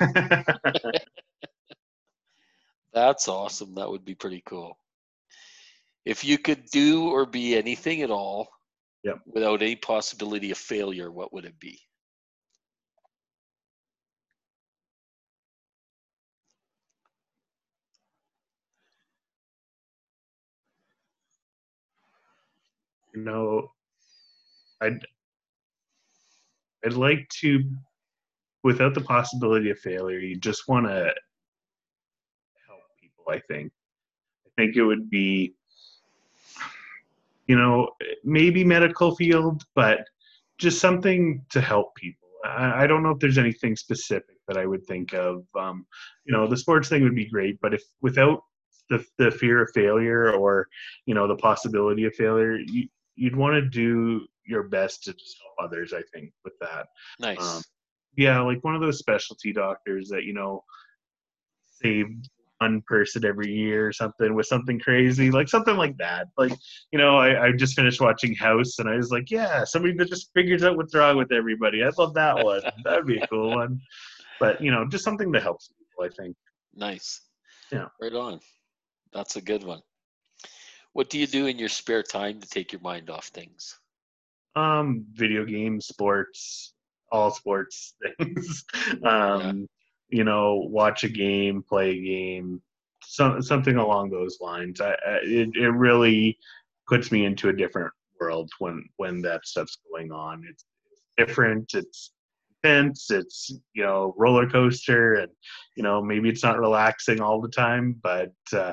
That's 2.92 3.28
awesome. 3.28 3.74
That 3.76 3.88
would 3.90 4.04
be 4.04 4.14
pretty 4.14 4.42
cool. 4.46 4.76
If 6.04 6.24
you 6.24 6.38
could 6.38 6.64
do 6.72 7.08
or 7.08 7.26
be 7.26 7.56
anything 7.56 8.02
at 8.02 8.10
all 8.10 8.48
Yep. 9.02 9.20
without 9.26 9.62
any 9.62 9.76
possibility 9.76 10.50
of 10.50 10.58
failure, 10.58 11.10
what 11.10 11.32
would 11.32 11.44
it 11.44 11.58
be? 11.58 11.80
you 23.14 23.22
know, 23.22 23.70
I'd 24.80 25.00
I'd 26.84 26.94
like 26.94 27.28
to, 27.40 27.62
without 28.62 28.94
the 28.94 29.02
possibility 29.02 29.68
of 29.70 29.78
failure, 29.78 30.18
you 30.18 30.36
just 30.36 30.66
want 30.66 30.86
to 30.86 31.12
help 32.66 32.80
people. 32.98 33.24
I 33.28 33.40
think. 33.40 33.70
I 34.46 34.50
think 34.56 34.76
it 34.76 34.82
would 34.84 35.10
be, 35.10 35.54
you 37.50 37.58
know, 37.58 37.88
maybe 38.22 38.62
medical 38.62 39.16
field, 39.16 39.64
but 39.74 40.06
just 40.58 40.80
something 40.80 41.44
to 41.50 41.60
help 41.60 41.96
people. 41.96 42.28
I, 42.44 42.84
I 42.84 42.86
don't 42.86 43.02
know 43.02 43.10
if 43.10 43.18
there's 43.18 43.38
anything 43.38 43.74
specific 43.74 44.36
that 44.46 44.56
I 44.56 44.66
would 44.66 44.86
think 44.86 45.14
of. 45.14 45.42
Um, 45.58 45.84
you 46.24 46.32
know, 46.32 46.46
the 46.46 46.56
sports 46.56 46.88
thing 46.88 47.02
would 47.02 47.16
be 47.16 47.28
great, 47.28 47.58
but 47.60 47.74
if 47.74 47.82
without 48.02 48.44
the 48.88 49.04
the 49.18 49.32
fear 49.32 49.62
of 49.62 49.70
failure 49.74 50.32
or 50.32 50.68
you 51.06 51.14
know 51.16 51.26
the 51.26 51.34
possibility 51.34 52.04
of 52.04 52.14
failure, 52.14 52.56
you, 52.56 52.86
you'd 53.16 53.34
want 53.34 53.54
to 53.54 53.68
do 53.68 54.24
your 54.46 54.68
best 54.68 55.02
to 55.04 55.12
just 55.12 55.36
help 55.42 55.68
others. 55.68 55.92
I 55.92 56.02
think 56.14 56.32
with 56.44 56.54
that 56.60 56.86
Nice. 57.18 57.42
Um, 57.42 57.62
yeah, 58.16 58.40
like 58.42 58.62
one 58.62 58.76
of 58.76 58.80
those 58.80 59.00
specialty 59.00 59.52
doctors 59.52 60.08
that 60.10 60.22
you 60.22 60.34
know 60.34 60.62
save 61.82 62.06
one 62.60 62.82
person 62.82 63.24
every 63.24 63.50
year 63.50 63.88
or 63.88 63.92
something 63.92 64.34
with 64.34 64.46
something 64.46 64.78
crazy, 64.78 65.30
like 65.30 65.48
something 65.48 65.76
like 65.76 65.96
that. 65.96 66.28
Like 66.36 66.52
you 66.92 66.98
know, 66.98 67.16
I, 67.16 67.46
I 67.46 67.52
just 67.52 67.74
finished 67.74 68.00
watching 68.00 68.34
House, 68.34 68.78
and 68.78 68.88
I 68.88 68.96
was 68.96 69.10
like, 69.10 69.30
yeah, 69.30 69.64
somebody 69.64 69.94
that 69.94 70.08
just 70.08 70.30
figures 70.34 70.62
out 70.62 70.76
what's 70.76 70.94
wrong 70.94 71.16
with 71.16 71.32
everybody. 71.32 71.82
I'd 71.82 71.98
love 71.98 72.14
that 72.14 72.36
one. 72.44 72.62
That'd 72.84 73.06
be 73.06 73.18
a 73.18 73.26
cool 73.26 73.50
one. 73.50 73.80
But 74.38 74.60
you 74.60 74.70
know, 74.70 74.86
just 74.88 75.04
something 75.04 75.32
that 75.32 75.42
helps 75.42 75.68
people. 75.68 76.04
I 76.04 76.08
think. 76.22 76.36
nice. 76.74 77.22
Yeah. 77.72 77.86
Right 78.00 78.14
on. 78.14 78.40
That's 79.12 79.36
a 79.36 79.40
good 79.40 79.64
one. 79.64 79.80
What 80.92 81.08
do 81.08 81.18
you 81.18 81.26
do 81.26 81.46
in 81.46 81.58
your 81.58 81.68
spare 81.68 82.02
time 82.02 82.40
to 82.40 82.48
take 82.48 82.72
your 82.72 82.80
mind 82.80 83.10
off 83.10 83.26
things? 83.28 83.78
Um, 84.56 85.04
video 85.12 85.44
games, 85.44 85.86
sports, 85.86 86.74
all 87.12 87.30
sports 87.30 87.94
things. 88.18 88.64
um, 89.04 89.68
you 90.10 90.24
know, 90.24 90.56
watch 90.70 91.04
a 91.04 91.08
game, 91.08 91.62
play 91.62 91.90
a 91.90 92.02
game, 92.02 92.60
some, 93.02 93.40
something 93.42 93.76
along 93.76 94.10
those 94.10 94.38
lines. 94.40 94.80
I, 94.80 94.90
I 94.92 95.18
it, 95.22 95.50
it 95.54 95.70
really 95.70 96.38
puts 96.88 97.10
me 97.12 97.24
into 97.24 97.48
a 97.48 97.52
different 97.52 97.92
world 98.20 98.50
when 98.58 98.84
when 98.96 99.22
that 99.22 99.46
stuff's 99.46 99.78
going 99.90 100.12
on. 100.12 100.44
It's, 100.48 100.64
different. 101.16 101.74
It's 101.74 102.12
intense. 102.62 103.10
It's 103.10 103.50
you 103.74 103.82
know 103.82 104.14
roller 104.16 104.48
coaster, 104.48 105.14
and 105.14 105.30
you 105.76 105.82
know 105.82 106.02
maybe 106.02 106.28
it's 106.28 106.42
not 106.42 106.58
relaxing 106.58 107.20
all 107.20 107.40
the 107.40 107.48
time, 107.48 107.96
but 108.02 108.32
uh, 108.54 108.72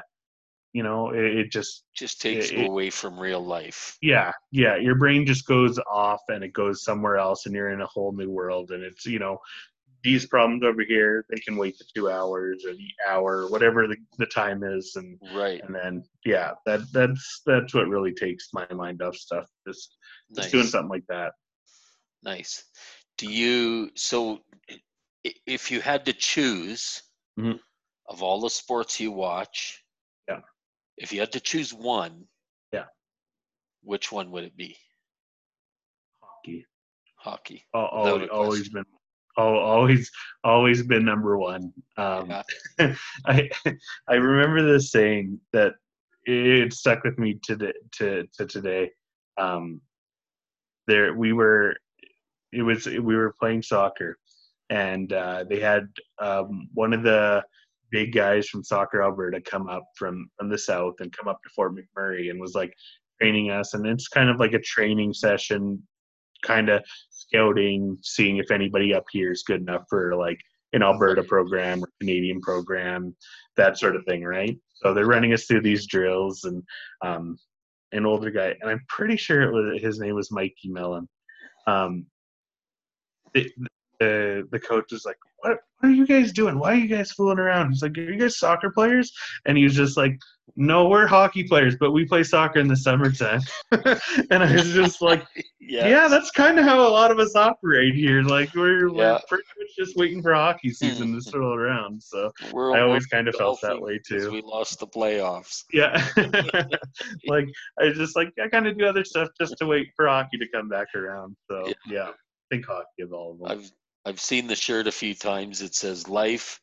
you 0.73 0.83
know 0.83 1.09
it, 1.11 1.23
it 1.37 1.51
just 1.51 1.83
Just 1.95 2.21
takes 2.21 2.51
It- 2.51 2.57
you 2.59 2.65
away 2.67 2.89
from 2.89 3.19
real 3.19 3.43
life. 3.43 3.97
yeah 4.01 4.31
yeah 4.51 4.75
your 4.75 4.95
brain 4.95 5.25
just 5.25 5.45
goes 5.47 5.79
off 5.91 6.21
and 6.29 6.43
it 6.43 6.53
goes 6.53 6.83
somewhere 6.83 7.17
else 7.17 7.45
and 7.45 7.55
you're 7.55 7.71
in 7.71 7.81
a 7.81 7.87
whole 7.87 8.11
new 8.11 8.29
world 8.29 8.71
and 8.71 8.83
it's 8.83 9.05
you 9.05 9.19
know 9.19 9.37
these 10.03 10.25
problems 10.27 10.63
over 10.63 10.83
here 10.83 11.25
they 11.29 11.39
can 11.39 11.57
wait 11.57 11.77
the 11.77 11.85
two 11.95 12.09
hours 12.09 12.63
or 12.65 12.73
the 12.73 12.89
hour 13.07 13.47
whatever 13.49 13.87
the, 13.87 13.97
the 14.17 14.25
time 14.27 14.63
is 14.63 14.95
and 14.95 15.17
Right. 15.33 15.61
and 15.63 15.73
then 15.75 16.03
yeah 16.25 16.51
that 16.65 16.81
that's 16.93 17.41
that's 17.45 17.73
what 17.73 17.87
really 17.87 18.13
takes 18.13 18.49
my 18.53 18.67
mind 18.73 19.01
off 19.01 19.15
stuff 19.15 19.45
just 19.67 19.97
just 20.35 20.51
doing 20.51 20.67
something 20.67 20.89
like 20.89 21.05
that 21.09 21.33
Nice. 22.23 22.65
Do 23.17 23.29
you 23.31 23.91
so 23.95 24.39
if 25.23 25.71
you 25.71 25.81
had 25.81 26.03
to 26.05 26.13
choose 26.13 27.01
Mhm. 27.39 27.59
of 28.09 28.23
all 28.23 28.41
the 28.41 28.49
sports 28.49 28.99
you 28.99 29.11
watch, 29.11 29.83
Yeah. 30.27 30.41
If 30.97 31.13
you 31.13 31.19
had 31.19 31.31
to 31.33 31.39
choose 31.39 31.73
one, 31.73 32.27
Yeah. 32.73 32.85
Which 33.81 34.11
one 34.11 34.31
would 34.31 34.43
it 34.45 34.57
be? 34.57 34.77
hockey 36.21 36.65
Hockey. 37.15 37.65
Without 37.73 37.91
always, 37.93 38.29
always 38.29 38.69
question. 38.69 38.85
Been 39.37 39.43
always 39.43 40.11
always 40.43 40.83
been 40.83 41.05
number 41.05 41.37
one. 41.37 41.73
Um, 41.97 42.29
Yeah. 42.29 42.95
I 43.25 43.49
I 44.07 44.15
remember 44.15 44.63
this 44.63 44.91
saying 44.91 45.39
that 45.53 45.73
it 46.25 46.73
stuck 46.73 47.03
with 47.03 47.17
me 47.17 47.39
today 47.41 47.73
to, 47.93 48.27
to 48.37 48.45
today. 48.45 48.91
Um, 49.37 49.81
there 50.87 51.13
we 51.13 51.33
were 51.33 51.75
it 52.51 52.61
was 52.61 52.85
we 52.85 53.15
were 53.15 53.35
playing 53.39 53.61
soccer 53.61 54.17
and 54.69 55.13
uh, 55.13 55.45
they 55.49 55.59
had 55.59 55.87
um, 56.19 56.69
one 56.73 56.93
of 56.93 57.03
the 57.03 57.43
big 57.91 58.13
guys 58.13 58.49
from 58.49 58.63
soccer 58.63 59.01
alberta 59.01 59.39
come 59.41 59.69
up 59.69 59.85
from 59.95 60.29
from 60.37 60.49
the 60.49 60.57
south 60.57 60.95
and 60.99 61.15
come 61.15 61.27
up 61.27 61.41
to 61.43 61.49
fort 61.55 61.73
mcmurray 61.73 62.29
and 62.29 62.39
was 62.39 62.55
like 62.55 62.73
training 63.21 63.49
us 63.51 63.73
and 63.73 63.85
it's 63.85 64.07
kind 64.07 64.29
of 64.29 64.39
like 64.39 64.53
a 64.53 64.59
training 64.59 65.13
session 65.13 65.81
kind 66.43 66.69
of 66.69 66.83
scouting 67.27 67.97
seeing 68.01 68.37
if 68.37 68.51
anybody 68.51 68.93
up 68.93 69.05
here 69.11 69.31
is 69.31 69.43
good 69.43 69.61
enough 69.61 69.83
for 69.89 70.15
like 70.15 70.39
an 70.73 70.83
alberta 70.83 71.23
program 71.23 71.83
or 71.83 71.89
canadian 71.99 72.41
program 72.41 73.15
that 73.55 73.77
sort 73.77 73.95
of 73.95 74.03
thing 74.05 74.23
right? 74.23 74.57
So 74.75 74.93
they're 74.93 75.05
running 75.05 75.33
us 75.33 75.45
through 75.45 75.61
these 75.61 75.87
drills 75.87 76.43
and 76.43 76.61
um, 77.03 77.37
an 77.93 78.05
older 78.05 78.29
guy 78.29 78.53
and 78.59 78.69
i'm 78.69 78.83
pretty 78.89 79.15
sure 79.15 79.43
it 79.43 79.51
was 79.51 79.81
his 79.81 79.99
name 79.99 80.15
was 80.15 80.31
mikey 80.31 80.69
mellon. 80.69 81.07
Um, 81.67 82.05
the, 83.33 83.51
the 83.99 84.47
the 84.51 84.59
coach 84.59 84.91
was 84.91 85.05
like, 85.05 85.17
"What 85.39 85.57
what 85.79 85.89
are 85.89 85.93
you 85.93 86.07
guys 86.07 86.31
doing? 86.31 86.59
Why 86.59 86.73
are 86.73 86.75
you 86.75 86.87
guys 86.87 87.11
fooling 87.11 87.39
around?" 87.39 87.71
He's 87.71 87.81
like, 87.81 87.97
"Are 87.97 88.01
you 88.01 88.17
guys 88.17 88.37
soccer 88.37 88.69
players?" 88.69 89.11
And 89.45 89.57
he 89.57 89.63
was 89.63 89.75
just 89.75 89.97
like, 89.97 90.17
"No, 90.55 90.87
we're 90.87 91.07
hockey 91.07 91.43
players, 91.43 91.75
but 91.79 91.91
we 91.91 92.05
play 92.05 92.23
soccer 92.23 92.59
in 92.59 92.67
the 92.67 92.75
summertime." 92.75 93.41
and 93.71 94.43
I 94.43 94.53
was 94.53 94.71
just 94.71 95.01
like, 95.01 95.25
yeah. 95.59 95.87
"Yeah, 95.87 96.07
that's 96.07 96.31
kind 96.31 96.59
of 96.59 96.65
how 96.65 96.87
a 96.87 96.89
lot 96.89 97.11
of 97.11 97.19
us 97.19 97.35
operate 97.35 97.95
here. 97.95 98.21
Like 98.21 98.53
we're, 98.53 98.87
Yeah. 98.89 99.13
we're 99.13 99.19
pretty 99.27 99.45
much 99.57 99.69
just 99.77 99.97
waiting 99.97 100.21
for 100.21 100.33
hockey 100.33 100.71
season 100.71 101.07
to 101.07 101.13
hmm. 101.13 101.19
swirl 101.19 101.53
around." 101.53 102.01
So 102.01 102.31
We're, 102.51 102.77
I 102.77 102.81
always 102.81 103.05
kind 103.07 103.27
of 103.27 103.35
felt 103.35 103.61
that 103.61 103.79
way 103.79 103.99
too. 104.05 104.31
We 104.31 104.41
lost 104.41 104.79
the 104.79 104.87
playoffs. 104.87 105.63
Yeah. 105.73 106.05
like 107.27 107.47
I 107.79 107.89
just 107.89 108.15
like 108.15 108.29
I 108.43 108.47
kind 108.47 108.67
of 108.67 108.77
do 108.77 108.85
other 108.85 109.03
stuff 109.03 109.29
just 109.39 109.55
to 109.57 109.65
wait 109.65 109.89
for 109.95 110.07
hockey 110.07 110.37
to 110.37 110.47
come 110.53 110.69
back 110.69 110.87
around. 110.95 111.35
So 111.49 111.67
Yeah. 111.67 111.73
yeah, 111.87 112.11
think 112.51 112.65
hockey 112.65 113.01
of 113.01 113.13
all 113.13 113.33
of 113.33 113.39
them. 113.39 113.47
I've 113.49 113.71
I've 114.05 114.19
seen 114.21 114.47
the 114.47 114.55
shirt 114.55 114.87
a 114.87 114.91
few 114.91 115.13
times. 115.13 115.61
It 115.61 115.75
says 115.75 116.07
"Life 116.07 116.59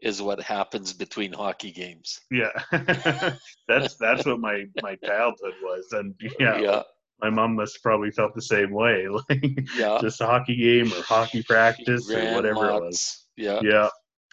is 0.00 0.22
what 0.22 0.40
happens 0.40 0.92
between 0.92 1.32
hockey 1.32 1.72
games." 1.72 2.20
Yeah, 2.30 2.50
that's 3.68 3.96
that's 3.96 4.26
what 4.26 4.40
my 4.40 4.64
my 4.82 4.96
childhood 4.96 5.54
was, 5.62 5.86
and 5.92 6.14
yeah, 6.38 6.58
yeah, 6.58 6.82
my 7.20 7.30
mom 7.30 7.56
must 7.56 7.82
probably 7.82 8.10
felt 8.10 8.34
the 8.34 8.42
same 8.42 8.70
way, 8.70 9.06
like 9.30 9.68
yeah. 9.76 9.98
just 10.00 10.20
a 10.20 10.26
hockey 10.26 10.56
game 10.56 10.92
or 10.92 11.02
hockey 11.02 11.42
practice 11.42 12.10
or 12.10 12.34
whatever 12.34 12.70
it 12.70 12.80
was. 12.80 13.26
Yeah. 13.36 13.60
Yeah, 13.62 13.88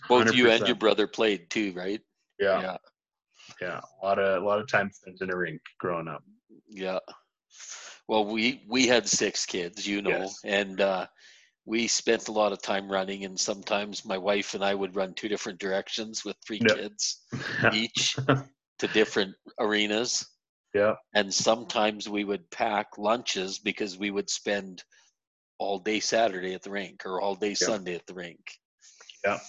both 0.07 0.33
you 0.33 0.49
and 0.49 0.65
your 0.65 0.75
brother 0.75 1.07
played 1.07 1.49
too, 1.49 1.73
right? 1.75 2.01
yeah, 2.39 2.61
yeah, 2.61 2.77
yeah. 3.61 3.81
A 4.01 4.05
lot 4.05 4.19
of 4.19 4.41
a 4.41 4.45
lot 4.45 4.59
of 4.59 4.67
time 4.67 4.91
spent 4.91 5.21
in 5.21 5.31
a 5.31 5.35
rink 5.37 5.61
growing 5.79 6.07
up. 6.07 6.23
yeah. 6.67 6.99
Well, 8.07 8.25
we 8.25 8.61
we 8.67 8.87
had 8.87 9.07
six 9.07 9.45
kids, 9.47 9.87
you 9.87 10.01
know, 10.01 10.09
Yes. 10.09 10.39
and 10.43 10.79
uh, 10.79 11.07
we 11.65 11.87
spent 11.87 12.27
a 12.27 12.31
lot 12.31 12.51
of 12.53 12.61
time 12.61 12.91
running. 12.91 13.25
And 13.25 13.39
sometimes 13.39 14.05
my 14.05 14.17
wife 14.17 14.53
and 14.53 14.63
I 14.63 14.75
would 14.75 14.95
run 14.95 15.13
two 15.13 15.27
different 15.27 15.59
directions 15.59 16.23
with 16.23 16.37
three 16.45 16.59
Yep. 16.59 16.77
kids 16.77 17.25
each 17.73 18.17
to 18.79 18.87
different 18.89 19.35
arenas. 19.59 20.25
yeah, 20.73 20.95
and 21.13 21.33
sometimes 21.33 22.09
we 22.09 22.23
would 22.23 22.49
pack 22.51 22.97
lunches 22.97 23.59
because 23.59 23.97
we 23.97 24.11
would 24.11 24.29
spend 24.29 24.83
all 25.59 25.79
day 25.79 25.99
Saturday 25.99 26.53
at 26.53 26.61
the 26.61 26.69
rink 26.71 27.05
or 27.05 27.21
all 27.21 27.35
day 27.35 27.53
Yeah. 27.61 27.67
Sunday 27.67 27.95
at 27.95 28.05
the 28.05 28.13
rink. 28.13 28.39
Yeah. 29.23 29.39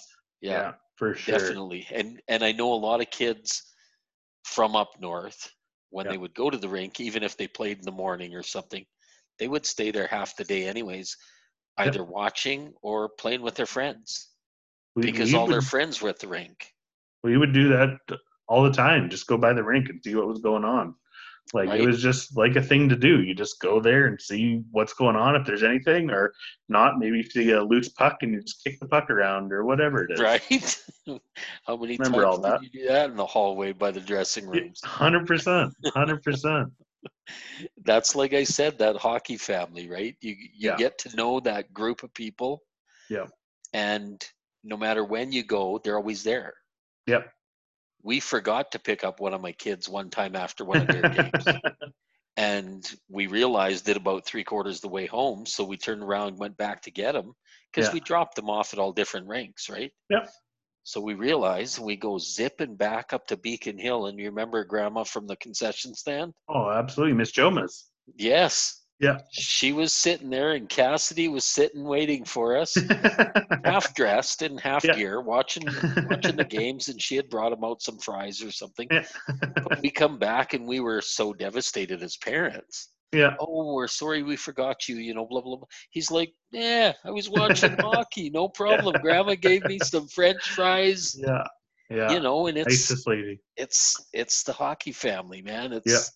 Yeah, 0.40 0.52
yeah, 0.52 0.72
for 0.96 1.14
sure. 1.14 1.38
definitely. 1.38 1.86
And 1.92 2.20
and 2.28 2.44
I 2.44 2.52
know 2.52 2.72
a 2.72 2.74
lot 2.88 3.00
of 3.00 3.10
kids 3.10 3.74
from 4.44 4.76
up 4.76 4.90
north 5.00 5.50
when 5.90 6.06
Yeah. 6.06 6.12
they 6.12 6.18
would 6.18 6.34
go 6.34 6.50
to 6.50 6.58
the 6.58 6.68
rink, 6.68 7.00
even 7.00 7.22
if 7.22 7.36
they 7.36 7.48
played 7.48 7.78
in 7.78 7.84
the 7.84 7.92
morning 7.92 8.34
or 8.34 8.42
something, 8.42 8.84
they 9.38 9.48
would 9.48 9.66
stay 9.66 9.90
there 9.90 10.06
half 10.06 10.36
the 10.36 10.44
day 10.44 10.66
anyways, 10.66 11.16
Yep. 11.78 11.88
either 11.88 12.04
watching 12.04 12.72
or 12.82 13.08
playing 13.08 13.42
with 13.42 13.54
their 13.54 13.66
friends 13.66 14.28
We, 14.94 15.02
because 15.02 15.30
we 15.32 15.38
all 15.38 15.46
their 15.46 15.60
friends 15.62 16.00
were 16.00 16.08
at 16.08 16.18
the 16.18 16.28
rink. 16.28 16.72
we 17.22 17.36
would 17.36 17.52
do 17.52 17.68
that 17.68 17.98
all 18.48 18.62
the 18.62 18.72
time. 18.72 19.10
Just 19.10 19.26
go 19.26 19.36
by 19.36 19.52
the 19.52 19.62
rink 19.64 19.88
and 19.88 20.00
see 20.02 20.14
what 20.14 20.26
was 20.28 20.40
going 20.40 20.64
on. 20.64 20.94
Like 21.52 21.68
Right. 21.68 21.80
it 21.80 21.86
was 21.86 22.02
just 22.02 22.36
like 22.36 22.56
a 22.56 22.62
thing 22.62 22.88
to 22.88 22.96
do. 22.96 23.22
You 23.22 23.34
just 23.34 23.60
go 23.60 23.78
there 23.80 24.06
and 24.06 24.20
see 24.20 24.62
what's 24.72 24.94
going 24.94 25.14
on 25.16 25.36
if 25.36 25.46
there's 25.46 25.62
anything, 25.62 26.10
or 26.10 26.32
not. 26.68 26.98
Maybe 26.98 27.20
if 27.20 27.34
you 27.36 27.44
get 27.44 27.58
a 27.58 27.62
loose 27.62 27.88
puck 27.90 28.18
and 28.22 28.32
you 28.32 28.40
just 28.42 28.64
kick 28.64 28.80
the 28.80 28.88
puck 28.88 29.10
around 29.10 29.52
or 29.52 29.64
whatever 29.64 30.04
it 30.04 30.12
is. 30.12 30.20
Right? 30.20 30.82
How 31.66 31.76
many 31.76 31.96
Remember 31.98 32.22
times 32.22 32.36
all 32.36 32.40
that. 32.40 32.62
you 32.62 32.70
do 32.70 32.86
that 32.88 33.10
in 33.10 33.16
the 33.16 33.26
hallway 33.26 33.72
by 33.72 33.92
the 33.92 34.00
dressing 34.00 34.48
rooms? 34.48 34.80
Hundred 34.84 35.26
percent, 35.26 35.72
hundred 35.94 36.22
percent. 36.22 36.72
That's 37.84 38.14
like 38.14 38.32
I 38.34 38.44
said, 38.44 38.78
that 38.78 38.96
hockey 38.96 39.36
family, 39.36 39.88
right? 39.88 40.16
You 40.20 40.32
you 40.32 40.70
Yeah. 40.70 40.76
get 40.76 40.98
to 40.98 41.16
know 41.16 41.40
that 41.40 41.72
group 41.72 42.02
of 42.02 42.12
people. 42.14 42.62
Yeah. 43.08 43.26
And 43.72 44.24
no 44.64 44.76
matter 44.76 45.04
when 45.04 45.32
you 45.32 45.42
go, 45.44 45.78
they're 45.82 45.96
always 45.96 46.22
there. 46.22 46.54
Yep. 47.06 47.32
We 48.02 48.20
forgot 48.20 48.72
to 48.72 48.78
pick 48.78 49.04
up 49.04 49.20
one 49.20 49.34
of 49.34 49.40
my 49.40 49.52
kids 49.52 49.88
one 49.88 50.10
time 50.10 50.36
after 50.36 50.64
one 50.64 50.80
of 50.82 50.88
their 50.88 51.08
games. 51.10 51.46
And 52.38 52.84
we 53.08 53.28
realized 53.28 53.88
it 53.88 53.96
about 53.96 54.26
three 54.26 54.44
quarters 54.44 54.80
the 54.82 54.88
way 54.88 55.06
home. 55.06 55.46
So 55.46 55.64
we 55.64 55.78
turned 55.78 56.02
around 56.02 56.28
and 56.28 56.38
went 56.38 56.56
back 56.58 56.82
to 56.82 56.90
get 56.90 57.12
them 57.12 57.32
because 57.72 57.88
Yeah. 57.88 57.94
we 57.94 58.00
dropped 58.00 58.36
them 58.36 58.50
off 58.50 58.74
at 58.74 58.78
all 58.78 58.92
different 58.92 59.26
rinks, 59.26 59.70
right? 59.70 59.90
Yep. 60.10 60.28
So 60.86 61.00
we 61.00 61.14
realized 61.14 61.78
and 61.78 61.86
we 61.86 61.96
go 61.96 62.16
zipping 62.16 62.76
back 62.76 63.12
up 63.12 63.26
to 63.26 63.36
Beacon 63.36 63.76
Hill. 63.76 64.06
And 64.06 64.16
you 64.20 64.26
remember 64.26 64.62
grandma 64.64 65.02
from 65.02 65.26
the 65.26 65.34
concession 65.34 65.94
stand? 65.94 66.32
oh, 66.48 66.70
absolutely, 66.70 67.14
Miss 67.16 67.32
Jomas. 67.32 67.86
Yes. 68.16 68.84
Yeah. 69.00 69.18
She 69.32 69.72
was 69.72 69.92
sitting 69.92 70.30
there, 70.30 70.52
and 70.52 70.68
Cassidy 70.68 71.26
was 71.26 71.44
sitting 71.44 71.82
waiting 71.82 72.24
for 72.24 72.56
us, 72.56 72.76
half 73.64 73.94
dressed 73.96 74.42
in 74.42 74.56
half 74.58 74.84
Yeah. 74.84 74.94
gear, 74.94 75.20
watching 75.20 75.64
watching 76.08 76.36
the 76.36 76.44
games. 76.48 76.88
And 76.88 77.02
she 77.02 77.16
had 77.16 77.28
brought 77.30 77.52
him 77.52 77.64
out 77.64 77.82
some 77.82 77.98
fries 77.98 78.40
or 78.40 78.52
something. 78.52 78.86
Yeah. 78.88 79.04
But 79.64 79.82
we 79.82 79.90
come 79.90 80.20
back, 80.20 80.54
and 80.54 80.68
we 80.68 80.78
were 80.78 81.00
so 81.00 81.32
devastated 81.34 82.00
as 82.00 82.16
parents. 82.16 82.90
Yeah. 83.12 83.34
Oh, 83.40 83.74
we're 83.74 83.88
sorry 83.88 84.22
we 84.22 84.36
forgot 84.36 84.88
you. 84.88 84.96
You 84.96 85.14
know, 85.14 85.26
blah 85.26 85.40
blah 85.40 85.56
blah. 85.56 85.66
He's 85.90 86.10
like, 86.10 86.32
yeah, 86.50 86.92
I 87.04 87.10
was 87.10 87.28
watching 87.30 87.76
hockey, 87.78 88.30
no 88.30 88.48
problem. 88.48 88.94
Grandma 89.00 89.34
gave 89.34 89.64
me 89.64 89.78
some 89.82 90.06
French 90.08 90.42
fries. 90.50 91.14
Yeah. 91.18 91.44
Yeah. 91.88 92.12
You 92.12 92.20
know, 92.20 92.48
and 92.48 92.58
it's 92.58 93.06
lady. 93.06 93.38
it's 93.56 93.94
it's 94.12 94.42
the 94.42 94.52
hockey 94.52 94.92
family, 94.92 95.40
man. 95.42 95.72
It's 95.72 96.10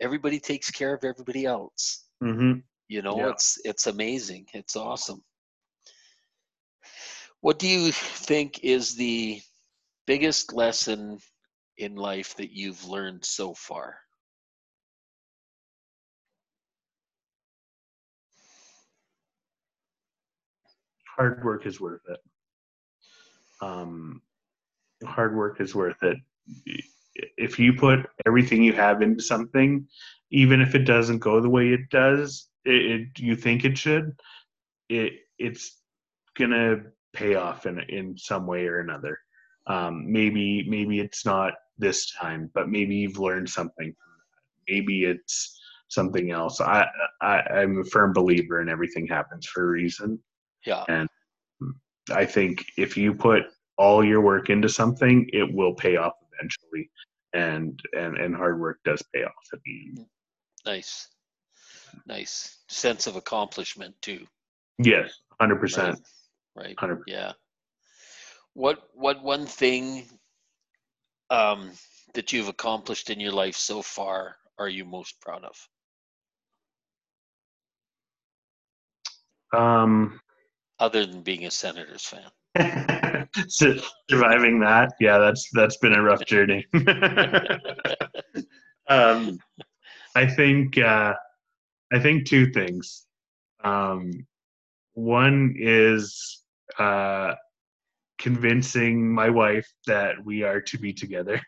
everybody 0.00 0.38
takes 0.38 0.70
care 0.70 0.92
of 0.94 1.04
everybody 1.04 1.44
else 1.46 2.00
Mm-hmm. 2.22 2.60
you 2.88 3.02
know 3.02 3.16
Yeah. 3.18 3.30
it's 3.30 3.58
it's 3.64 3.86
amazing 3.86 4.46
it's 4.54 4.76
awesome 4.76 5.22
what 7.40 7.58
do 7.58 7.68
you 7.68 7.92
think 7.92 8.60
is 8.64 8.96
the 8.96 9.40
biggest 10.06 10.52
lesson 10.52 11.18
in 11.78 11.96
life 11.96 12.34
that 12.36 12.50
you've 12.52 12.84
learned 12.86 13.24
so 13.24 13.52
far 13.54 13.98
Hard 21.16 21.44
work 21.44 21.66
is 21.66 21.80
worth 21.80 22.02
it. 22.08 22.18
Um, 23.60 24.20
hard 25.04 25.36
work 25.36 25.60
is 25.60 25.74
worth 25.74 26.02
it. 26.02 26.18
If 27.36 27.58
you 27.58 27.72
put 27.72 28.06
everything 28.26 28.62
you 28.62 28.72
have 28.72 29.00
into 29.00 29.22
something, 29.22 29.86
even 30.30 30.60
if 30.60 30.74
it 30.74 30.80
doesn't 30.80 31.20
go 31.20 31.40
the 31.40 31.48
way 31.48 31.68
it 31.68 31.88
does, 31.90 32.48
it, 32.64 32.84
it 32.84 33.08
you 33.18 33.36
think 33.36 33.64
it 33.64 33.78
should, 33.78 34.16
it 34.88 35.12
it's 35.38 35.80
gonna 36.36 36.82
pay 37.12 37.36
off 37.36 37.66
in 37.66 37.78
in 37.88 38.18
some 38.18 38.46
way 38.46 38.66
or 38.66 38.80
another. 38.80 39.18
Um, 39.68 40.10
maybe 40.10 40.68
maybe 40.68 40.98
it's 40.98 41.24
not 41.24 41.54
this 41.78 42.10
time, 42.12 42.50
but 42.54 42.68
maybe 42.68 42.96
you've 42.96 43.18
learned 43.18 43.48
something. 43.48 43.94
Maybe 44.68 45.04
it's 45.04 45.60
something 45.88 46.32
else. 46.32 46.60
I, 46.60 46.86
I 47.20 47.38
I'm 47.40 47.80
a 47.80 47.84
firm 47.84 48.12
believer 48.12 48.60
in 48.60 48.68
everything 48.68 49.06
happens 49.06 49.46
for 49.46 49.62
a 49.62 49.70
reason. 49.70 50.18
Yeah. 50.64 50.84
And 50.88 51.08
I 52.10 52.24
think 52.24 52.64
if 52.76 52.96
you 52.96 53.14
put 53.14 53.44
all 53.76 54.04
your 54.04 54.20
work 54.20 54.50
into 54.50 54.68
something, 54.68 55.28
it 55.32 55.52
will 55.52 55.74
pay 55.74 55.96
off 55.96 56.14
eventually, 56.32 56.90
and 57.32 57.78
and 57.96 58.16
and 58.16 58.34
hard 58.34 58.60
work 58.60 58.78
does 58.84 59.02
pay 59.14 59.24
off 59.24 59.32
at 59.52 59.60
the 59.64 59.80
end. 59.88 60.06
nice. 60.66 61.08
Nice. 62.06 62.58
Sense 62.68 63.06
of 63.06 63.16
accomplishment 63.16 63.94
too. 64.02 64.26
Yes, 64.78 65.10
100%. 65.40 65.96
right. 66.56 66.74
hundred. 66.78 67.02
yeah. 67.06 67.32
What 68.54 68.88
what 68.94 69.22
one 69.22 69.46
thing 69.46 70.04
um 71.30 71.70
that 72.14 72.32
you've 72.32 72.48
accomplished 72.48 73.10
in 73.10 73.20
your 73.20 73.32
life 73.32 73.56
so 73.56 73.82
far 73.82 74.36
are 74.58 74.68
you 74.68 74.84
most 74.84 75.20
proud 75.20 75.44
of? 75.44 75.68
Um, 79.52 80.20
other 80.78 81.06
than 81.06 81.22
being 81.22 81.46
a 81.46 81.50
Senators 81.50 82.04
fan? 82.04 82.30
Su- 83.48 83.80
Surviving 84.10 84.60
that, 84.60 84.92
yeah, 85.00 85.18
that's 85.18 85.48
that's 85.52 85.76
been 85.78 85.94
a 85.94 86.02
rough 86.02 86.24
journey. 86.26 86.66
um, 88.88 89.38
I 90.14 90.26
think 90.26 90.78
uh, 90.78 91.14
I 91.92 91.98
think 91.98 92.26
two 92.26 92.50
things. 92.52 93.06
Um, 93.62 94.26
one 94.94 95.54
is 95.58 96.42
uh, 96.78 97.34
convincing 98.18 99.12
my 99.12 99.28
wife 99.28 99.66
that 99.86 100.24
we 100.24 100.42
are 100.42 100.60
to 100.60 100.78
be 100.78 100.92
together, 100.92 101.40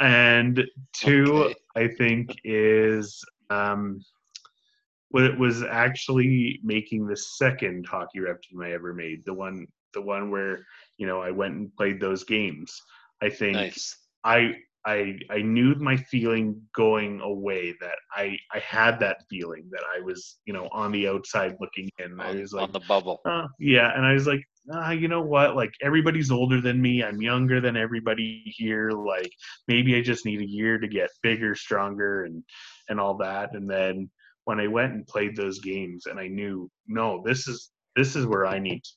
and 0.00 0.64
two, 0.92 1.44
Okay. 1.44 1.54
I 1.76 1.88
think, 1.88 2.34
is 2.44 3.22
um, 3.50 4.00
was 5.10 5.62
actually 5.62 6.60
making 6.62 7.06
the 7.06 7.16
second 7.16 7.86
hockey 7.86 8.20
rep 8.20 8.42
team 8.42 8.60
I 8.62 8.72
ever 8.72 8.92
made. 8.94 9.24
The 9.24 9.34
one, 9.34 9.66
the 9.94 10.02
one 10.02 10.30
where 10.30 10.64
you 10.98 11.06
know 11.06 11.20
I 11.20 11.30
went 11.30 11.54
and 11.54 11.74
played 11.76 12.00
those 12.00 12.24
games. 12.24 12.80
I 13.22 13.30
think 13.30 13.54
Nice. 13.54 13.96
I 14.24 14.54
I 14.86 15.18
I 15.30 15.38
knew 15.42 15.74
my 15.76 15.96
feeling 15.96 16.60
going 16.74 17.20
away 17.20 17.74
that 17.80 17.96
I 18.14 18.38
I 18.52 18.58
had 18.60 19.00
that 19.00 19.24
feeling 19.28 19.64
that 19.70 19.82
I 19.94 20.00
was 20.00 20.38
you 20.46 20.52
know 20.52 20.68
on 20.72 20.92
the 20.92 21.08
outside 21.08 21.56
looking 21.60 21.90
in. 21.98 22.20
I 22.20 22.34
was 22.34 22.52
like, 22.52 22.64
on 22.64 22.72
the 22.72 22.80
bubble. 22.80 23.20
uh, 23.24 23.48
yeah, 23.58 23.92
and 23.94 24.06
I 24.06 24.12
was 24.12 24.26
like, 24.26 24.42
ah, 24.72 24.90
you 24.90 25.08
know 25.08 25.22
what? 25.22 25.56
Like 25.56 25.72
everybody's 25.82 26.30
older 26.30 26.60
than 26.60 26.80
me. 26.80 27.02
I'm 27.02 27.20
younger 27.20 27.60
than 27.60 27.76
everybody 27.76 28.42
here. 28.46 28.90
Like 28.90 29.30
maybe 29.66 29.96
I 29.96 30.02
just 30.02 30.24
need 30.24 30.40
a 30.40 30.48
year 30.48 30.78
to 30.78 30.88
get 30.88 31.10
bigger, 31.22 31.54
stronger, 31.54 32.24
and 32.24 32.42
and 32.88 33.00
all 33.00 33.16
that. 33.18 33.54
And 33.54 33.68
then 33.68 34.10
when 34.48 34.60
I 34.60 34.66
went 34.66 34.94
and 34.94 35.06
played 35.06 35.36
those 35.36 35.58
games, 35.58 36.06
and 36.06 36.18
I 36.18 36.26
knew, 36.26 36.70
no, 36.86 37.22
this 37.22 37.46
is 37.46 37.70
this 37.96 38.16
is 38.16 38.24
where 38.24 38.46
I 38.46 38.58
need 38.58 38.82
to. 38.82 38.90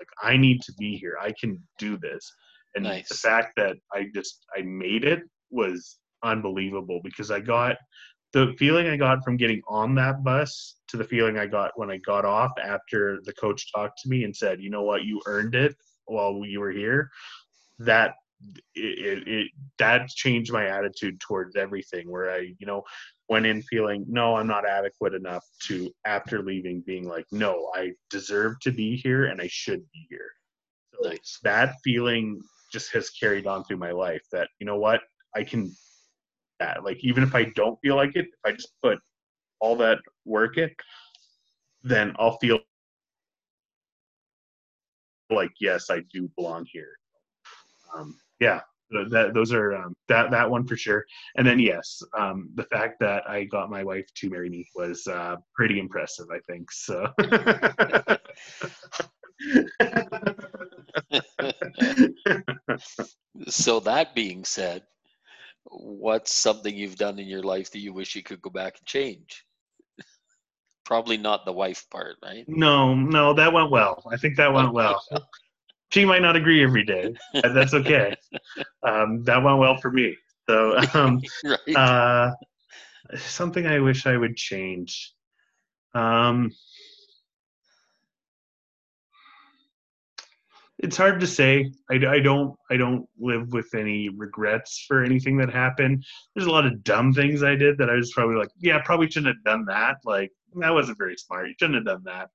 Like 0.00 0.08
I 0.22 0.36
need 0.36 0.60
to 0.64 0.72
be 0.78 0.98
here. 0.98 1.16
I 1.18 1.32
can 1.40 1.62
do 1.78 1.96
this. 1.96 2.30
And 2.74 2.84
the 2.84 3.14
fact 3.14 3.54
that 3.56 3.76
I 3.90 4.08
just 4.14 4.44
I 4.54 4.60
made 4.60 5.06
it 5.06 5.22
was 5.50 5.96
unbelievable 6.22 7.00
because 7.02 7.30
I 7.30 7.40
got 7.40 7.76
the 8.34 8.54
feeling 8.58 8.86
I 8.86 8.98
got 8.98 9.24
from 9.24 9.38
getting 9.38 9.62
on 9.66 9.94
that 9.94 10.22
bus 10.22 10.76
to 10.88 10.98
the 10.98 11.04
feeling 11.04 11.38
I 11.38 11.46
got 11.46 11.70
when 11.76 11.90
I 11.90 11.96
got 12.04 12.26
off 12.26 12.52
after 12.62 13.20
the 13.24 13.32
coach 13.32 13.72
talked 13.72 14.00
to 14.02 14.10
me 14.10 14.24
and 14.24 14.36
said, 14.36 14.60
"You 14.60 14.68
know 14.68 14.82
what? 14.82 15.04
You 15.04 15.22
earned 15.24 15.54
it 15.54 15.74
while 16.04 16.44
you 16.44 16.60
were 16.60 16.70
here." 16.70 17.08
That 17.78 18.12
it, 18.74 18.98
it, 18.98 19.28
it 19.28 19.50
that 19.78 20.08
changed 20.08 20.52
my 20.52 20.66
attitude 20.66 21.18
towards 21.18 21.56
everything. 21.56 22.10
Where 22.10 22.30
I, 22.30 22.52
you 22.58 22.66
know, 22.66 22.82
went 23.28 23.46
in 23.46 23.62
feeling, 23.62 24.04
"No, 24.08 24.36
I'm 24.36 24.46
not 24.46 24.66
adequate 24.66 25.14
enough." 25.14 25.44
To 25.64 25.92
after 26.04 26.42
leaving, 26.42 26.80
being 26.80 27.06
like, 27.08 27.26
"No, 27.32 27.70
I 27.74 27.92
deserve 28.10 28.60
to 28.60 28.72
be 28.72 28.96
here 28.96 29.26
and 29.26 29.40
I 29.40 29.48
should 29.48 29.88
be 29.92 30.06
here." 30.08 30.30
So 30.94 31.08
Nice. 31.10 31.38
that 31.42 31.76
feeling 31.84 32.40
just 32.72 32.92
has 32.92 33.10
carried 33.10 33.46
on 33.46 33.64
through 33.64 33.78
my 33.78 33.92
life. 33.92 34.22
That 34.32 34.48
you 34.58 34.66
know 34.66 34.78
what? 34.78 35.02
I 35.34 35.44
can 35.44 35.74
that. 36.58 36.84
Like 36.84 36.98
even 37.04 37.22
if 37.22 37.34
I 37.34 37.44
don't 37.44 37.78
feel 37.80 37.96
like 37.96 38.16
it, 38.16 38.26
if 38.26 38.40
I 38.44 38.52
just 38.52 38.72
put 38.82 38.98
all 39.60 39.76
that 39.76 39.98
work 40.24 40.56
in, 40.56 40.70
then 41.82 42.14
I'll 42.18 42.38
feel 42.38 42.60
like 45.30 45.52
yes, 45.60 45.90
I 45.90 46.00
do 46.12 46.30
belong 46.36 46.66
here. 46.70 46.96
Um, 47.94 48.18
yeah, 48.40 48.60
that 48.90 49.32
those 49.34 49.52
are 49.52 49.74
um, 49.74 49.94
that 50.08 50.30
that 50.30 50.50
one 50.50 50.66
for 50.66 50.76
sure. 50.76 51.04
And 51.36 51.46
then 51.46 51.58
yes, 51.58 52.02
um, 52.16 52.48
the 52.54 52.64
fact 52.64 52.98
that 53.00 53.28
I 53.28 53.44
got 53.44 53.70
my 53.70 53.84
wife 53.84 54.06
to 54.14 54.30
marry 54.30 54.48
me 54.48 54.66
was 54.74 55.06
uh, 55.06 55.36
pretty 55.54 55.78
impressive. 55.78 56.26
I 56.32 56.38
think 56.50 56.72
so. 56.72 57.12
so 63.48 63.80
that 63.80 64.14
being 64.14 64.44
said, 64.44 64.82
what's 65.64 66.32
something 66.32 66.74
you've 66.74 66.96
done 66.96 67.18
in 67.18 67.26
your 67.26 67.42
life 67.42 67.70
that 67.72 67.80
you 67.80 67.92
wish 67.92 68.16
you 68.16 68.22
could 68.22 68.42
go 68.42 68.50
back 68.50 68.76
and 68.78 68.86
change? 68.86 69.44
Probably 70.84 71.18
not 71.18 71.44
the 71.44 71.52
wife 71.52 71.84
part, 71.90 72.16
right? 72.24 72.44
no, 72.48 72.94
no, 72.94 73.34
that 73.34 73.52
went 73.52 73.70
well. 73.70 74.02
I 74.10 74.16
think 74.16 74.36
that 74.36 74.52
went 74.52 74.72
well. 74.72 75.02
She 75.90 76.04
might 76.04 76.22
not 76.22 76.36
agree 76.36 76.62
every 76.62 76.84
day. 76.84 77.14
but 77.32 77.54
That's 77.54 77.74
okay. 77.74 78.14
Um, 78.82 79.24
that 79.24 79.42
went 79.42 79.58
well 79.58 79.76
for 79.76 79.90
me. 79.90 80.16
So 80.48 80.78
um, 80.94 81.20
right. 81.44 81.76
uh, 81.76 82.30
something 83.16 83.66
I 83.66 83.80
wish 83.80 84.06
I 84.06 84.16
would 84.16 84.36
change. 84.36 85.12
Um, 85.94 86.52
it's 90.78 90.96
hard 90.96 91.20
to 91.20 91.26
say. 91.26 91.72
I, 91.90 91.94
I 91.94 92.20
don't 92.20 92.56
I 92.70 92.76
don't 92.76 93.06
live 93.18 93.52
with 93.52 93.74
any 93.74 94.08
regrets 94.08 94.84
for 94.86 95.02
anything 95.02 95.36
that 95.38 95.50
happened. 95.52 96.04
There's 96.34 96.46
a 96.46 96.52
lot 96.52 96.66
of 96.66 96.84
dumb 96.84 97.12
things 97.12 97.42
I 97.42 97.56
did 97.56 97.76
that 97.78 97.90
I 97.90 97.94
was 97.94 98.12
probably 98.12 98.36
like, 98.36 98.50
yeah, 98.58 98.80
probably 98.84 99.10
shouldn't 99.10 99.34
have 99.34 99.44
done 99.44 99.64
that. 99.66 99.96
Like 100.04 100.30
that 100.56 100.72
wasn't 100.72 100.98
very 100.98 101.16
smart. 101.16 101.48
You 101.48 101.54
shouldn't 101.58 101.76
have 101.76 101.84
done 101.84 102.04
that. 102.04 102.30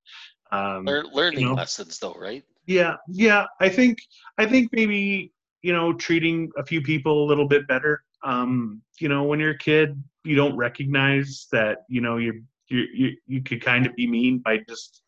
Um, 0.51 0.85
Lear- 0.85 1.05
learning 1.05 1.45
know. 1.47 1.53
lessons, 1.53 1.97
though, 1.99 2.13
right? 2.13 2.43
Yeah, 2.65 2.95
yeah. 3.07 3.45
I 3.59 3.69
think 3.69 3.99
I 4.37 4.45
think 4.45 4.69
maybe 4.71 5.31
you 5.61 5.73
know 5.73 5.93
treating 5.93 6.51
a 6.57 6.65
few 6.65 6.81
people 6.81 7.23
a 7.23 7.27
little 7.27 7.47
bit 7.47 7.67
better. 7.67 8.03
Um, 8.23 8.81
you 8.99 9.09
know, 9.09 9.23
when 9.23 9.39
you're 9.39 9.51
a 9.51 9.57
kid, 9.57 10.01
you 10.23 10.35
don't 10.35 10.55
recognize 10.55 11.47
that 11.51 11.79
you 11.89 12.01
know 12.01 12.17
you're 12.17 12.35
you 12.67 12.85
you 12.93 13.17
you 13.27 13.43
could 13.43 13.61
kind 13.61 13.85
of 13.85 13.95
be 13.95 14.07
mean 14.07 14.39
by 14.39 14.59
just 14.69 15.01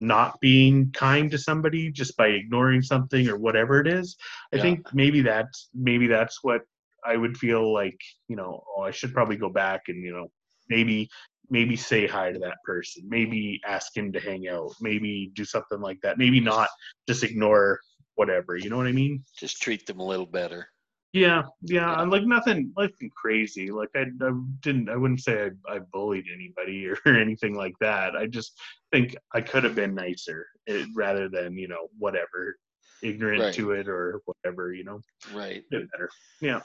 not 0.00 0.38
being 0.40 0.90
kind 0.92 1.30
to 1.30 1.38
somebody 1.38 1.90
just 1.90 2.16
by 2.16 2.26
ignoring 2.28 2.82
something 2.82 3.28
or 3.28 3.38
whatever 3.38 3.80
it 3.80 3.86
is. 3.86 4.16
I 4.52 4.56
Yeah. 4.56 4.62
think 4.62 4.94
maybe 4.94 5.22
that's 5.22 5.70
maybe 5.72 6.06
that's 6.06 6.42
what 6.42 6.62
I 7.06 7.16
would 7.16 7.36
feel 7.38 7.72
like. 7.72 7.98
You 8.28 8.36
know, 8.36 8.62
oh, 8.76 8.82
I 8.82 8.90
should 8.90 9.14
probably 9.14 9.36
go 9.36 9.48
back 9.48 9.82
and 9.88 10.02
you 10.04 10.12
know 10.12 10.30
maybe 10.68 11.08
maybe 11.50 11.76
say 11.76 12.06
hi 12.06 12.32
to 12.32 12.38
that 12.38 12.56
person 12.64 13.02
maybe 13.08 13.60
ask 13.66 13.96
him 13.96 14.12
to 14.12 14.20
hang 14.20 14.48
out 14.48 14.70
maybe 14.80 15.30
do 15.34 15.44
something 15.44 15.80
like 15.80 16.00
that 16.02 16.18
maybe 16.18 16.40
not 16.40 16.68
just 17.08 17.22
ignore 17.22 17.78
whatever 18.14 18.56
you 18.56 18.70
know 18.70 18.76
what 18.76 18.86
i 18.86 18.92
mean 18.92 19.22
Just 19.38 19.60
treat 19.60 19.86
them 19.86 20.00
a 20.00 20.06
little 20.06 20.26
better. 20.26 20.68
yeah 21.12 21.42
yeah, 21.62 21.92
Yeah. 21.92 22.02
Like 22.02 22.24
nothing 22.24 22.72
nothing 22.76 23.10
crazy 23.16 23.70
like 23.70 23.90
I, 23.94 24.02
I 24.22 24.30
didn't 24.60 24.88
i 24.88 24.96
wouldn't 24.96 25.20
say 25.20 25.50
I, 25.68 25.74
I 25.74 25.78
bullied 25.92 26.24
anybody 26.32 26.88
or 27.06 27.14
anything 27.14 27.54
like 27.54 27.74
that 27.80 28.16
i 28.16 28.26
just 28.26 28.52
think 28.92 29.16
i 29.34 29.40
could 29.40 29.64
have 29.64 29.74
been 29.74 29.94
nicer 29.94 30.46
eh, 30.68 30.84
rather 30.94 31.28
than 31.28 31.56
you 31.58 31.68
know 31.68 31.88
whatever 31.98 32.56
ignorant 33.02 33.42
Right. 33.42 33.52
to 33.54 33.72
it 33.72 33.88
or 33.88 34.20
whatever 34.24 34.72
you 34.72 34.84
know 34.84 35.00
Right. 35.34 35.62
better 35.70 36.08
yeah 36.40 36.60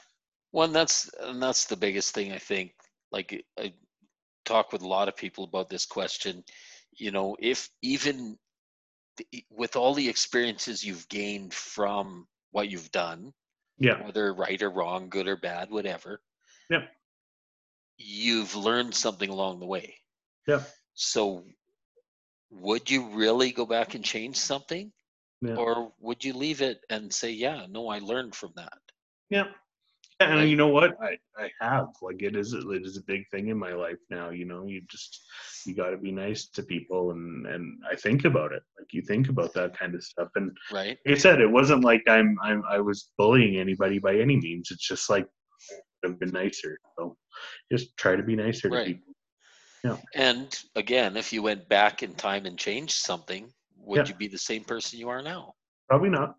Well, 0.52 0.64
and 0.66 0.74
that's 0.74 1.10
and 1.20 1.42
that's 1.42 1.66
the 1.66 1.76
biggest 1.76 2.14
thing 2.14 2.32
I 2.32 2.38
think. 2.38 2.72
Like 3.12 3.44
I 3.58 3.72
talk 4.44 4.72
with 4.72 4.82
a 4.82 4.88
lot 4.88 5.08
of 5.08 5.16
people 5.16 5.44
about 5.44 5.68
this 5.68 5.86
question. 5.86 6.44
You 6.92 7.10
know, 7.10 7.36
if 7.38 7.68
even 7.82 8.38
with 9.50 9.76
all 9.76 9.94
the 9.94 10.08
experiences 10.08 10.84
you've 10.84 11.08
gained 11.08 11.52
from 11.54 12.26
what 12.52 12.68
you've 12.68 12.90
done, 12.90 13.32
yeah 13.78 14.04
whether 14.04 14.32
right 14.34 14.60
or 14.62 14.70
wrong, 14.70 15.08
good 15.08 15.28
or 15.28 15.36
bad, 15.36 15.70
whatever. 15.70 16.20
yeah, 16.68 16.82
You've 17.96 18.54
learned 18.56 18.94
something 18.94 19.28
along 19.30 19.60
the 19.60 19.66
way. 19.66 19.94
Yeah. 20.46 20.62
So 20.94 21.44
would 22.50 22.90
you 22.90 23.08
really 23.10 23.52
go 23.52 23.66
back 23.66 23.94
and 23.94 24.04
change 24.04 24.36
something? 24.36 24.92
Yeah. 25.42 25.54
Or 25.54 25.92
would 26.00 26.24
you 26.24 26.34
leave 26.34 26.60
it 26.60 26.80
and 26.90 27.12
say, 27.12 27.30
yeah, 27.30 27.66
no, 27.68 27.88
I 27.88 27.98
learned 27.98 28.34
from 28.34 28.52
that? 28.56 28.78
Yeah. 29.30 29.44
And 30.20 30.40
Right. 30.40 30.48
you 30.48 30.56
know 30.56 30.68
what? 30.68 30.96
I, 31.02 31.16
I 31.38 31.50
have. 31.60 31.88
Like 32.02 32.22
it 32.22 32.36
is 32.36 32.52
it 32.52 32.64
is 32.84 32.98
a 32.98 33.02
big 33.02 33.26
thing 33.30 33.48
in 33.48 33.58
my 33.58 33.72
life 33.72 33.96
now, 34.10 34.28
you 34.28 34.44
know. 34.44 34.66
You 34.66 34.82
just 34.90 35.22
you 35.66 35.74
gotta 35.74 35.96
be 35.96 36.12
nice 36.12 36.48
to 36.50 36.62
people 36.62 37.12
and 37.12 37.46
and 37.46 37.78
I 37.90 37.96
think 37.96 38.26
about 38.26 38.52
it. 38.52 38.62
Like 38.78 38.92
you 38.92 39.00
think 39.00 39.30
about 39.30 39.54
that 39.54 39.76
kind 39.78 39.94
of 39.94 40.04
stuff. 40.04 40.28
And 40.36 40.54
Right? 40.70 40.98
like 41.06 41.16
I 41.16 41.18
said, 41.18 41.40
it 41.40 41.50
wasn't 41.50 41.84
like 41.84 42.02
I'm 42.06 42.36
I'm 42.42 42.62
I 42.68 42.80
was 42.80 43.10
bullying 43.16 43.56
anybody 43.58 43.98
by 43.98 44.16
any 44.16 44.36
means. 44.36 44.70
It's 44.70 44.86
just 44.86 45.08
like 45.08 45.26
I've 46.04 46.20
been 46.20 46.30
nicer. 46.32 46.78
So 46.98 47.16
just 47.72 47.96
try 47.96 48.14
to 48.14 48.22
be 48.22 48.36
nicer 48.36 48.68
to 48.68 48.74
Right. 48.76 48.86
people. 48.86 49.14
And 50.14 50.62
again, 50.76 51.16
if 51.16 51.32
you 51.32 51.42
went 51.42 51.66
back 51.70 52.02
in 52.02 52.12
time 52.14 52.44
and 52.44 52.58
changed 52.58 52.92
something, 52.94 53.50
would 53.78 53.96
Yeah. 54.06 54.08
you 54.08 54.14
be 54.14 54.28
the 54.28 54.36
same 54.38 54.64
person 54.64 54.98
you 54.98 55.08
are 55.08 55.22
now? 55.22 55.54
Probably 55.88 56.10
not. 56.10 56.36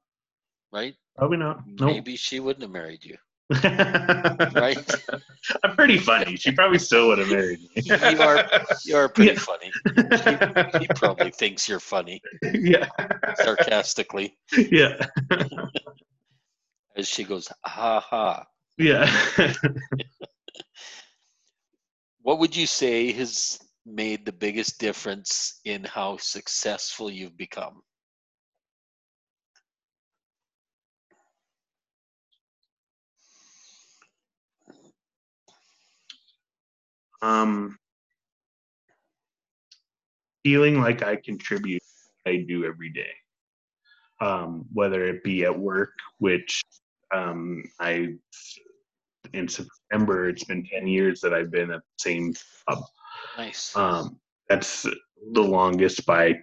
Right? 0.71 0.95
Probably 1.17 1.37
not. 1.37 1.65
No. 1.65 1.87
Maybe 1.87 2.15
she 2.15 2.39
wouldn't 2.39 2.61
have 2.61 2.71
married 2.71 3.03
you. 3.03 3.17
right. 4.55 4.95
I'm 5.63 5.75
pretty 5.75 5.97
funny. 5.97 6.35
She 6.37 6.51
probably 6.51 6.79
still 6.79 7.07
would 7.07 7.19
have 7.19 7.29
married 7.29 7.59
me. 7.75 7.81
You 7.85 8.21
are 8.21 8.47
you 8.85 8.95
are 8.95 9.09
pretty 9.09 9.33
Yeah. 9.33 9.39
funny. 9.39 9.71
He 10.79 10.87
probably 10.95 11.31
thinks 11.31 11.67
you're 11.67 11.79
funny, 11.79 12.21
yeah. 12.53 12.87
sarcastically, 13.35 14.37
Yeah. 14.55 14.97
as 16.95 17.07
she 17.07 17.23
goes, 17.23 17.47
ha 17.65 17.99
ha. 17.99 18.45
Yeah. 18.77 19.09
What 22.23 22.39
would 22.39 22.55
you 22.55 22.67
say 22.67 23.11
has 23.13 23.59
made 23.85 24.25
the 24.25 24.31
biggest 24.31 24.79
difference 24.79 25.59
in 25.65 25.83
how 25.83 26.17
successful 26.17 27.09
you've 27.09 27.35
become? 27.37 27.81
Um, 37.21 37.77
feeling 40.43 40.81
like 40.81 41.03
I 41.03 41.15
contribute, 41.15 41.83
I 42.25 42.45
do 42.47 42.65
every 42.65 42.91
day. 42.91 43.11
Um, 44.19 44.65
whether 44.73 45.05
it 45.05 45.23
be 45.23 45.45
at 45.45 45.57
work, 45.57 45.93
which 46.19 46.61
um, 47.13 47.63
I 47.79 48.13
in 49.33 49.47
September 49.47 50.29
it's 50.29 50.43
been 50.43 50.63
ten 50.65 50.87
years 50.87 51.21
that 51.21 51.33
I've 51.33 51.51
been 51.51 51.71
at 51.71 51.79
the 51.79 51.97
same 51.97 52.33
job. 52.33 52.83
Nice. 53.37 53.75
Um, 53.75 54.19
that's 54.47 54.83
the 55.33 55.41
longest 55.41 56.05
by 56.05 56.35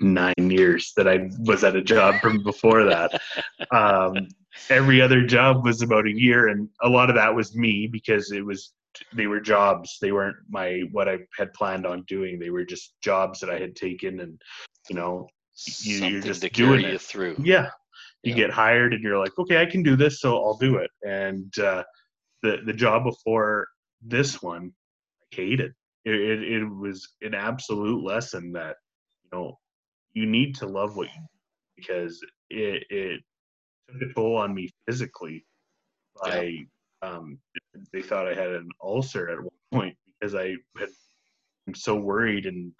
nine 0.00 0.34
years 0.38 0.92
that 0.96 1.08
I 1.08 1.30
was 1.40 1.64
at 1.64 1.76
a 1.76 1.82
job 1.82 2.20
from 2.20 2.42
before 2.42 2.84
that. 2.84 3.20
Um, 3.70 4.28
every 4.68 5.00
other 5.00 5.24
job 5.24 5.64
was 5.64 5.80
about 5.80 6.06
a 6.06 6.12
year, 6.12 6.48
and 6.48 6.68
a 6.82 6.88
lot 6.88 7.08
of 7.08 7.16
that 7.16 7.34
was 7.34 7.56
me 7.56 7.86
because 7.90 8.32
it 8.32 8.44
was 8.44 8.74
they 9.14 9.26
were 9.26 9.40
jobs. 9.40 9.98
They 10.00 10.12
weren't 10.12 10.36
my 10.50 10.80
what 10.92 11.08
I 11.08 11.18
had 11.36 11.52
planned 11.52 11.86
on 11.86 12.02
doing. 12.08 12.38
They 12.38 12.50
were 12.50 12.64
just 12.64 12.94
jobs 13.02 13.40
that 13.40 13.50
I 13.50 13.58
had 13.58 13.76
taken, 13.76 14.20
and 14.20 14.40
you 14.88 14.96
know, 14.96 15.28
you, 15.82 15.96
you're 15.96 16.22
just 16.22 16.52
doing 16.52 16.84
it. 16.84 17.00
through. 17.00 17.36
Yeah, 17.38 17.68
you 18.22 18.30
Yeah. 18.30 18.36
get 18.36 18.50
hired, 18.50 18.94
and 18.94 19.02
you're 19.02 19.18
like, 19.18 19.38
okay, 19.38 19.60
I 19.60 19.66
can 19.66 19.82
do 19.82 19.96
this, 19.96 20.20
so 20.20 20.42
I'll 20.42 20.58
do 20.58 20.76
it. 20.76 20.90
And 21.06 21.56
uh, 21.58 21.82
the 22.42 22.58
the 22.66 22.72
job 22.72 23.04
before 23.04 23.68
this 24.02 24.42
one, 24.42 24.72
I 25.32 25.36
hated. 25.36 25.72
It, 26.04 26.14
it, 26.14 26.42
it 26.42 26.64
was 26.64 27.14
an 27.22 27.34
absolute 27.34 28.02
lesson 28.02 28.52
that 28.52 28.76
you 29.24 29.38
know 29.38 29.58
you 30.14 30.26
need 30.26 30.54
to 30.56 30.66
love 30.66 30.96
what 30.96 31.08
you 31.08 31.26
because 31.76 32.20
it 32.50 32.84
it 32.90 33.20
took 33.90 34.10
a 34.10 34.14
toll 34.14 34.36
on 34.36 34.54
me 34.54 34.68
physically. 34.86 35.44
I 36.24 36.66
um, 37.02 37.38
they 37.92 38.02
thought 38.02 38.28
I 38.28 38.34
had 38.34 38.50
an 38.50 38.68
ulcer 38.82 39.28
at 39.28 39.40
one 39.40 39.50
point 39.72 39.96
because 40.20 40.34
I 40.34 40.56
had 40.78 40.88
I'm 41.66 41.74
so 41.74 41.96
worried 41.96 42.46
and 42.46 42.72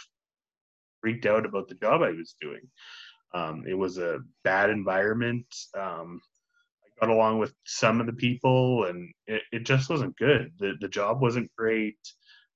freaked 1.00 1.26
out 1.26 1.46
about 1.46 1.68
the 1.68 1.74
job 1.76 2.02
I 2.02 2.10
was 2.10 2.34
doing. 2.40 2.62
Um, 3.34 3.64
it 3.66 3.74
was 3.74 3.98
a 3.98 4.20
bad 4.44 4.70
environment. 4.70 5.46
Um, 5.78 6.20
I 6.84 7.06
got 7.06 7.14
along 7.14 7.38
with 7.38 7.54
some 7.64 8.00
of 8.00 8.06
the 8.06 8.12
people, 8.12 8.84
and 8.86 9.10
it, 9.26 9.42
it 9.52 9.64
just 9.64 9.88
wasn't 9.88 10.16
good. 10.16 10.52
the 10.58 10.74
The 10.80 10.88
job 10.88 11.22
wasn't 11.22 11.50
great. 11.56 11.98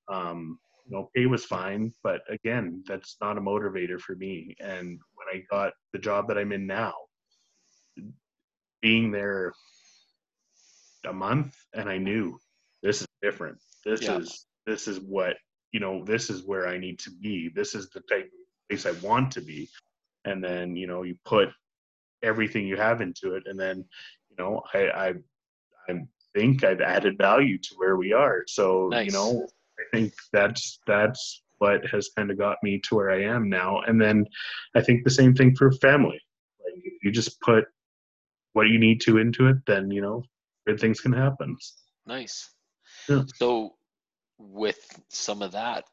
Um, 0.08 0.58
you 0.84 0.96
know, 0.96 1.10
pay 1.14 1.26
was 1.26 1.44
fine, 1.44 1.92
but 2.04 2.20
again, 2.28 2.84
that's 2.86 3.16
not 3.20 3.38
a 3.38 3.40
motivator 3.40 3.98
for 3.98 4.14
me. 4.14 4.54
And 4.60 5.00
when 5.14 5.28
I 5.32 5.42
got 5.50 5.72
the 5.92 5.98
job 5.98 6.28
that 6.28 6.38
I'm 6.38 6.52
in 6.52 6.66
now, 6.66 6.94
being 8.82 9.10
there 9.10 9.52
a 11.06 11.12
month, 11.12 11.56
and 11.74 11.88
I 11.88 11.98
knew 11.98 12.38
this 12.82 13.00
is 13.00 13.06
different. 13.22 13.58
This 13.84 14.02
Yeah. 14.02 14.18
is 14.18 14.46
this 14.66 14.88
is 14.88 15.00
what 15.00 15.36
you 15.72 15.80
know. 15.80 16.04
This 16.04 16.30
is 16.30 16.42
where 16.44 16.68
I 16.68 16.78
need 16.78 16.98
to 17.00 17.10
be. 17.10 17.48
This 17.54 17.74
is 17.74 17.88
the 17.90 18.00
type 18.02 18.24
of 18.26 18.68
place 18.68 18.86
I 18.86 18.92
want 19.06 19.32
to 19.32 19.40
be. 19.40 19.68
And 20.24 20.42
then 20.42 20.76
you 20.76 20.86
know, 20.86 21.02
you 21.02 21.16
put 21.24 21.48
everything 22.22 22.66
you 22.66 22.76
have 22.76 23.00
into 23.00 23.34
it, 23.34 23.44
and 23.46 23.58
then 23.58 23.84
you 24.30 24.36
know, 24.38 24.62
I 24.74 24.88
I, 24.88 25.14
I 25.88 26.00
think 26.34 26.64
I've 26.64 26.80
added 26.80 27.16
value 27.18 27.58
to 27.58 27.74
where 27.76 27.96
we 27.96 28.12
are. 28.12 28.42
So 28.46 28.88
Nice. 28.88 29.06
you 29.06 29.12
know, 29.12 29.46
I 29.78 29.84
think 29.92 30.14
that's 30.32 30.80
that's 30.86 31.42
what 31.58 31.86
has 31.86 32.10
kind 32.16 32.30
of 32.30 32.38
got 32.38 32.58
me 32.62 32.80
to 32.80 32.94
where 32.94 33.10
I 33.10 33.22
am 33.22 33.48
now. 33.48 33.80
And 33.86 34.00
then 34.00 34.26
I 34.74 34.82
think 34.82 35.04
the 35.04 35.10
same 35.10 35.34
thing 35.34 35.56
for 35.56 35.72
family. 35.72 36.20
Like 36.64 36.82
if 36.84 37.02
you 37.02 37.10
just 37.10 37.40
put 37.40 37.64
what 38.52 38.68
you 38.68 38.78
need 38.78 39.00
to 39.02 39.18
into 39.18 39.48
it, 39.48 39.56
then 39.66 39.90
you 39.90 40.02
know, 40.02 40.24
good 40.66 40.80
things 40.80 41.00
can 41.00 41.12
happen. 41.12 41.56
Nice. 42.06 42.50
Yeah. 43.08 43.22
So, 43.36 43.74
with 44.38 44.78
some 45.08 45.42
of 45.42 45.52
that 45.52 45.84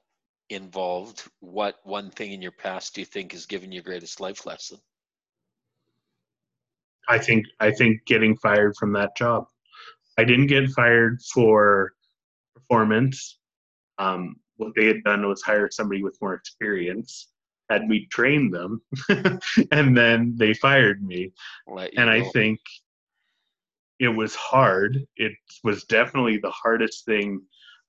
involved, 0.50 1.24
what 1.40 1.76
one 1.84 2.10
thing 2.10 2.34
in 2.34 2.42
your 2.42 2.52
past 2.52 2.96
do 2.96 3.02
you 3.02 3.06
think 3.06 3.32
has 3.32 3.46
given 3.46 3.72
you 3.72 3.82
greatest 3.82 4.20
life 4.20 4.46
lesson? 4.46 4.80
I 7.08 7.18
think 7.18 7.46
I 7.60 7.72
think 7.72 8.06
getting 8.06 8.36
fired 8.38 8.76
from 8.78 8.94
that 8.94 9.16
job. 9.18 9.46
I 10.18 10.24
didn't 10.24 10.48
get 10.48 10.70
fired 10.70 11.22
for 11.34 11.94
performance. 12.56 13.40
Um, 13.98 14.36
what 14.58 14.74
they 14.76 14.86
had 14.86 15.04
done 15.04 15.28
was 15.28 15.42
hire 15.42 15.70
somebody 15.72 16.04
with 16.04 16.18
more 16.22 16.34
experience, 16.34 17.30
had 17.70 17.88
me 17.88 18.08
train 18.12 18.52
them, 18.52 18.82
and 19.72 19.98
then 19.98 20.36
they 20.38 20.54
fired 20.54 21.04
me. 21.04 21.32
And 21.98 22.10
I 22.10 22.24
think 22.30 22.60
it 24.04 24.10
was 24.10 24.36
hard. 24.36 25.00
It 25.16 25.32
was 25.64 25.86
definitely 25.86 26.38
the 26.38 26.52
hardest 26.52 27.06
thing 27.06 27.42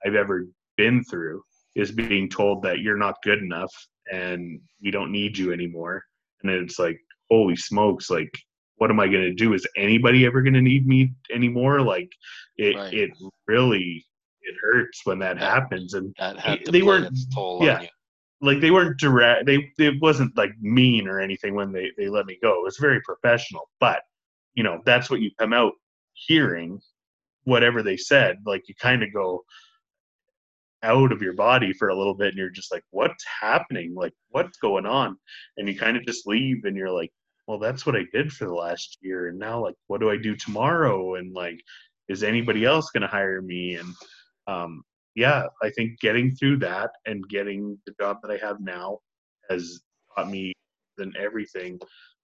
I've 0.07 0.15
ever 0.15 0.47
been 0.77 1.03
through 1.05 1.43
is 1.75 1.91
being 1.91 2.29
told 2.29 2.63
that 2.63 2.79
you're 2.81 2.97
not 2.97 3.23
good 3.25 3.41
enough 3.41 3.73
and 4.13 4.61
we 4.83 4.91
don't 4.93 5.11
need 5.11 5.37
you 5.37 5.53
anymore. 5.53 6.05
And 6.43 6.51
it's 6.53 6.79
like, 6.79 7.01
holy 7.31 7.57
smokes, 7.57 8.11
like 8.11 8.33
what 8.77 8.91
am 8.91 9.01
I 9.01 9.07
going 9.09 9.23
to 9.25 9.35
do? 9.35 9.55
Is 9.55 9.67
anybody 9.77 10.25
ever 10.27 10.43
going 10.43 10.55
to 10.55 10.61
need 10.61 10.87
me 10.87 11.13
anymore? 11.33 11.81
Like 11.81 12.11
it, 12.59 12.77
Right. 12.77 12.95
it 12.95 13.11
really, 13.49 14.05
it 14.43 14.55
hurts 14.63 15.01
when 15.05 15.19
that 15.21 15.39
Yeah. 15.39 15.51
happens. 15.55 15.95
And 15.95 16.15
that 16.19 16.65
to 16.65 16.71
they 16.71 16.83
weren't- 16.83 17.17
yeah. 17.61 17.87
like 18.41 18.61
they 18.61 18.71
weren't 18.71 18.99
direct 19.01 19.47
they 19.47 19.73
it 19.79 19.95
wasn't 20.03 20.37
like 20.37 20.53
mean 20.61 21.09
or 21.09 21.19
anything 21.21 21.55
when 21.55 21.73
they 21.73 21.91
they 21.97 22.09
let 22.09 22.27
me 22.27 22.37
go 22.43 22.51
it 22.59 22.65
was 22.65 22.77
very 22.79 23.01
professional 23.03 23.71
but 23.81 24.03
you 24.55 24.63
know 24.65 24.83
that's 24.85 25.09
what 25.09 25.21
you 25.21 25.31
come 25.39 25.53
out 25.55 25.73
hearing 26.15 26.81
whatever 27.45 27.83
they 27.83 27.97
said 27.97 28.39
like 28.47 28.69
you 28.69 28.75
kind 28.81 29.03
of 29.03 29.13
go 29.13 29.45
out 30.83 31.13
of 31.13 31.23
your 31.23 31.33
body 31.33 31.73
for 31.73 31.89
a 31.89 31.97
little 31.97 32.15
bit 32.15 32.29
and 32.29 32.37
you're 32.37 32.51
just 32.51 32.71
like 32.71 32.85
what's 32.91 33.25
happening? 33.41 33.95
Like 33.95 34.13
what's 34.31 34.59
going 34.59 34.87
on? 34.87 35.17
And 35.57 35.67
you 35.67 35.79
kind 35.79 35.97
of 35.97 36.05
just 36.05 36.27
leave 36.27 36.65
and 36.65 36.77
you're 36.77 36.91
like 36.91 37.11
well 37.47 37.59
that's 37.59 37.85
what 37.85 37.97
i 37.97 38.05
did 38.13 38.33
for 38.33 38.47
the 38.47 38.55
last 38.55 38.97
year 39.03 39.29
and 39.29 39.39
now 39.39 39.63
like 39.63 39.75
what 39.87 40.01
do 40.01 40.11
i 40.11 40.17
do 40.17 40.37
tomorrow? 40.37 41.17
And 41.17 41.33
like 41.35 41.61
is 42.09 42.23
anybody 42.23 42.65
else 42.65 42.91
going 42.91 43.03
to 43.03 43.09
hire 43.09 43.41
me? 43.43 43.77
And 43.77 43.95
um 44.47 44.83
yeah 45.15 45.47
i 45.63 45.71
think 45.71 45.99
getting 46.01 46.35
through 46.35 46.59
that 46.59 46.91
and 47.07 47.27
getting 47.29 47.79
the 47.87 47.95
job 48.01 48.19
that 48.23 48.33
i 48.33 48.37
have 48.47 48.61
now 48.61 48.99
has 49.49 49.81
taught 50.15 50.29
me 50.29 50.53
than 50.97 51.13
everything. 51.19 51.79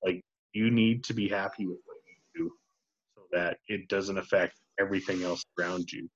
Like 0.04 0.22
you 0.52 0.70
need 0.70 1.04
to 1.04 1.14
be 1.14 1.28
happy 1.28 1.66
with 1.66 1.78
what 1.84 1.96
you 2.06 2.44
do 2.44 2.52
so 3.14 3.19
that 3.32 3.58
it 3.68 3.88
doesn't 3.88 4.18
affect 4.18 4.54
everything 4.78 5.22
else 5.22 5.44
around 5.58 5.90
you 5.90 6.08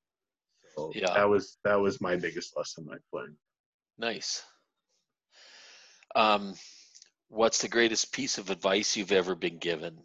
so 0.77 0.93
Yeah. 0.95 1.13
that 1.15 1.29
was 1.29 1.59
that 1.65 1.81
was 1.81 2.01
my 2.01 2.17
biggest 2.17 2.57
lesson 2.57 2.87
i 2.91 2.97
learned 3.17 3.37
Nice. 3.97 4.43
Um, 6.17 6.55
what's 7.29 7.63
the 7.63 7.69
greatest 7.69 8.13
piece 8.13 8.39
of 8.39 8.51
advice 8.51 8.97
you've 8.97 9.13
ever 9.13 9.35
been 9.35 9.59
given, 9.59 9.99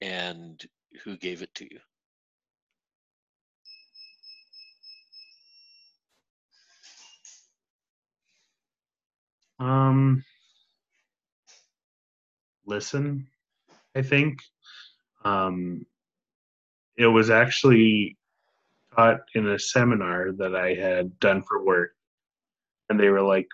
and 0.00 0.60
who 1.04 1.16
gave 1.16 1.42
it 1.42 1.54
to 1.56 1.64
you? 1.64 1.78
Um, 9.64 10.24
listen, 12.66 13.28
I 13.94 14.02
think. 14.02 14.40
Um, 15.24 15.84
it 16.98 17.06
was 17.06 17.30
actually 17.30 18.16
taught 18.94 19.20
in 19.34 19.46
a 19.48 19.58
seminar 19.58 20.32
that 20.32 20.54
I 20.56 20.74
had 20.74 21.18
done 21.20 21.42
for 21.42 21.64
work, 21.64 21.92
and 22.90 22.98
they 22.98 23.08
were 23.08 23.22
like, 23.22 23.46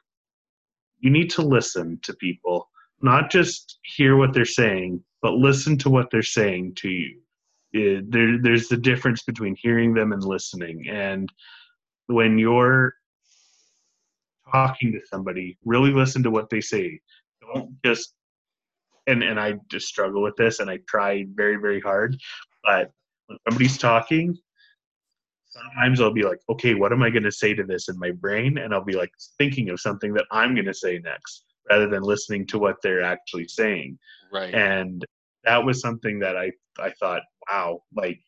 "You 0.99 1.11
need 1.11 1.31
to 1.31 1.43
listen 1.43 2.01
to 2.03 2.15
people, 2.15 2.71
not 3.03 3.31
just 3.31 3.79
hear 3.83 4.17
what 4.17 4.33
they're 4.33 4.47
saying, 4.47 5.05
but 5.21 5.35
listen 5.35 5.77
to 5.79 5.91
what 5.91 6.11
they're 6.11 6.23
saying 6.23 6.75
to 6.77 6.89
you." 6.89 7.21
Eh, 7.75 8.01
there, 8.09 8.39
there's 8.39 8.69
the 8.69 8.77
difference 8.77 9.23
between 9.23 9.57
hearing 9.57 9.93
them 9.93 10.13
and 10.13 10.25
listening, 10.25 10.89
and 10.89 11.31
when 12.07 12.39
you're 12.39 12.95
talking 14.51 14.93
to 14.93 15.01
somebody, 15.11 15.59
really 15.65 15.93
listen 15.93 16.23
to 16.23 16.31
what 16.31 16.49
they 16.51 16.61
say. 16.61 17.01
Don't 17.43 17.71
just 17.85 18.15
and 19.07 19.23
and 19.23 19.39
I 19.39 19.55
just 19.71 19.89
struggle 19.89 20.23
with 20.23 20.37
this 20.37 20.61
and 20.61 20.71
I 20.71 20.79
try 20.89 21.27
very, 21.35 21.57
very 21.57 21.81
hard. 21.81 22.17
But 22.63 22.93
when 23.27 23.39
somebody's 23.49 23.79
talking, 23.79 24.37
sometimes 25.47 26.01
I'll 26.01 26.13
be 26.13 26.25
like, 26.25 26.41
okay, 26.51 26.75
what 26.75 26.93
am 26.93 27.03
I 27.03 27.11
gonna 27.11 27.33
say 27.33 27.55
to 27.55 27.65
this 27.65 27.89
in 27.89 27.99
my 27.99 28.11
brain? 28.11 28.59
And 28.59 28.75
I'll 28.75 28.85
be 28.85 28.97
like 28.97 29.13
thinking 29.39 29.71
of 29.71 29.81
something 29.81 30.13
that 30.15 30.27
I'm 30.31 30.55
gonna 30.55 30.75
say 30.75 30.99
next 30.99 31.45
rather 31.71 31.89
than 31.89 32.03
listening 32.03 32.47
to 32.49 32.59
what 32.59 32.77
they're 32.83 33.03
actually 33.03 33.49
saying. 33.49 33.99
Right. 34.33 34.55
And 34.55 35.05
that 35.45 35.65
was 35.65 35.81
something 35.81 36.19
that 36.21 36.37
I 36.37 36.53
I 36.79 36.91
thought, 36.91 37.23
wow, 37.51 37.83
like 37.95 38.21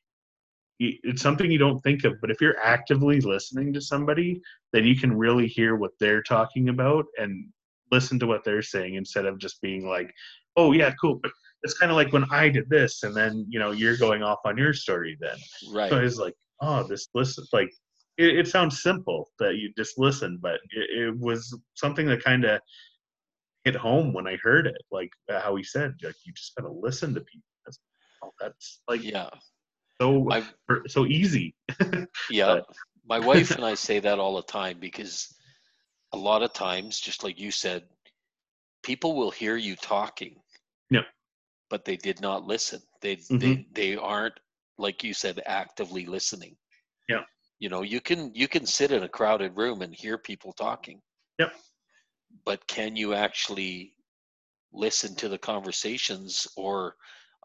it's 0.79 1.23
something 1.23 1.51
you 1.51 1.59
don't 1.59 1.81
think 1.81 2.05
of 2.05 2.21
but 2.21 2.31
if 2.31 2.41
you're 2.41 2.59
actively 2.63 3.21
listening 3.21 3.73
to 3.73 3.81
somebody 3.81 4.41
then 4.73 4.85
you 4.85 4.95
can 4.95 5.17
really 5.17 5.47
hear 5.47 5.77
what 5.77 5.93
they're 5.99 6.23
talking 6.23 6.69
about 6.69 7.07
and 7.17 7.47
listen 7.91 8.19
to 8.19 8.27
what 8.27 8.45
they're 8.45 8.63
saying 8.63 8.95
instead 8.95 9.25
of 9.25 9.39
just 9.39 9.61
being 9.63 9.89
like 9.89 10.13
oh 10.57 10.73
yeah 10.73 10.93
cool 11.01 11.19
but 11.23 11.33
it's 11.67 11.79
kind 11.79 11.91
of 11.91 11.97
like 11.97 12.13
when 12.13 12.25
i 12.31 12.49
did 12.49 12.69
this 12.71 13.03
and 13.03 13.15
then 13.15 13.45
you 13.49 13.59
know 13.59 13.73
you're 13.73 13.97
going 13.97 14.23
off 14.23 14.39
on 14.45 14.57
your 14.57 14.73
story 14.73 15.17
then. 15.21 15.37
Right. 15.71 15.91
So 15.91 15.99
it's 15.99 16.17
like 16.17 16.35
oh 16.63 16.83
this 16.85 17.09
listen 17.15 17.45
like 17.53 17.71
it, 18.17 18.39
it 18.39 18.49
sounds 18.49 18.83
simple 18.83 19.29
that 19.39 19.57
you 19.57 19.73
just 19.77 19.99
listen 19.99 20.39
but 20.41 20.55
it, 20.71 21.09
it 21.09 21.19
was 21.19 21.41
something 21.75 22.07
that 22.07 22.25
kind 22.25 22.45
of 22.45 22.61
hit 23.65 23.75
home 23.75 24.13
when 24.13 24.27
i 24.27 24.37
heard 24.43 24.67
it 24.67 24.81
like 24.91 25.11
uh, 25.31 25.41
how 25.41 25.57
he 25.57 25.65
said 25.65 25.95
like 26.03 26.15
you 26.25 26.33
just 26.33 26.55
gotta 26.57 26.73
listen 26.73 27.13
to 27.15 27.21
people. 27.21 27.43
That's, 27.65 27.79
oh, 28.23 28.31
that's 28.41 28.81
like 28.89 29.03
yeah. 29.03 29.31
so 30.01 30.29
er, 30.71 30.83
so 30.87 31.05
easy. 31.07 31.55
yeah, 32.31 32.61
my 33.09 33.19
wife 33.19 33.51
and 33.51 33.65
I 33.65 33.75
say 33.75 33.99
that 34.01 34.19
all 34.19 34.37
the 34.37 34.43
time 34.43 34.79
because 34.81 35.35
a 36.13 36.17
lot 36.17 36.43
of 36.43 36.53
times, 36.53 36.99
just 36.99 37.25
like 37.25 37.39
you 37.39 37.51
said, 37.51 37.85
people 38.83 39.17
will 39.17 39.31
hear 39.31 39.57
you 39.57 39.77
talking. 39.77 40.37
But 41.69 41.85
they 41.85 41.97
did 41.97 42.21
not 42.21 42.45
listen. 42.45 42.81
They 43.03 43.17
mm-hmm. 43.17 43.39
they 43.39 43.67
they 43.73 43.97
aren't 43.97 44.39
like 44.79 45.03
you 45.03 45.15
said 45.15 45.41
actively 45.47 46.07
listening. 46.07 46.57
Yeah. 47.09 47.23
You 47.59 47.69
know, 47.69 47.83
you 47.83 48.01
can 48.01 48.33
you 48.35 48.49
can 48.49 48.67
sit 48.67 48.93
in 48.93 49.03
a 49.03 49.09
crowded 49.09 49.57
room 49.57 49.83
and 49.83 49.95
hear 49.95 50.19
people 50.19 50.53
talking. 50.53 51.01
Yep. 51.39 51.53
But 52.45 52.67
can 52.67 52.97
you 52.97 53.15
actually 53.15 53.95
listen 54.73 55.15
to 55.17 55.29
the 55.29 55.39
conversations 55.39 56.47
or 56.57 56.97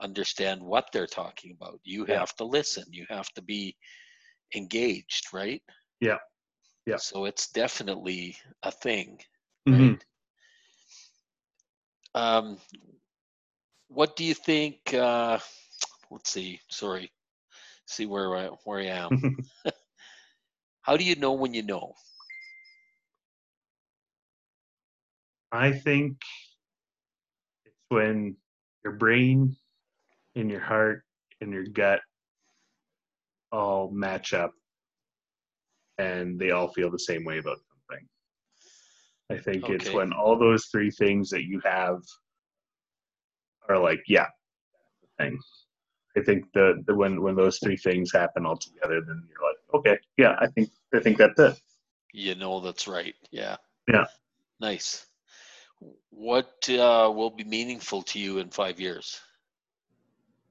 understand 0.01 0.61
what 0.61 0.87
they're 0.91 1.07
talking 1.07 1.55
about. 1.59 1.79
You 1.83 2.05
yeah. 2.07 2.19
have 2.19 2.35
to 2.37 2.43
listen. 2.43 2.83
You 2.91 3.05
have 3.09 3.29
to 3.33 3.41
be 3.41 3.75
engaged, 4.55 5.27
right? 5.33 5.61
Yeah. 5.99 6.17
Yeah. 6.85 6.97
So 6.97 7.25
it's 7.25 7.49
definitely 7.49 8.35
a 8.63 8.71
thing. 8.71 9.19
Mm-hmm. 9.69 9.93
Um, 12.15 12.57
what 13.93 14.15
do 14.15 14.23
you 14.23 14.33
think? 14.33 14.93
Uh, 14.93 15.37
let's 16.09 16.31
see. 16.31 16.59
Sorry. 16.69 17.11
See 17.85 18.05
where 18.05 18.35
I 18.35 18.47
where 18.63 18.79
I 18.79 18.85
am. 18.85 19.37
How 20.81 20.97
do 20.97 21.03
you 21.03 21.15
know 21.15 21.33
when 21.33 21.53
you 21.53 21.63
know? 21.63 21.93
I 25.51 25.73
think 25.73 26.17
it's 27.65 27.75
when 27.89 28.37
your 28.83 28.93
brain 28.93 29.55
in 30.35 30.49
your 30.49 30.61
heart 30.61 31.03
and 31.41 31.51
your 31.51 31.65
gut 31.65 31.99
all 33.51 33.91
match 33.91 34.33
up 34.33 34.53
and 35.97 36.39
they 36.39 36.51
all 36.51 36.69
feel 36.69 36.89
the 36.89 36.97
same 36.97 37.25
way 37.25 37.39
about 37.39 37.57
something. 37.89 38.07
I 39.29 39.37
think 39.37 39.65
okay. 39.65 39.73
it's 39.73 39.91
when 39.91 40.13
all 40.13 40.39
those 40.39 40.67
three 40.71 40.89
things 40.89 41.29
that 41.31 41.43
you 41.43 41.59
have 41.65 41.99
are 43.69 43.79
like, 43.79 44.01
yeah, 44.07 44.27
thing. 45.19 45.39
I 46.17 46.21
think 46.21 46.45
the, 46.53 46.83
the 46.85 46.93
when 46.93 47.21
when 47.21 47.35
those 47.35 47.59
three 47.59 47.77
things 47.77 48.11
happen 48.11 48.45
all 48.45 48.57
together, 48.57 49.01
then 49.01 49.23
you're 49.29 49.49
like, 49.49 49.57
okay, 49.73 49.99
yeah, 50.17 50.35
I 50.39 50.47
think 50.47 50.69
I 50.93 50.99
think 50.99 51.17
that's 51.17 51.39
it. 51.39 51.59
You 52.13 52.35
know 52.35 52.59
that's 52.59 52.87
right. 52.87 53.15
Yeah. 53.31 53.55
Yeah. 53.87 54.05
Nice. 54.59 55.05
What 56.09 56.51
uh, 56.69 57.11
will 57.15 57.29
be 57.29 57.45
meaningful 57.45 58.01
to 58.03 58.19
you 58.19 58.39
in 58.39 58.49
five 58.49 58.79
years? 58.79 59.21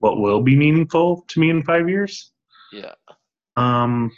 what 0.00 0.18
will 0.18 0.42
be 0.42 0.56
meaningful 0.56 1.24
to 1.28 1.40
me 1.40 1.50
in 1.50 1.62
five 1.62 1.88
years. 1.88 2.32
Yeah. 2.72 2.94
Um, 3.56 4.10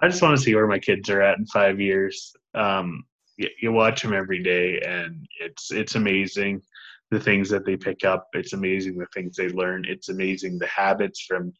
I 0.00 0.08
just 0.08 0.22
want 0.22 0.36
to 0.36 0.42
see 0.42 0.54
where 0.54 0.66
my 0.66 0.78
kids 0.78 1.08
are 1.10 1.22
at 1.22 1.38
in 1.38 1.46
five 1.46 1.80
years. 1.80 2.34
Um, 2.54 3.04
you, 3.36 3.48
you 3.60 3.72
watch 3.72 4.02
them 4.02 4.12
every 4.12 4.42
day, 4.42 4.80
and 4.80 5.26
it's 5.40 5.70
it's 5.72 5.94
amazing 5.94 6.62
the 7.10 7.20
things 7.20 7.48
that 7.50 7.64
they 7.64 7.76
pick 7.76 8.04
up. 8.04 8.28
It's 8.32 8.54
amazing 8.54 8.96
the 8.96 9.06
things 9.14 9.36
they 9.36 9.48
learn. 9.48 9.84
It's 9.86 10.08
amazing 10.08 10.58
the 10.58 10.66
habits 10.66 11.20
from 11.20 11.52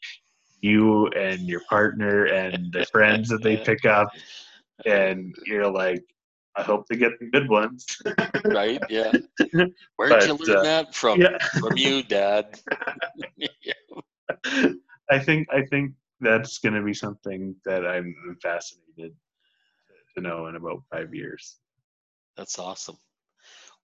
you 0.63 1.09
and 1.09 1.41
your 1.41 1.61
partner 1.69 2.25
and 2.25 2.73
the 2.73 2.87
friends 2.87 3.29
that 3.29 3.43
they 3.43 3.59
pick 3.59 3.85
up. 3.85 4.09
And 4.87 5.35
you're 5.45 5.71
like, 5.71 6.03
I 6.57 6.63
hope 6.63 6.87
they 6.89 6.97
get 6.97 7.19
the 7.21 7.27
good 7.27 7.51
ones. 7.51 7.85
right? 8.47 8.81
Yeah. 8.89 9.13
Where'd 9.97 10.11
but, 10.11 10.27
you 10.27 10.35
learn 10.35 10.57
uh, 10.57 10.63
that 10.63 10.95
from? 10.95 11.21
Yeah. 11.21 11.39
From 11.61 11.77
you, 11.77 12.03
Dad. 12.03 12.59
I 15.11 15.19
think 15.19 15.49
I 15.53 15.63
think 15.67 15.93
that's 16.21 16.59
going 16.59 16.75
to 16.75 16.83
be 16.83 16.95
something 16.95 17.55
that 17.65 17.87
I'm 17.87 18.15
fascinated 18.43 19.15
to 20.17 20.23
know 20.23 20.47
in 20.47 20.57
about 20.57 20.83
five 20.91 21.15
years. 21.15 21.59
That's 22.37 22.59
awesome. 22.59 22.97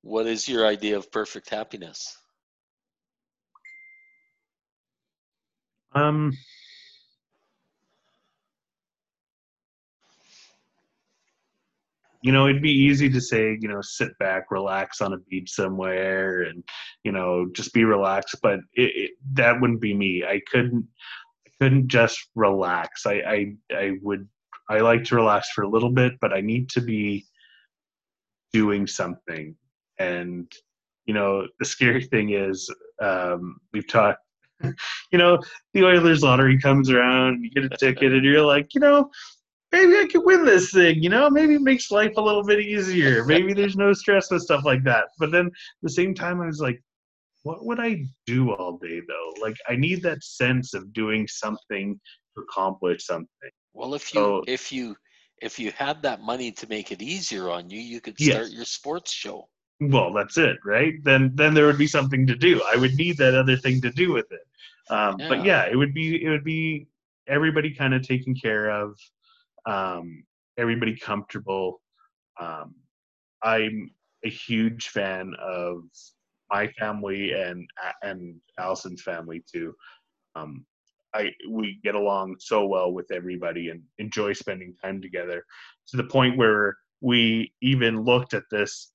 What 0.03 0.27
is 0.27 0.49
your 0.49 0.67
idea 0.67 0.97
of 0.97 1.13
perfect 1.13 1.51
happiness? 1.51 2.17
Um, 5.93 6.33
you 12.23 12.33
know, 12.33 12.49
it'd 12.49 12.63
be 12.63 12.73
easy 12.73 13.09
to 13.11 13.21
say, 13.21 13.57
you 13.61 13.69
know, 13.69 13.81
sit 13.81 14.17
back, 14.19 14.51
relax 14.51 15.01
on 15.01 15.13
a 15.13 15.19
beach 15.19 15.51
somewhere, 15.51 16.43
and 16.43 16.63
you 17.05 17.13
know, 17.13 17.47
just 17.53 17.73
be 17.73 17.85
relaxed. 17.85 18.37
But 18.43 18.61
it, 18.75 18.97
it, 18.97 19.11
that 19.35 19.61
wouldn't 19.61 19.81
be 19.81 19.95
me. 19.95 20.25
I 20.25 20.41
couldn't, 20.51 20.87
I 21.47 21.51
couldn't 21.61 21.89
just 21.89 22.19
relax. 22.35 23.07
I, 23.07 23.15
I, 23.15 23.55
I 23.75 23.93
would, 24.03 24.29
I 24.69 24.79
like 24.79 25.05
to 25.05 25.17
relax 25.17 25.51
for 25.51 25.63
a 25.63 25.69
little 25.69 25.91
bit, 25.91 26.15
but 26.21 26.33
I 26.33 26.41
need 26.41 26.71
to 26.71 26.81
be 26.81 27.27
doing 28.53 28.87
something. 28.87 29.55
And 29.99 30.51
you 31.07 31.15
know, 31.15 31.47
the 31.59 31.65
scary 31.65 32.05
thing 32.05 32.35
is, 32.35 32.71
um, 33.01 33.59
we've 33.73 33.89
talked. 33.89 34.21
You 35.11 35.19
know, 35.19 35.39
the 35.73 35.85
Oilers 35.85 36.23
lottery 36.23 36.59
comes 36.59 36.91
around, 36.91 37.43
you 37.43 37.51
get 37.51 37.65
a 37.65 37.77
ticket, 37.79 38.13
and 38.13 38.23
you're 38.25 38.45
like, 38.45 38.75
you 38.75 38.81
know, 38.81 39.09
maybe 39.73 39.97
I 39.97 40.07
could 40.11 40.25
win 40.25 40.45
this 40.45 40.73
thing, 40.73 41.03
you 41.03 41.09
know? 41.09 41.31
Maybe 41.31 41.55
it 41.55 41.63
makes 41.63 41.91
life 41.91 42.13
a 42.17 42.21
little 42.21 42.45
bit 42.45 42.61
easier. 42.61 43.25
Maybe 43.25 43.53
there's 43.53 43.77
no 43.77 43.93
stress 43.93 44.31
with 44.31 44.43
stuff 44.43 44.65
like 44.65 44.85
that. 44.85 45.07
But 45.19 45.31
then 45.31 45.47
at 45.47 45.53
the 45.83 45.91
same 45.91 46.15
time, 46.15 46.41
I 46.41 46.47
was 46.47 46.61
like, 46.61 46.83
what 47.43 47.65
would 47.65 47.81
I 47.81 48.05
do 48.27 48.53
all 48.53 48.79
day 48.79 49.01
though? 49.07 49.33
Like, 49.41 49.57
I 49.69 49.77
need 49.77 50.03
that 50.03 50.23
sense 50.23 50.75
of 50.75 50.93
doing 50.93 51.27
something 51.29 51.99
to 52.37 52.43
accomplish 52.43 53.07
something. 53.07 53.51
Well, 53.75 53.95
if 53.95 54.13
you, 54.15 54.21
so, 54.21 54.45
if 54.47 54.73
you, 54.73 54.97
if 55.41 55.59
you 55.59 55.73
had 55.73 56.03
that 56.03 56.21
money 56.21 56.53
to 56.53 56.69
make 56.69 56.93
it 56.93 57.03
easier 57.03 57.51
on 57.51 57.71
you, 57.71 57.81
you 57.81 58.01
could 58.01 58.19
start 58.19 58.47
yes. 58.47 58.53
your 58.53 58.65
sports 58.65 59.13
show. 59.13 59.49
Well, 59.81 60.13
that's 60.13 60.39
it, 60.39 60.59
right? 60.65 60.95
Then, 61.05 61.33
then 61.35 61.55
there 61.55 61.67
would 61.67 61.79
be 61.79 61.87
something 61.87 62.27
to 62.27 62.35
do. 62.35 62.63
I 62.73 62.77
would 62.77 62.95
need 62.95 63.17
that 63.19 63.35
other 63.35 63.57
thing 63.57 63.81
to 63.83 63.91
do 63.91 64.13
with 64.13 64.27
it. 64.33 64.41
Um, 64.91 65.17
yeah. 65.19 65.29
But 65.29 65.45
yeah, 65.45 65.67
it 65.71 65.77
would 65.77 65.95
be, 65.95 66.25
it 66.25 66.29
would 66.29 66.45
be 66.45 66.89
everybody 67.29 67.75
kind 67.75 67.95
of 67.95 68.03
taken 68.03 68.35
care 68.35 68.71
of 68.71 68.99
um, 69.67 70.25
everybody 70.57 70.97
comfortable. 70.97 71.81
Um, 72.41 72.75
I'm 73.43 73.91
a 74.25 74.31
huge 74.31 74.89
fan 74.89 75.35
of 75.41 75.83
my 76.51 76.67
family 76.79 77.33
and 77.33 77.69
and 78.03 78.37
Allison's 78.59 79.03
family 79.03 79.45
too. 79.53 79.75
Um, 80.35 80.65
I 81.15 81.31
we 81.49 81.81
get 81.83 81.95
along 81.95 82.37
so 82.39 82.67
well 82.67 82.93
with 82.93 83.11
everybody 83.11 83.71
and 83.71 83.83
enjoy 83.99 84.33
spending 84.33 84.75
time 84.83 85.01
together 85.01 85.45
to 85.89 85.97
the 85.97 86.05
point 86.05 86.37
where 86.37 86.77
we 87.01 87.53
even 87.63 88.03
looked 88.03 88.35
at 88.35 88.45
this 88.51 88.93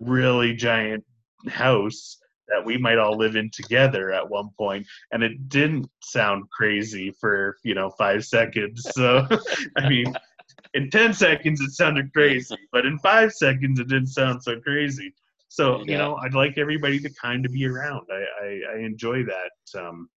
really 0.00 0.54
giant 0.54 1.04
house 1.48 2.18
that 2.48 2.64
we 2.64 2.78
might 2.78 2.98
all 2.98 3.16
live 3.16 3.36
in 3.36 3.50
together 3.50 4.12
at 4.12 4.28
one 4.28 4.48
point 4.56 4.86
and 5.12 5.22
it 5.22 5.48
didn't 5.48 5.88
sound 6.02 6.44
crazy 6.50 7.10
for 7.20 7.56
you 7.64 7.74
know 7.74 7.90
five 7.90 8.24
seconds. 8.24 8.86
So 8.92 9.26
i 9.76 9.88
mean 9.88 10.14
in 10.74 10.90
10 10.90 11.14
seconds 11.14 11.60
it 11.60 11.70
sounded 11.70 12.12
crazy 12.12 12.56
but 12.72 12.84
in 12.84 12.98
five 12.98 13.32
seconds 13.32 13.80
it 13.80 13.88
didn't 13.88 14.08
sound 14.08 14.42
so 14.42 14.60
crazy. 14.60 15.14
So 15.48 15.78
yeah. 15.78 15.84
you 15.84 15.98
know 15.98 16.16
i'd 16.16 16.34
like 16.34 16.56
everybody 16.56 17.00
to 17.00 17.10
kind 17.14 17.44
of 17.44 17.52
be 17.52 17.66
around. 17.66 18.06
I 18.10 18.44
i, 18.44 18.60
I 18.74 18.78
enjoy 18.78 19.24
that 19.24 19.80
um 19.80 20.08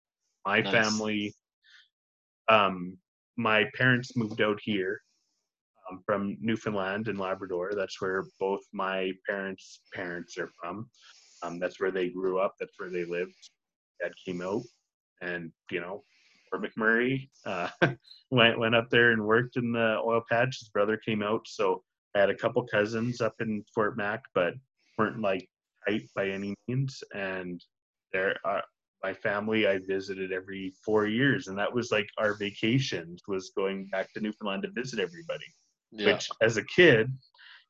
my 0.45 0.61
nice. 0.61 0.73
family 0.73 1.33
um 2.49 2.97
my 3.37 3.65
parents 3.75 4.15
moved 4.15 4.41
out 4.41 4.59
here 4.63 4.99
um, 5.89 6.01
from 6.05 6.37
newfoundland 6.41 7.07
and 7.07 7.19
labrador 7.19 7.71
that's 7.75 8.01
where 8.01 8.25
both 8.39 8.61
my 8.73 9.11
parents 9.27 9.81
parents 9.93 10.37
are 10.37 10.49
from 10.61 10.87
um, 11.43 11.59
that's 11.59 11.79
where 11.79 11.91
they 11.91 12.09
grew 12.09 12.39
up. 12.39 12.55
That's 12.59 12.79
where 12.79 12.89
they 12.89 13.05
lived. 13.05 13.35
Dad 14.01 14.11
came 14.25 14.41
out, 14.41 14.63
and 15.21 15.51
you 15.69 15.81
know, 15.81 16.03
Fort 16.49 16.63
McMurray 16.63 17.29
uh, 17.45 17.69
went 18.31 18.59
went 18.59 18.75
up 18.75 18.89
there 18.89 19.11
and 19.11 19.25
worked 19.25 19.57
in 19.57 19.71
the 19.71 19.99
oil 20.03 20.21
patch. 20.29 20.59
His 20.59 20.69
brother 20.69 20.97
came 20.97 21.23
out, 21.23 21.41
so 21.47 21.83
I 22.15 22.19
had 22.19 22.29
a 22.29 22.35
couple 22.35 22.65
cousins 22.67 23.21
up 23.21 23.35
in 23.39 23.63
Fort 23.73 23.97
Mac, 23.97 24.21
but 24.33 24.53
weren't 24.97 25.21
like 25.21 25.47
tight 25.87 26.09
by 26.15 26.29
any 26.29 26.55
means. 26.67 27.03
And 27.13 27.63
there, 28.13 28.35
uh, 28.45 28.61
my 29.03 29.13
family 29.13 29.67
I 29.67 29.79
visited 29.79 30.31
every 30.31 30.73
four 30.85 31.07
years, 31.07 31.47
and 31.47 31.57
that 31.57 31.73
was 31.73 31.91
like 31.91 32.07
our 32.17 32.33
vacation 32.35 33.17
was 33.27 33.51
going 33.55 33.87
back 33.87 34.13
to 34.13 34.21
Newfoundland 34.21 34.63
to 34.63 34.69
visit 34.71 34.99
everybody. 34.99 35.45
Yeah. 35.91 36.13
Which, 36.13 36.29
as 36.41 36.57
a 36.57 36.63
kid, 36.63 37.11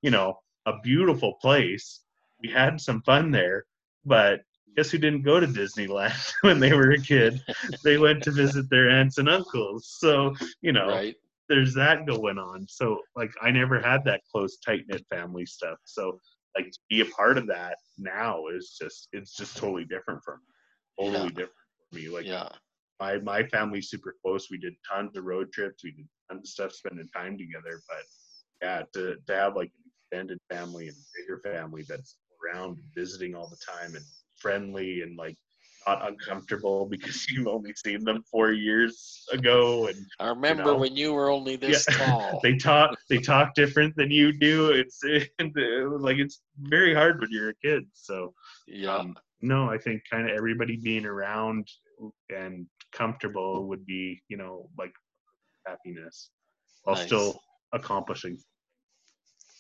you 0.02 0.12
know, 0.12 0.40
a 0.66 0.74
beautiful 0.84 1.34
place. 1.42 2.02
We 2.42 2.50
had 2.50 2.82
some 2.82 3.02
fun 3.02 3.32
there, 3.32 3.66
but 4.06 4.42
guess 4.76 4.90
who 4.92 4.98
didn't 4.98 5.24
go 5.24 5.40
to 5.40 5.48
Disneyland 5.48 6.34
when 6.42 6.60
they 6.60 6.74
were 6.74 6.92
a 6.92 7.02
kid? 7.02 7.42
they 7.84 7.98
went 7.98 8.24
to 8.24 8.32
visit 8.32 8.70
their 8.70 8.90
aunts 8.90 9.18
and 9.18 9.30
uncles. 9.30 9.96
So 10.00 10.36
you 10.62 10.72
know, 10.72 10.88
Right. 10.88 11.16
there's 11.50 11.74
that 11.76 12.06
going 12.06 12.38
on. 12.38 12.66
So 12.68 13.00
like 13.16 13.32
I 13.42 13.52
never 13.52 13.80
had 13.80 14.04
that 14.06 14.22
close 14.32 14.58
tight 14.58 14.82
knit 14.88 15.06
family 15.10 15.46
stuff. 15.46 15.78
So 15.86 16.20
like 16.58 16.72
to 16.72 16.80
be 16.90 17.02
a 17.02 17.06
part 17.06 17.38
of 17.38 17.48
that 17.48 17.78
now 17.98 18.48
is 18.48 18.78
just 18.80 19.08
it's 19.14 19.36
just 19.36 19.56
totally 19.58 19.86
different 19.86 20.22
from 20.24 20.40
totally 21.02 21.30
Yeah. 21.30 21.30
different 21.30 21.68
for 21.90 21.96
me. 21.96 22.10
Like 22.10 22.26
Yeah. 22.26 22.50
my 23.00 23.20
my 23.20 23.44
family's 23.48 23.90
super 23.90 24.16
close. 24.24 24.50
We 24.50 24.58
did 24.58 24.74
tons 24.90 25.18
of 25.18 25.24
road 25.26 25.52
trips. 25.52 25.84
We 25.84 25.92
did 25.92 26.08
tons 26.30 26.48
of 26.48 26.48
stuff 26.50 26.72
spending 26.74 27.10
time 27.16 27.38
together. 27.38 27.82
But 27.88 28.04
yeah, 28.62 28.84
to 28.94 29.16
to 29.28 29.36
have 29.36 29.56
like 29.56 29.72
an 29.84 29.92
extended 29.92 30.40
family 30.50 30.88
and 30.88 30.98
bigger 31.16 31.40
family 31.40 31.84
that's 31.88 32.18
around 32.44 32.78
visiting 32.96 33.36
all 33.36 33.48
the 33.48 33.58
time 33.58 33.96
and 33.96 34.06
friendly 34.36 35.02
and 35.02 35.18
like 35.18 35.36
not 35.88 36.08
uncomfortable 36.08 36.86
because 36.90 37.28
you've 37.30 37.48
only 37.48 37.74
seen 37.86 38.04
them 38.04 38.24
four 38.30 38.52
years 38.52 39.26
ago 39.32 39.88
and 39.88 40.06
I 40.20 40.28
remember 40.30 40.64
know. 40.72 40.78
when 40.78 40.96
you 40.96 41.14
were 41.14 41.30
only 41.30 41.56
this 41.56 41.86
Yeah. 41.86 41.96
tall. 41.98 42.40
they 42.44 42.56
talk 42.56 42.98
they 43.10 43.20
talk 43.20 43.54
different 43.56 43.96
than 43.96 44.12
you 44.12 44.32
do 44.32 44.72
it's 44.72 45.02
like 46.08 46.18
it's 46.18 46.42
very 46.60 46.94
hard 46.94 47.20
when 47.20 47.30
you're 47.32 47.50
a 47.50 47.56
kid 47.64 47.84
so 47.94 48.34
yeah. 48.68 48.98
um, 48.98 49.16
no 49.42 49.70
i 49.70 49.78
think 49.78 50.02
kind 50.10 50.30
of 50.30 50.36
everybody 50.36 50.78
being 50.78 51.06
around 51.06 51.68
and 52.36 52.66
comfortable 52.94 53.68
would 53.68 53.86
be 53.86 54.22
you 54.28 54.38
know 54.38 54.70
like 54.78 54.92
happiness 55.68 56.32
while 56.84 56.96
Nice. 56.96 57.06
still 57.06 57.40
accomplishing 57.74 58.38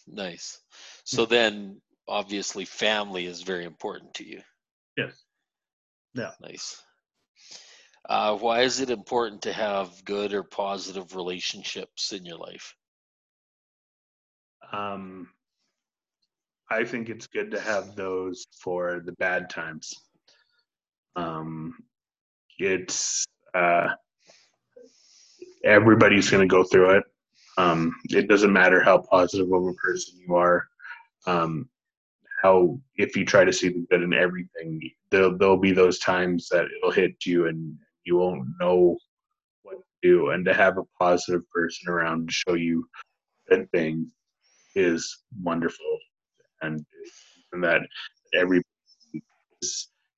Nice. 0.07 0.59
So 1.05 1.25
then, 1.25 1.79
obviously, 2.07 2.65
family 2.65 3.25
is 3.25 3.43
very 3.43 3.65
important 3.65 4.13
to 4.15 4.25
you. 4.27 4.41
yes 4.97 5.23
Yeah. 6.15 6.31
Nice. 6.41 6.81
Uh, 8.09 8.35
why 8.35 8.61
is 8.61 8.79
it 8.81 8.89
important 8.89 9.43
to 9.43 9.53
have 9.53 10.03
good 10.05 10.33
or 10.33 10.43
positive 10.43 11.15
relationships 11.15 12.11
in 12.11 12.25
your 12.25 12.37
life? 12.37 12.75
um 14.73 15.27
i 16.71 16.85
think 16.85 17.09
it's 17.09 17.27
good 17.27 17.51
to 17.51 17.59
have 17.59 17.95
those 17.95 18.45
for 18.57 19.01
the 19.05 19.11
bad 19.13 19.49
times. 19.49 19.93
Um 21.15 21.75
it's 22.57 23.25
uh 23.53 23.89
everybody's 25.65 26.29
going 26.29 26.47
to 26.47 26.55
go 26.55 26.63
through 26.63 26.91
it. 26.91 27.03
Um 27.57 27.93
it 28.09 28.29
doesn't 28.29 28.53
matter 28.53 28.81
how 28.81 28.99
positive 28.99 29.51
of 29.51 29.67
a 29.67 29.73
person 29.73 30.19
you 30.25 30.35
are. 30.35 30.67
Um 31.27 31.69
how 32.41 32.79
if 32.95 33.15
you 33.17 33.25
try 33.25 33.43
to 33.43 33.53
see 33.53 33.67
the 33.69 33.85
good 33.91 34.01
in 34.01 34.13
everything 34.13 34.81
there'll 35.11 35.37
there'll 35.37 35.57
be 35.57 35.73
those 35.73 35.99
times 35.99 36.47
that 36.49 36.65
it'll 36.65 36.91
hit 36.91 37.25
you 37.25 37.47
and 37.47 37.75
you 38.05 38.17
won't 38.17 38.47
know 38.61 38.97
what 39.63 39.75
to 39.75 40.09
do. 40.09 40.29
And 40.29 40.45
to 40.45 40.53
have 40.53 40.77
a 40.77 40.85
positive 40.97 41.43
person 41.51 41.89
around 41.89 42.29
to 42.29 42.33
show 42.33 42.53
you 42.53 42.87
good 43.49 43.69
things 43.71 44.07
is 44.73 45.23
wonderful 45.43 45.99
and 46.61 46.85
that 47.61 47.81
every 48.33 48.61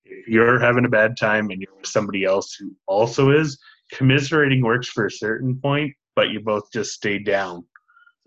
if 0.06 0.28
you're 0.28 0.60
having 0.60 0.86
a 0.86 0.89
bad 0.89 1.18
time 1.18 1.50
and 1.50 1.62
you're 1.62 1.76
with 1.76 1.88
somebody 1.88 2.24
else 2.24 2.56
who 2.60 2.72
also 2.88 3.32
is 3.32 3.58
commiserating 3.91 4.62
works 4.62 4.88
for 4.88 5.06
a 5.06 5.12
certain 5.12 5.60
point 5.60 5.91
but 6.16 6.30
you 6.30 6.39
both 6.39 6.72
just 6.72 6.91
stay 6.91 7.18
down 7.18 7.64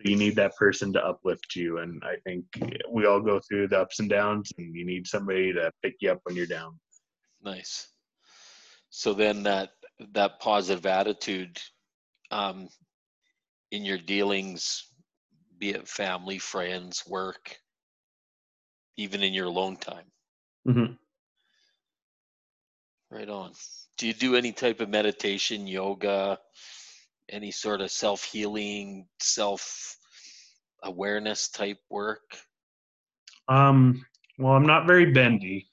so 0.00 0.10
you 0.10 0.16
need 0.16 0.34
that 0.34 0.56
person 0.56 0.92
to 0.92 1.04
uplift 1.04 1.54
you 1.54 1.78
and 1.78 2.02
i 2.04 2.14
think 2.24 2.44
we 2.90 3.06
all 3.06 3.20
go 3.20 3.40
through 3.40 3.68
the 3.68 3.78
ups 3.78 4.00
and 4.00 4.10
downs 4.10 4.50
and 4.58 4.74
you 4.74 4.84
need 4.84 5.06
somebody 5.06 5.52
to 5.52 5.70
pick 5.82 5.94
you 6.00 6.10
up 6.10 6.20
when 6.24 6.34
you're 6.34 6.46
down 6.46 6.78
Nice. 7.46 7.88
So 8.90 9.14
then 9.14 9.44
that 9.44 9.70
that 10.12 10.40
positive 10.40 10.84
attitude 10.84 11.58
um, 12.30 12.68
in 13.70 13.84
your 13.84 13.98
dealings, 13.98 14.84
be 15.58 15.70
it 15.70 15.88
family, 15.88 16.38
friends, 16.38 17.04
work, 17.06 17.56
even 18.96 19.22
in 19.22 19.32
your 19.34 19.46
alone 19.46 19.76
time. 19.76 20.04
mm-hmm. 20.68 20.92
Right 23.10 23.28
on. 23.28 23.52
Do 23.98 24.06
you 24.06 24.12
do 24.12 24.36
any 24.36 24.52
type 24.52 24.80
of 24.80 24.88
meditation, 24.88 25.66
yoga, 25.66 26.38
any 27.28 27.50
sort 27.50 27.80
of 27.80 27.90
self 27.90 28.24
healing, 28.24 29.06
self 29.20 29.96
awareness 30.82 31.48
type 31.48 31.78
work? 31.88 32.36
Um, 33.48 34.04
well, 34.38 34.54
I'm 34.54 34.66
not 34.66 34.86
very 34.86 35.12
bendy. 35.12 35.68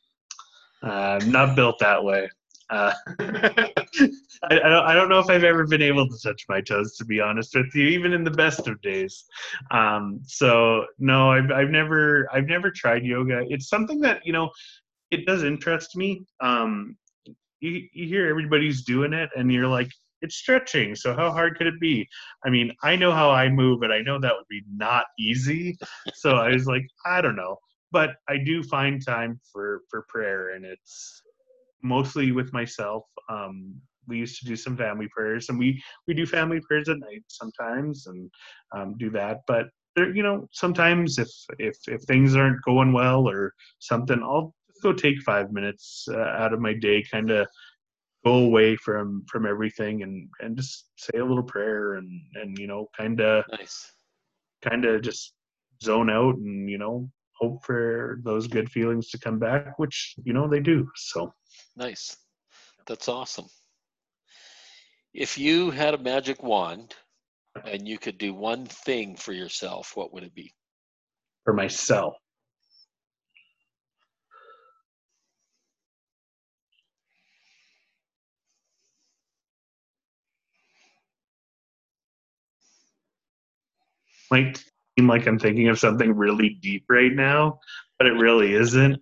Uh, 0.83 1.19
I'm 1.21 1.31
not 1.31 1.55
built 1.55 1.79
that 1.79 2.03
way. 2.03 2.29
Uh, 2.69 2.93
I, 3.19 4.59
I, 4.59 4.93
don't, 4.93 5.09
know 5.09 5.19
if 5.19 5.29
I've 5.29 5.43
ever 5.43 5.65
been 5.67 5.81
able 5.81 6.07
to 6.07 6.17
touch 6.21 6.45
my 6.49 6.61
toes, 6.61 6.95
to 6.97 7.05
be 7.05 7.19
honest 7.19 7.55
with 7.55 7.73
you, 7.75 7.87
even 7.87 8.13
in 8.13 8.23
the 8.23 8.31
best 8.31 8.67
of 8.67 8.81
days. 8.81 9.25
Um, 9.71 10.21
so 10.25 10.85
no, 10.99 11.31
I've, 11.31 11.51
I've 11.51 11.69
never 11.69 12.27
I've 12.33 12.47
never 12.47 12.71
tried 12.71 13.03
yoga. 13.03 13.43
It's 13.47 13.69
something 13.69 13.99
that 14.01 14.25
you 14.25 14.33
know 14.33 14.51
it 15.11 15.25
does 15.25 15.43
interest 15.43 15.95
me. 15.95 16.25
Um, 16.41 16.97
you, 17.59 17.87
you 17.93 18.07
hear 18.07 18.27
everybody's 18.27 18.83
doing 18.83 19.13
it, 19.13 19.29
and 19.35 19.51
you're 19.51 19.67
like, 19.67 19.89
it's 20.21 20.35
stretching. 20.35 20.95
So 20.95 21.13
how 21.13 21.31
hard 21.31 21.57
could 21.57 21.67
it 21.67 21.79
be? 21.79 22.07
I 22.45 22.49
mean, 22.49 22.71
I 22.81 22.95
know 22.95 23.11
how 23.11 23.29
I 23.29 23.49
move, 23.49 23.83
and 23.83 23.93
I 23.93 24.01
know 24.01 24.19
that 24.19 24.33
would 24.35 24.47
be 24.49 24.63
not 24.73 25.05
easy. 25.19 25.77
So 26.13 26.35
I 26.35 26.49
was 26.49 26.65
like, 26.65 26.87
I 27.05 27.21
don't 27.21 27.35
know, 27.35 27.57
but 27.91 28.15
I 28.27 28.37
do 28.37 28.63
find 28.63 29.05
time 29.05 29.39
for 29.51 29.81
for 29.89 30.05
prayer, 30.09 30.55
and 30.55 30.65
it's 30.65 31.21
mostly 31.83 32.31
with 32.31 32.51
myself. 32.53 33.03
Um, 33.29 33.75
we 34.07 34.17
used 34.17 34.39
to 34.39 34.45
do 34.45 34.55
some 34.55 34.75
family 34.75 35.07
prayers, 35.15 35.49
and 35.49 35.57
we 35.57 35.81
we 36.07 36.13
do 36.13 36.25
family 36.25 36.59
prayers 36.67 36.89
at 36.89 36.99
night 36.99 37.23
sometimes, 37.27 38.07
and 38.07 38.29
um, 38.75 38.95
do 38.97 39.09
that. 39.11 39.41
But 39.47 39.67
there, 39.95 40.13
you 40.15 40.23
know, 40.23 40.47
sometimes 40.51 41.19
if 41.19 41.29
if 41.59 41.77
if 41.87 42.01
things 42.03 42.35
aren't 42.35 42.61
going 42.63 42.93
well 42.93 43.27
or 43.27 43.53
something, 43.79 44.21
I'll 44.21 44.53
just 44.69 44.83
go 44.83 44.93
take 44.93 45.21
five 45.21 45.51
minutes 45.51 46.07
uh, 46.11 46.17
out 46.19 46.53
of 46.53 46.59
my 46.59 46.73
day, 46.73 47.03
kind 47.09 47.31
of 47.31 47.47
go 48.25 48.35
away 48.45 48.75
from 48.75 49.23
from 49.29 49.45
everything, 49.45 50.03
and 50.03 50.27
and 50.41 50.57
just 50.57 50.89
say 50.97 51.19
a 51.19 51.25
little 51.25 51.43
prayer, 51.43 51.95
and 51.95 52.09
and 52.35 52.57
you 52.57 52.67
know, 52.67 52.89
kind 52.97 53.19
of 53.21 53.45
Nice. 53.51 53.91
kind 54.61 54.85
of 54.85 55.01
just 55.01 55.33
zone 55.81 56.09
out, 56.09 56.35
and 56.35 56.69
you 56.69 56.77
know, 56.77 57.09
hope 57.39 57.63
for 57.63 58.19
those 58.23 58.47
good 58.47 58.69
feelings 58.69 59.09
to 59.09 59.19
come 59.19 59.39
back, 59.39 59.79
which 59.79 60.15
you 60.23 60.33
know 60.33 60.47
they 60.47 60.59
do. 60.59 60.87
So. 60.95 61.33
Nice. 61.75 62.17
That's 62.87 63.07
awesome. 63.07 63.47
If 65.13 65.37
you 65.37 65.71
had 65.71 65.93
a 65.93 65.97
magic 65.97 66.43
wand 66.43 66.95
and 67.65 67.87
you 67.87 67.97
could 67.97 68.17
do 68.17 68.33
one 68.33 68.65
thing 68.65 69.15
for 69.15 69.31
yourself, 69.31 69.95
what 69.95 70.13
would 70.13 70.23
it 70.23 70.33
be? 70.35 70.53
for 71.43 71.53
myself. 71.53 72.15
Might 84.31 84.63
seem 84.97 85.07
like 85.07 85.27
I'm 85.27 85.37
thinking 85.37 85.67
of 85.67 85.77
something 85.77 86.15
really 86.15 86.57
deep 86.61 86.85
right 86.89 87.13
now, 87.13 87.59
but 87.99 88.07
it 88.07 88.13
really 88.13 88.53
isn't. 88.53 88.99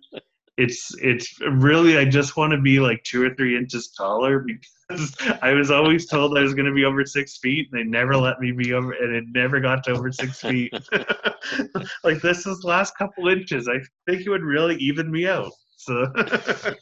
It's 0.58 0.94
it's 0.98 1.40
really 1.40 1.96
I 1.96 2.04
just 2.04 2.36
want 2.36 2.52
to 2.52 2.60
be 2.60 2.78
like 2.78 3.02
two 3.04 3.24
or 3.24 3.34
three 3.34 3.56
inches 3.56 3.88
taller 3.96 4.40
because 4.46 5.16
I 5.40 5.52
was 5.52 5.70
always 5.70 6.06
told 6.06 6.36
I 6.36 6.42
was 6.42 6.54
going 6.54 6.66
to 6.66 6.74
be 6.74 6.84
over 6.84 7.06
six 7.06 7.38
feet, 7.38 7.68
and 7.72 7.80
they 7.80 7.84
never 7.84 8.16
let 8.16 8.38
me 8.38 8.52
be 8.52 8.74
over, 8.74 8.92
and 8.92 9.14
it 9.14 9.24
never 9.32 9.60
got 9.60 9.82
to 9.84 9.92
over 9.92 10.12
six 10.12 10.40
feet. 10.40 10.72
like 12.04 12.20
this 12.20 12.46
is 12.46 12.64
last 12.64 12.96
couple 12.98 13.28
inches. 13.28 13.68
I 13.68 13.78
think 14.06 14.26
it 14.26 14.30
would 14.30 14.42
really 14.42 14.76
even 14.76 15.10
me 15.10 15.26
out. 15.26 15.52
So 15.76 16.06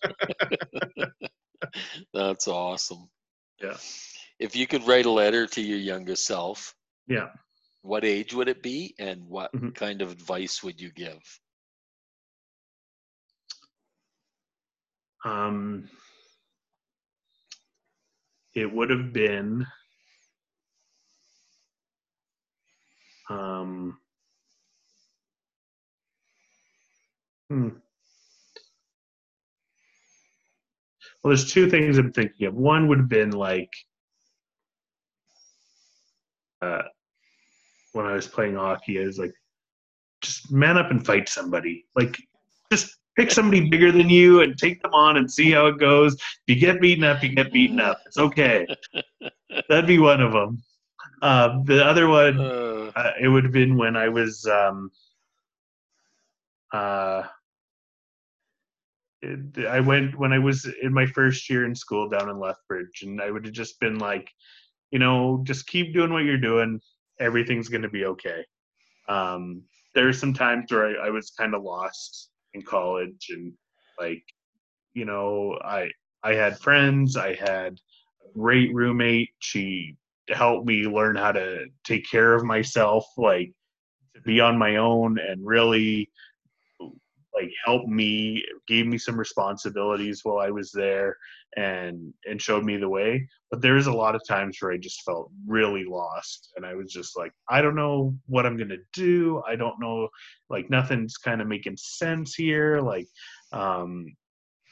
That's 2.13 2.49
awesome. 2.49 3.09
Yeah. 3.63 3.77
If 4.39 4.57
you 4.57 4.67
could 4.67 4.87
write 4.87 5.07
a 5.07 5.11
letter 5.11 5.47
to 5.47 5.61
your 5.61 5.79
younger 5.79 6.17
self, 6.17 6.75
yeah, 7.07 7.29
what 7.83 8.05
age 8.05 8.35
would 8.35 8.49
it 8.49 8.63
be 8.63 8.95
and 8.99 9.27
what 9.29 9.53
Mhm. 9.53 9.75
kind 9.75 10.03
of 10.03 10.11
advice 10.11 10.63
would 10.63 10.81
you 10.81 10.91
give? 10.93 11.21
Um, 15.25 15.89
it 18.55 18.73
would 18.73 18.91
have 18.91 19.13
been 19.13 19.67
um, 23.29 23.99
hmm. 27.49 27.69
Well, 31.23 31.31
there's 31.31 31.53
two 31.53 31.69
things 31.69 31.99
I'm 31.99 32.13
thinking 32.13 32.47
of. 32.47 32.55
One 32.55 32.89
would 32.89 32.99
have 32.99 33.09
been 33.09 33.31
like 33.33 33.71
uh, 36.63 36.83
when 37.93 38.07
I 38.07 38.13
was 38.15 38.27
playing 38.27 38.57
hockey, 38.57 39.01
I 39.01 39.07
was 39.07 39.19
like, 39.19 39.33
just 40.23 40.53
man 40.53 40.77
up 40.77 40.91
and 40.91 41.05
fight 41.05 41.29
somebody. 41.29 41.87
Like, 41.97 42.17
just 42.73 42.97
pick 43.21 43.31
somebody 43.31 43.69
bigger 43.69 43.93
than 43.93 44.09
you 44.09 44.41
and 44.41 44.57
take 44.57 44.81
them 44.81 44.95
on 44.95 45.19
and 45.19 45.31
see 45.31 45.51
how 45.51 45.67
it 45.67 45.79
goes. 45.79 46.15
If 46.15 46.23
you 46.47 46.57
get 46.57 46.81
beaten 46.81 47.05
up, 47.05 47.23
you 47.23 47.35
get 47.35 47.53
beaten 47.53 47.79
up. 47.79 48.01
It's 48.07 48.17
okay. 48.17 48.67
That'd 49.69 49.87
be 49.87 49.99
one 49.99 50.23
of 50.23 50.33
them. 50.33 50.63
Uh, 51.21 51.63
the 51.65 51.85
other 51.85 52.09
one, 52.09 52.41
Uh, 52.41 52.91
uh, 52.97 53.13
it 53.21 53.29
would 53.29 53.45
have 53.45 53.53
been 53.53 53.77
when 53.77 53.95
I 53.95 54.09
was 54.09 54.47
um, 54.47 54.91
uh, 56.73 57.25
I 59.69 59.81
went 59.81 60.19
when 60.19 60.33
I 60.33 60.39
was 60.39 60.67
in 60.83 60.95
my 60.95 61.05
first 61.05 61.51
year 61.51 61.67
in 61.67 61.75
school 61.75 62.09
down 62.09 62.31
in 62.31 62.41
Lethbridge, 62.41 63.03
and 63.03 63.21
I 63.21 63.31
would 63.31 63.45
have 63.45 63.53
just 63.55 63.79
been 63.81 63.99
like, 63.99 64.31
you 64.91 64.99
know, 64.99 65.43
just 65.45 65.67
keep 65.67 65.93
doing 65.93 66.11
what 66.11 66.25
you're 66.25 66.39
doing. 66.39 66.81
Everything's 67.21 67.69
going 67.69 67.83
to 67.83 67.91
be 67.91 68.07
okay. 68.07 68.45
Um, 69.09 69.63
there 69.95 70.09
are 70.09 70.13
some 70.15 70.33
times 70.33 70.73
where 70.73 70.87
I, 70.87 71.09
I 71.09 71.11
was 71.11 71.31
kind 71.31 71.55
of 71.55 71.63
lost 71.63 72.31
in 72.55 72.63
college, 72.63 73.29
and 73.31 73.53
like, 73.99 74.23
you 74.95 75.05
know, 75.05 75.59
I 75.65 75.91
I 76.23 76.35
had 76.35 76.59
friends, 76.59 77.17
I 77.17 77.35
had 77.35 77.79
a 78.25 78.39
great 78.39 78.73
roommate. 78.75 79.31
She 79.39 79.97
helped 80.29 80.67
me 80.67 80.85
learn 80.85 81.17
how 81.17 81.33
to 81.33 81.67
take 81.85 82.09
care 82.11 82.35
of 82.35 82.45
myself, 82.45 83.05
like 83.17 83.53
to 84.15 84.21
be 84.23 84.41
on 84.41 84.59
my 84.59 84.77
own 84.77 85.19
and 85.19 85.45
really 85.45 86.11
like 87.35 87.51
helped 87.65 87.89
me 87.89 88.45
gave 88.67 88.87
me 88.87 88.99
some 88.99 89.19
responsibilities 89.19 90.21
while 90.25 90.39
i 90.39 90.51
was 90.51 90.71
there 90.73 91.17
and 91.57 92.13
and 92.27 92.41
showed 92.41 92.65
me 92.65 92.77
the 92.77 92.89
way. 92.89 93.27
But 93.51 93.61
there 93.61 93.75
was 93.75 93.89
a 93.89 93.93
lot 93.93 94.15
of 94.15 94.23
times 94.27 94.59
where 94.61 94.73
i 94.73 94.77
just 94.77 95.03
felt 95.03 95.31
really 95.47 95.85
lost 95.85 96.53
and 96.57 96.65
i 96.65 96.75
was 96.75 96.93
just 96.93 97.17
like 97.17 97.33
i 97.49 97.61
don't 97.61 97.75
know 97.75 98.15
what 98.27 98.47
i'm 98.47 98.57
gonna 98.57 98.77
do. 98.93 99.43
I 99.47 99.57
don't 99.57 99.81
know 99.81 100.09
like 100.49 100.71
nothing's 100.71 101.17
kind 101.17 101.41
of 101.41 101.49
making 101.49 101.77
sense 101.77 102.35
here. 102.35 102.81
Like 102.81 103.09
um 103.53 104.07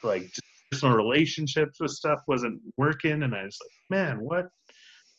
like 0.03 0.31
personal 0.71 0.95
relationships 0.95 1.79
with 1.79 1.91
stuff 1.91 2.19
wasn't 2.27 2.61
working 2.77 3.23
and 3.23 3.35
i 3.35 3.43
was 3.43 3.57
like 3.61 3.99
man 3.99 4.19
what 4.21 4.47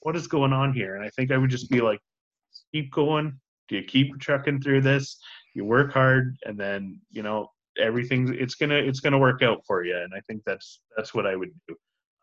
what 0.02 0.16
is 0.16 0.26
going 0.26 0.52
on 0.52 0.72
here? 0.72 0.96
And 0.96 1.04
i 1.04 1.10
think 1.10 1.30
i 1.30 1.36
would 1.36 1.50
just 1.50 1.70
be 1.70 1.80
like 1.80 2.00
keep 2.72 2.92
going. 2.92 3.38
Do 3.68 3.76
you 3.76 3.84
keep 3.84 4.18
trucking 4.18 4.62
through 4.62 4.80
this 4.80 5.18
you 5.54 5.64
work 5.64 5.92
hard 5.92 6.36
and 6.44 6.58
then 6.58 7.00
you 7.10 7.22
know 7.22 7.48
everything's 7.80 8.30
it's 8.30 8.54
gonna 8.54 8.74
it's 8.74 9.00
gonna 9.00 9.18
work 9.18 9.42
out 9.42 9.60
for 9.66 9.84
you 9.84 9.96
and 9.96 10.12
i 10.16 10.20
think 10.26 10.42
that's 10.46 10.80
that's 10.96 11.14
what 11.14 11.26
i 11.26 11.34
would 11.36 11.50
do 11.68 11.74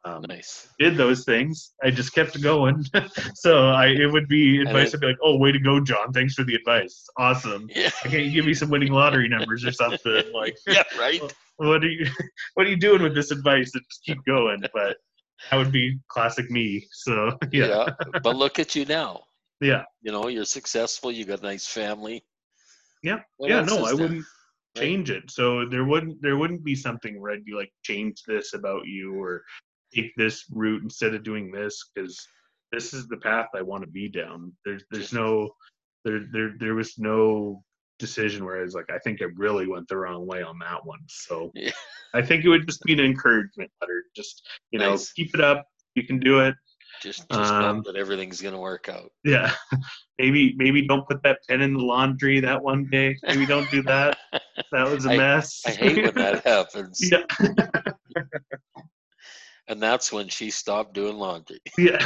um, 0.06 0.24
nice. 0.30 0.70
did 0.80 0.96
those 0.96 1.26
things 1.26 1.74
i 1.84 1.90
just 1.92 2.14
kept 2.14 2.40
going 2.42 2.84
so 3.36 3.70
i 3.70 3.88
it 3.88 4.10
would 4.12 4.28
be 4.28 4.62
advice 4.62 4.92
to 4.92 4.98
be 4.98 5.08
like 5.08 5.18
oh 5.24 5.38
way 5.38 5.52
to 5.52 5.60
go 5.60 5.80
john 5.82 6.14
thanks 6.14 6.34
for 6.34 6.44
the 6.44 6.56
advice 6.56 7.06
awesome 7.18 7.68
Yeah. 7.76 7.90
can't 8.04 8.24
you 8.26 8.32
give 8.32 8.46
me 8.46 8.54
some 8.54 8.70
winning 8.70 8.92
lottery 8.94 9.28
numbers 9.28 9.66
or 9.66 9.72
something 9.72 10.24
like 10.34 10.56
Yeah. 10.68 10.84
Right. 10.98 11.22
what 11.58 11.84
are 11.84 11.90
you 11.90 12.06
what 12.54 12.68
are 12.68 12.70
you 12.70 12.78
doing 12.78 13.02
with 13.02 13.16
this 13.16 13.32
advice 13.32 13.72
and 13.74 13.84
just 13.90 14.04
keep 14.04 14.24
going 14.26 14.62
but 14.74 14.96
that 15.52 15.58
would 15.58 15.72
be 15.72 15.98
classic 16.10 16.50
me 16.52 16.88
so 16.92 17.32
yeah 17.52 17.90
But 18.24 18.36
look 18.36 18.60
at 18.60 18.76
you 18.76 18.86
now. 18.86 19.24
yeah 19.62 19.84
You 20.02 20.12
know, 20.12 20.28
you're 20.30 20.46
successful. 20.46 21.12
You 21.12 21.26
got 21.26 21.40
a 21.40 21.44
nice 21.44 21.68
family. 21.68 22.24
Yeah. 23.04 23.20
What 23.38 23.50
yeah 23.50 23.62
no 23.62 23.84
i 23.86 23.90
there? 23.90 23.98
wouldn't 23.98 24.26
Right? 24.76 24.84
change 24.84 25.10
it 25.10 25.32
so 25.32 25.66
there 25.68 25.86
wouldn't 25.86 26.22
there 26.22 26.38
wouldn't 26.38 26.64
be 26.64 26.76
something 26.76 27.20
where 27.20 27.32
i'd 27.32 27.44
be 27.46 27.54
like 27.54 27.72
change 27.84 28.22
this 28.28 28.54
about 28.54 28.86
you 28.86 29.16
or 29.20 29.44
take 29.94 30.12
this 30.18 30.46
route 30.52 30.84
instead 30.84 31.16
of 31.16 31.24
doing 31.24 31.52
this 31.52 31.90
because 31.96 32.16
this 32.72 32.94
is 32.94 33.08
the 33.08 33.18
path 33.18 33.48
i 33.56 33.62
want 33.62 33.84
to 33.84 33.90
be 33.90 34.08
down 34.08 34.52
there's 34.66 34.84
there's 34.92 35.12
no 35.14 35.50
there 36.06 36.26
there 36.32 36.54
there 36.60 36.76
was 36.76 36.98
no 37.00 37.64
decision 37.98 38.46
where 38.46 38.60
i 38.60 38.62
was 38.62 38.76
like 38.76 38.90
i 38.92 39.00
think 39.00 39.20
i 39.22 39.26
really 39.36 39.68
went 39.68 39.88
the 39.88 39.98
wrong 39.98 40.28
way 40.28 40.44
on 40.44 40.60
that 40.60 40.86
one 40.86 41.00
so 41.08 41.50
Yeah. 41.56 41.72
i 42.14 42.22
think 42.22 42.46
it 42.46 42.50
would 42.50 42.68
just 42.68 42.84
be 42.84 42.94
an 42.94 43.00
encouragement 43.00 43.72
letter 43.82 44.04
just 44.16 44.48
you 44.70 44.78
know 44.78 44.92
Nice. 44.92 45.12
keep 45.14 45.34
it 45.34 45.42
up 45.42 45.66
you 45.96 46.04
can 46.06 46.20
do 46.20 46.40
it 46.42 46.54
Just, 47.02 47.30
just 47.30 47.52
Um, 47.54 47.84
that 47.86 47.96
everything's 47.96 48.42
gonna 48.42 48.60
work 48.60 48.90
out. 48.90 49.12
yeah 49.24 49.54
maybe 50.20 50.54
maybe 50.58 50.88
don't 50.88 51.08
put 51.08 51.22
that 51.24 51.40
pen 51.48 51.62
in 51.62 51.74
the 51.74 51.80
laundry 51.80 52.40
that 52.40 52.62
one 52.62 52.90
day 52.90 53.16
maybe 53.24 53.46
don't 53.46 53.70
do 53.70 53.82
that 53.84 54.18
that 54.72 54.90
was 54.90 55.06
a 55.06 55.12
I- 55.12 55.18
mess 55.18 55.62
I 55.66 55.72
hate 55.72 56.04
when 56.04 56.16
that 56.16 56.44
happens. 56.46 57.00
yeah 57.12 57.24
And 59.70 59.84
that's 59.84 60.14
when 60.14 60.30
she 60.30 60.50
stopped 60.50 60.94
doing 60.94 61.18
laundry. 61.18 61.60
Yeah. 61.78 62.00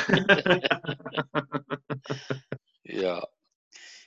Yeah. 2.85 3.19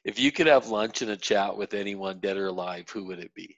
If 0.04 0.18
you 0.18 0.32
could 0.32 0.48
have 0.48 0.66
lunch 0.68 1.02
and 1.02 1.12
a 1.12 1.16
chat 1.16 1.56
with 1.56 1.72
anyone 1.72 2.18
dead 2.18 2.36
or 2.36 2.48
alive, 2.48 2.90
who 2.90 3.04
would 3.04 3.20
it 3.20 3.32
be? 3.32 3.56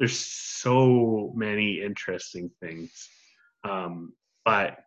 There's 0.00 0.18
so 0.18 1.30
many 1.36 1.82
interesting 1.82 2.50
things. 2.58 2.90
Um, 3.64 4.14
but 4.46 4.78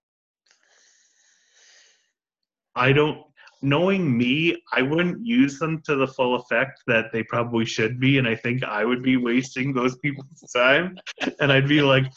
I 2.76 2.94
don't, 2.94 3.20
knowing 3.62 4.18
me, 4.18 4.58
I 4.74 4.82
wouldn't 4.82 5.24
use 5.24 5.60
them 5.60 5.84
to 5.86 5.96
the 5.96 6.08
full 6.08 6.34
effect 6.34 6.82
that 6.88 7.12
they 7.14 7.22
probably 7.22 7.64
should 7.64 8.00
be. 8.00 8.18
And 8.18 8.28
I 8.28 8.34
think 8.34 8.64
I 8.64 8.84
would 8.84 9.04
be 9.04 9.18
wasting 9.18 9.72
those 9.72 9.96
people's 10.04 10.44
time. 10.52 10.98
And 11.40 11.54
I'd 11.54 11.68
be 11.68 11.84
like, 11.84 12.12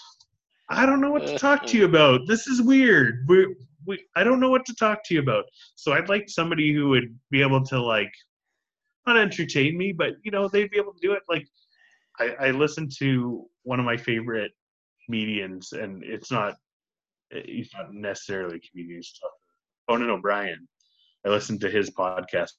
I 0.70 0.86
don't 0.86 1.02
know 1.02 1.10
what 1.10 1.26
to 1.26 1.38
talk 1.38 1.66
to 1.66 1.76
you 1.76 1.84
about. 1.84 2.22
This 2.26 2.46
is 2.46 2.62
weird. 2.62 3.26
We, 3.28 3.54
we, 3.84 4.02
I 4.16 4.24
don't 4.24 4.40
know 4.40 4.48
what 4.48 4.64
to 4.64 4.74
talk 4.74 5.04
to 5.04 5.14
you 5.14 5.20
about. 5.20 5.44
So 5.74 5.92
I'd 5.92 6.08
like 6.08 6.30
somebody 6.30 6.72
who 6.72 6.88
would 6.88 7.14
be 7.30 7.42
able 7.42 7.62
to 7.66 7.78
like, 7.78 8.10
not 9.06 9.18
entertain 9.18 9.76
me, 9.76 9.92
but 9.92 10.14
you 10.24 10.30
know, 10.30 10.48
they'd 10.48 10.70
be 10.70 10.78
able 10.78 10.94
to 10.94 11.00
do 11.00 11.12
it. 11.12 11.22
Like, 11.28 11.46
I, 12.18 12.34
I 12.40 12.50
listened 12.50 12.92
to 12.98 13.46
one 13.62 13.78
of 13.78 13.86
my 13.86 13.96
favorite 13.96 14.52
comedians, 15.04 15.72
and 15.72 16.02
it's 16.04 16.30
not, 16.30 16.54
eh, 17.32 17.42
he's 17.44 17.70
not 17.76 17.92
necessarily 17.92 18.56
a 18.56 18.60
comedian. 18.60 19.02
Conan 19.88 20.10
O'Brien. 20.10 20.66
I 21.24 21.28
listen 21.30 21.58
to 21.60 21.70
his 21.70 21.90
podcast 21.90 22.52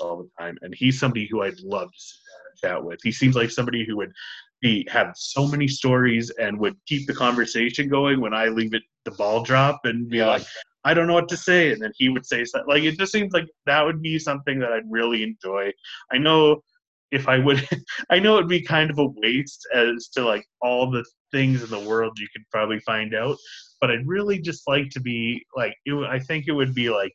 all 0.00 0.18
the 0.18 0.30
time, 0.38 0.58
and 0.62 0.74
he's 0.74 0.98
somebody 0.98 1.26
who 1.26 1.42
I'd 1.42 1.60
love 1.60 1.88
to 1.90 1.98
sit 1.98 2.18
down 2.26 2.46
and 2.50 2.60
chat 2.76 2.84
with. 2.84 3.00
He 3.02 3.12
seems 3.12 3.36
like 3.36 3.50
somebody 3.50 3.84
who 3.86 3.96
would 3.96 4.12
be 4.60 4.86
have 4.90 5.12
so 5.16 5.46
many 5.46 5.68
stories 5.68 6.30
and 6.30 6.58
would 6.58 6.76
keep 6.86 7.06
the 7.06 7.14
conversation 7.14 7.88
going 7.88 8.20
when 8.20 8.34
I 8.34 8.48
leave 8.48 8.74
it 8.74 8.82
the 9.04 9.12
ball 9.12 9.42
drop 9.42 9.80
and 9.84 10.08
be 10.08 10.18
Yeah. 10.18 10.26
like, 10.26 10.46
I 10.84 10.94
don't 10.94 11.06
know 11.06 11.14
what 11.14 11.28
to 11.28 11.36
say, 11.36 11.72
and 11.72 11.80
then 11.82 11.92
he 11.96 12.08
would 12.08 12.26
say 12.26 12.44
something. 12.44 12.68
Like 12.68 12.82
it 12.82 12.98
just 12.98 13.12
seems 13.12 13.32
like 13.32 13.46
that 13.66 13.84
would 13.84 14.02
be 14.02 14.18
something 14.18 14.58
that 14.60 14.72
I'd 14.72 14.90
really 14.90 15.22
enjoy. 15.22 15.72
I 16.12 16.18
know 16.18 16.62
if 17.10 17.28
I 17.28 17.38
would, 17.38 17.66
I 18.10 18.18
know 18.18 18.36
it'd 18.36 18.48
be 18.48 18.62
kind 18.62 18.90
of 18.90 18.98
a 18.98 19.06
waste 19.16 19.66
as 19.74 20.08
to 20.14 20.24
like 20.24 20.44
all 20.62 20.90
the 20.90 21.04
things 21.32 21.62
in 21.62 21.70
the 21.70 21.88
world 21.88 22.18
you 22.18 22.26
could 22.32 22.44
probably 22.50 22.80
find 22.80 23.14
out, 23.14 23.36
but 23.80 23.90
I'd 23.90 24.06
really 24.06 24.38
just 24.40 24.62
like 24.68 24.90
to 24.90 25.00
be 25.00 25.44
like, 25.56 25.74
it, 25.84 25.94
I 26.08 26.18
think 26.18 26.46
it 26.48 26.52
would 26.52 26.74
be 26.74 26.90
like 26.90 27.12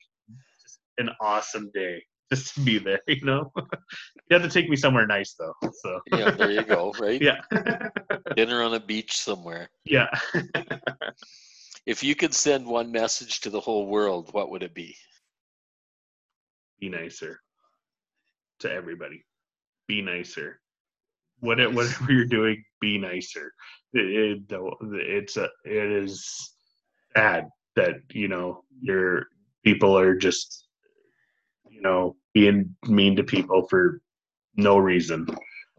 just 0.63 0.79
an 0.97 1.09
awesome 1.21 1.69
day 1.73 2.03
just 2.33 2.55
to 2.55 2.61
be 2.61 2.79
there, 2.79 2.99
you 3.07 3.23
know? 3.25 3.51
you 3.57 4.31
have 4.31 4.41
to 4.43 4.49
take 4.49 4.69
me 4.69 4.75
somewhere 4.75 5.05
nice 5.05 5.35
though. 5.37 5.53
So, 5.81 5.99
Yeah, 6.11 6.31
there 6.31 6.51
you 6.51 6.63
go, 6.63 6.91
right? 6.99 7.21
yeah. 7.21 7.41
Dinner 8.35 8.63
on 8.63 8.73
a 8.73 8.79
beach 8.79 9.17
somewhere. 9.19 9.69
yeah. 9.85 10.07
If 11.85 12.01
you 12.01 12.15
could 12.15 12.33
send 12.33 12.65
one 12.65 12.91
message 12.93 13.41
to 13.41 13.49
the 13.49 13.59
whole 13.59 13.87
world, 13.87 14.29
what 14.33 14.49
would 14.49 14.63
it 14.63 14.73
be? 14.73 14.95
be 16.79 16.89
nicer 16.89 17.39
to 18.59 18.71
everybody. 18.71 19.23
Be 19.93 20.01
nicer. 20.01 20.59
What 21.39 21.59
it, 21.59 21.71
whatever 21.71 22.07
you're 22.11 22.25
doing, 22.25 22.63
be 22.81 22.97
nicer. 22.97 23.53
It, 23.93 24.41
it, 24.49 24.57
it's 24.93 25.37
a, 25.37 25.49
it 25.65 25.91
is 26.03 26.55
sad 27.15 27.47
that 27.75 27.97
you 28.11 28.27
know 28.27 28.63
your 28.81 29.27
people 29.63 29.95
are 29.95 30.15
just 30.15 30.65
you 31.69 31.81
know 31.83 32.15
being 32.33 32.75
mean 32.87 33.15
to 33.17 33.23
people 33.23 33.67
for 33.67 34.01
no 34.55 34.77
reason 34.79 35.27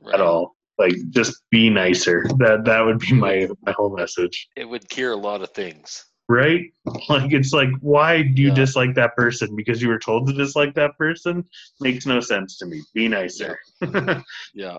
Right? 0.01 0.15
at 0.15 0.21
all. 0.21 0.55
Like 0.79 0.95
just 1.11 1.43
be 1.51 1.69
nicer. 1.69 2.25
That 2.39 2.65
that 2.67 2.83
would 2.83 3.01
be 3.01 3.15
my 3.15 3.49
my 3.67 3.73
whole 3.73 3.97
message. 3.97 4.47
It 4.55 4.69
would 4.69 4.89
cure 4.89 5.11
a 5.11 5.17
lot 5.17 5.43
of 5.43 5.51
things. 5.51 6.05
Right? 6.29 6.73
Like 7.09 7.33
it's 7.33 7.53
like 7.53 7.71
why 7.81 8.23
do 8.23 8.43
you 8.43 8.49
Yeah. 8.49 8.55
dislike 8.55 8.95
that 8.95 9.15
person? 9.17 9.55
Because 9.57 9.83
you 9.83 9.89
were 9.89 9.99
told 9.99 10.27
to 10.29 10.33
dislike 10.33 10.75
that 10.75 10.97
person? 10.99 11.45
Makes 11.81 12.07
no 12.07 12.21
sense 12.21 12.57
to 12.59 12.67
me. 12.67 12.83
Be 12.95 13.09
nicer. 13.09 13.59
Yeah. 14.55 14.79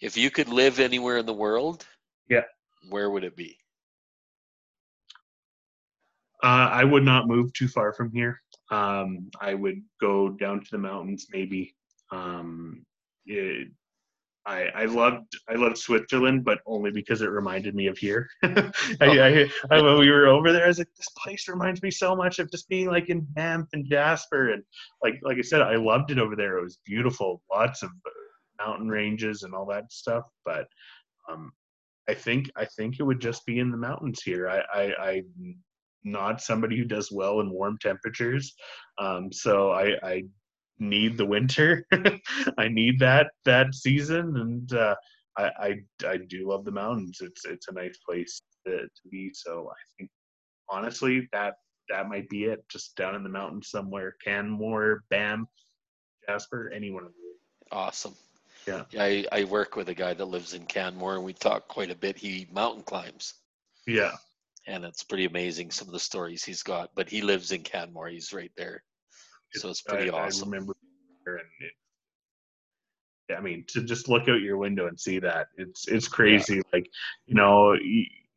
If 0.00 0.16
you 0.16 0.30
could 0.30 0.48
live 0.48 0.78
anywhere 0.78 1.18
in 1.18 1.26
the 1.26 1.34
world, 1.34 1.84
Yeah. 2.28 2.44
where 2.88 3.10
would 3.10 3.24
it 3.24 3.36
be? 3.36 3.58
Uh, 6.42 6.68
I 6.70 6.84
would 6.84 7.04
not 7.04 7.26
move 7.26 7.52
too 7.52 7.66
far 7.68 7.92
from 7.92 8.12
here. 8.12 8.40
Um, 8.70 9.30
I 9.40 9.54
would 9.54 9.82
go 10.00 10.28
down 10.30 10.60
to 10.60 10.70
the 10.70 10.78
mountains, 10.78 11.26
maybe. 11.32 11.74
Um, 12.12 12.84
it, 13.26 13.68
I, 14.46 14.66
I 14.74 14.84
loved 14.86 15.36
I 15.48 15.54
loved 15.54 15.76
Switzerland, 15.76 16.44
but 16.44 16.60
only 16.66 16.90
because 16.90 17.20
it 17.20 17.30
reminded 17.30 17.74
me 17.74 17.86
of 17.86 17.98
here. 17.98 18.28
I, 18.42 18.70
I, 19.00 19.50
I, 19.70 19.82
when 19.82 19.98
we 19.98 20.10
were 20.10 20.26
over 20.26 20.52
there, 20.52 20.64
I 20.64 20.68
was 20.68 20.78
like, 20.78 20.88
this 20.96 21.08
place 21.22 21.48
reminds 21.48 21.82
me 21.82 21.90
so 21.90 22.16
much 22.16 22.38
of 22.38 22.50
just 22.50 22.68
being 22.68 22.86
like 22.88 23.10
in 23.10 23.20
Banff 23.20 23.68
and 23.74 23.86
Jasper, 23.86 24.52
and 24.52 24.62
like 25.02 25.18
like 25.22 25.36
I 25.38 25.42
said, 25.42 25.60
I 25.60 25.76
loved 25.76 26.10
it 26.10 26.18
over 26.18 26.34
there. 26.34 26.58
It 26.58 26.64
was 26.64 26.78
beautiful, 26.86 27.42
lots 27.52 27.82
of 27.82 27.90
mountain 28.58 28.88
ranges 28.88 29.42
and 29.42 29.54
all 29.54 29.66
that 29.66 29.92
stuff. 29.92 30.24
But 30.44 30.66
um, 31.30 31.52
I 32.08 32.14
think 32.14 32.50
I 32.56 32.64
think 32.64 32.96
it 32.98 33.04
would 33.04 33.20
just 33.20 33.44
be 33.44 33.58
in 33.58 33.70
the 33.70 33.76
mountains 33.76 34.22
here. 34.22 34.48
I, 34.48 34.62
I 34.72 35.10
I'm 35.10 35.56
not 36.04 36.40
somebody 36.40 36.76
who 36.76 36.84
does 36.84 37.12
well 37.12 37.40
in 37.40 37.50
warm 37.50 37.76
temperatures, 37.80 38.54
um, 38.98 39.30
so 39.30 39.72
I, 39.72 39.96
I 40.02 40.24
need 40.80 41.16
the 41.16 41.26
winter. 41.26 41.86
I 42.58 42.68
need 42.68 42.98
that 43.00 43.28
that 43.44 43.74
season, 43.74 44.36
and 44.36 44.72
uh, 44.72 44.94
I, 45.36 45.50
I, 45.60 46.08
I 46.08 46.16
do 46.28 46.48
love 46.48 46.64
the 46.64 46.72
mountains. 46.72 47.18
It's 47.20 47.44
it's 47.44 47.68
a 47.68 47.72
nice 47.72 47.98
place 47.98 48.42
to, 48.66 48.78
to 48.82 49.08
be. 49.10 49.30
So 49.32 49.70
I 49.70 49.80
think 49.96 50.10
honestly 50.68 51.28
that 51.32 51.54
that 51.88 52.08
might 52.08 52.28
be 52.28 52.44
it. 52.44 52.64
Just 52.68 52.96
down 52.96 53.14
in 53.14 53.22
the 53.22 53.28
mountains 53.28 53.70
somewhere, 53.70 54.14
Canmore, 54.24 55.04
Banff, 55.10 55.48
Jasper, 56.26 56.70
anyone 56.74 57.04
of 57.04 57.12
those. 57.12 57.68
Awesome. 57.72 58.14
Yeah. 58.66 58.84
I, 58.98 59.24
I 59.32 59.44
work 59.44 59.76
with 59.76 59.88
a 59.88 59.94
guy 59.94 60.12
that 60.12 60.24
lives 60.24 60.52
in 60.52 60.66
Canmore, 60.66 61.14
and 61.14 61.24
we 61.24 61.32
talk 61.32 61.68
quite 61.68 61.90
a 61.90 61.96
bit. 61.96 62.18
He 62.18 62.46
mountain 62.52 62.82
climbs. 62.82 63.34
Yeah. 63.86 64.12
And 64.66 64.84
it's 64.84 65.02
pretty 65.02 65.24
amazing 65.24 65.70
some 65.70 65.88
of 65.88 65.94
the 65.94 66.00
stories 66.00 66.44
he's 66.44 66.62
got. 66.62 66.90
But 66.94 67.08
he 67.08 67.22
lives 67.22 67.52
in 67.52 67.62
Canmore. 67.62 68.08
He's 68.08 68.34
right 68.34 68.52
there 68.58 68.82
so 69.54 69.70
it's 69.70 69.82
pretty 69.82 70.10
I, 70.10 70.26
awesome. 70.26 70.48
I 70.48 70.52
remember, 70.52 70.74
and 71.26 71.40
it, 71.60 71.72
I 73.36 73.40
mean, 73.40 73.64
to 73.68 73.82
just 73.82 74.08
look 74.08 74.28
out 74.28 74.40
your 74.40 74.56
window 74.56 74.86
and 74.86 74.98
see 74.98 75.18
that 75.20 75.48
it's 75.56 75.86
it's 75.88 76.08
crazy. 76.08 76.56
Yeah. 76.56 76.62
Like, 76.72 76.88
you 77.26 77.34
know, 77.34 77.76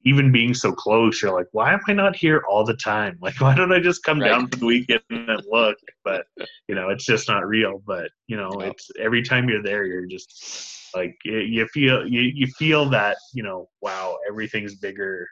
even 0.03 0.31
being 0.31 0.53
so 0.53 0.71
close, 0.71 1.21
you're 1.21 1.33
like, 1.33 1.47
why 1.51 1.73
am 1.73 1.79
I 1.87 1.93
not 1.93 2.15
here 2.15 2.43
all 2.49 2.65
the 2.65 2.75
time? 2.75 3.17
Like, 3.21 3.39
why 3.39 3.55
don't 3.55 3.71
I 3.71 3.79
just 3.79 4.03
come 4.03 4.19
right. 4.19 4.29
down 4.29 4.47
for 4.47 4.57
the 4.57 4.65
weekend 4.65 5.01
and 5.09 5.43
look? 5.49 5.77
But 6.03 6.25
you 6.67 6.75
know, 6.75 6.89
it's 6.89 7.05
just 7.05 7.27
not 7.27 7.47
real. 7.47 7.81
But 7.85 8.09
you 8.27 8.37
know, 8.37 8.51
it's 8.61 8.89
every 8.99 9.21
time 9.21 9.47
you're 9.47 9.63
there, 9.63 9.85
you're 9.85 10.07
just 10.07 10.89
like 10.95 11.15
you 11.23 11.67
feel 11.67 12.07
you 12.07 12.21
you 12.21 12.47
feel 12.47 12.89
that 12.89 13.17
you 13.33 13.43
know, 13.43 13.69
wow, 13.81 14.17
everything's 14.27 14.75
bigger. 14.75 15.27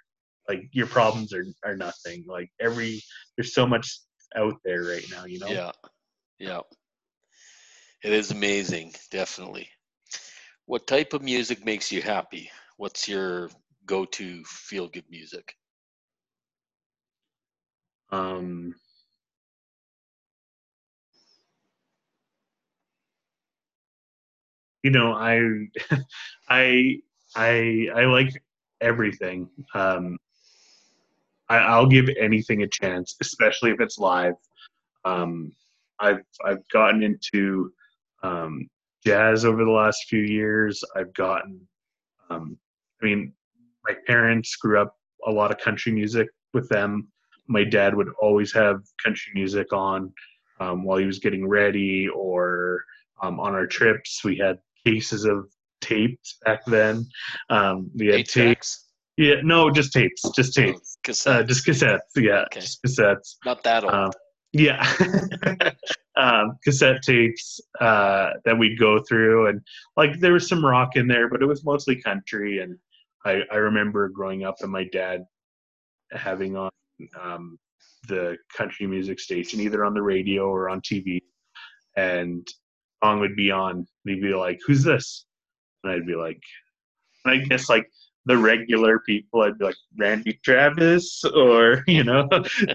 Like 0.48 0.64
your 0.72 0.88
problems 0.88 1.34
are 1.34 1.46
are 1.66 1.76
nothing. 1.76 2.24
Like 2.28 2.50
every 2.60 3.02
there's 3.38 3.54
so 3.54 3.68
much 3.68 4.00
out 4.36 4.56
there 4.64 4.84
right 4.86 5.06
now, 5.10 5.26
you 5.26 5.40
know? 5.40 5.52
Yeah. 5.52 5.72
Yeah. 6.40 6.62
It 8.04 8.12
is 8.12 8.32
amazing, 8.32 8.94
definitely. 9.10 9.70
What 10.66 10.88
type 10.88 11.14
of 11.14 11.22
music 11.22 11.66
makes 11.66 11.92
you 11.92 12.02
happy? 12.02 12.52
What's 12.78 13.08
your 13.08 13.50
go 13.86 14.06
to 14.06 14.44
feel 14.46 14.88
good 14.88 15.10
music? 15.10 15.56
Um, 18.12 18.76
you 24.84 24.92
know, 24.92 25.14
I, 25.14 25.40
I, 26.50 27.00
I, 27.36 27.88
I 27.96 28.06
like 28.06 28.44
everything. 28.82 29.50
Um, 29.74 30.18
I, 31.50 31.80
will 31.80 31.88
give 31.88 32.10
anything 32.20 32.64
a 32.64 32.68
chance, 32.68 33.16
especially 33.22 33.72
if 33.72 33.82
it's 33.82 33.98
live. 33.98 34.36
Um, 35.06 35.52
I've 36.00 36.22
I've 36.46 36.68
gotten 36.70 37.04
into 37.04 37.72
um, 38.24 38.68
jazz 39.06 39.46
over 39.46 39.64
the 39.66 39.72
last 39.72 40.06
few 40.08 40.22
years. 40.22 40.84
I've 40.96 41.14
gotten, 41.14 41.60
um, 42.30 42.58
I 43.02 43.06
mean, 43.06 43.34
my 43.86 43.96
parents 44.08 44.56
grew 44.56 44.80
up 44.80 44.96
a 45.28 45.32
lot 45.32 45.52
of 45.52 45.58
country 45.58 45.92
music 45.92 46.28
with 46.54 46.70
them. 46.70 47.08
My 47.48 47.64
dad 47.64 47.96
would 47.96 48.10
always 48.22 48.54
have 48.54 48.82
country 49.04 49.32
music 49.34 49.74
on 49.74 50.14
um, 50.60 50.84
while 50.84 50.98
he 50.98 51.06
was 51.06 51.20
getting 51.20 51.48
ready, 51.48 52.08
or 52.10 52.84
um, 53.22 53.40
on 53.40 53.54
our 53.54 53.66
trips. 53.66 54.24
We 54.24 54.38
had 54.38 54.60
cases 54.86 55.26
of 55.26 55.50
tapes 55.82 56.38
back 56.46 56.66
then. 56.66 57.06
Um, 57.50 57.90
we 57.96 58.08
had 58.08 58.28
tapes. 58.28 58.89
Yeah, 59.20 59.42
no, 59.44 59.70
just 59.70 59.92
tapes, 59.92 60.22
just 60.34 60.58
oh, 60.58 60.62
tapes, 60.62 60.98
oh, 60.98 61.12
cassettes. 61.12 61.28
Uh, 61.28 61.44
just 61.44 61.68
cassettes. 61.68 62.00
Yeah, 62.16 62.44
okay. 62.44 62.62
just 62.62 62.82
cassettes. 62.82 63.36
Not 63.46 63.62
that 63.64 63.84
old. 63.84 63.94
Um, 63.94 64.12
yeah, 64.54 64.82
um, 66.16 66.58
cassette 66.64 67.02
tapes 67.02 67.60
uh, 67.82 68.30
that 68.46 68.58
we'd 68.58 68.80
go 68.80 69.04
through, 69.04 69.48
and 69.48 69.60
like 69.98 70.18
there 70.22 70.32
was 70.32 70.48
some 70.48 70.66
rock 70.66 70.96
in 70.96 71.06
there, 71.06 71.28
but 71.28 71.42
it 71.42 71.48
was 71.48 71.66
mostly 71.66 72.02
country. 72.02 72.60
And 72.60 72.78
I, 73.26 73.42
I 73.52 73.58
remember 73.58 74.08
growing 74.08 74.46
up 74.46 74.56
and 74.62 74.72
my 74.72 74.86
dad 74.86 75.26
having 76.14 76.56
on 76.56 76.72
um, 77.22 77.60
the 78.08 78.38
country 78.56 78.88
music 78.88 79.20
station, 79.20 79.60
either 79.60 79.84
on 79.84 79.94
the 79.94 80.02
radio 80.02 80.46
or 80.46 80.70
on 80.70 80.80
TV, 80.80 81.20
and 81.98 82.48
song 83.04 83.20
would 83.20 83.36
be 83.36 83.52
on. 83.52 83.72
And 83.76 83.86
he'd 84.06 84.22
be 84.22 84.34
like, 84.34 84.60
"Who's 84.66 84.86
this?" 84.86 85.26
And 85.84 85.92
I'd 85.92 86.08
be 86.08 86.16
like, 86.16 86.40
and 87.26 87.34
I 87.34 87.46
guess 87.46 87.68
like 87.68 87.86
the 88.30 88.38
regular 88.38 89.00
people. 89.00 89.42
I'd 89.42 89.58
be 89.58 89.66
like 89.66 89.76
Randy 89.98 90.40
Travis 90.46 91.24
or, 91.24 91.84
you 91.88 92.04
know, 92.04 92.30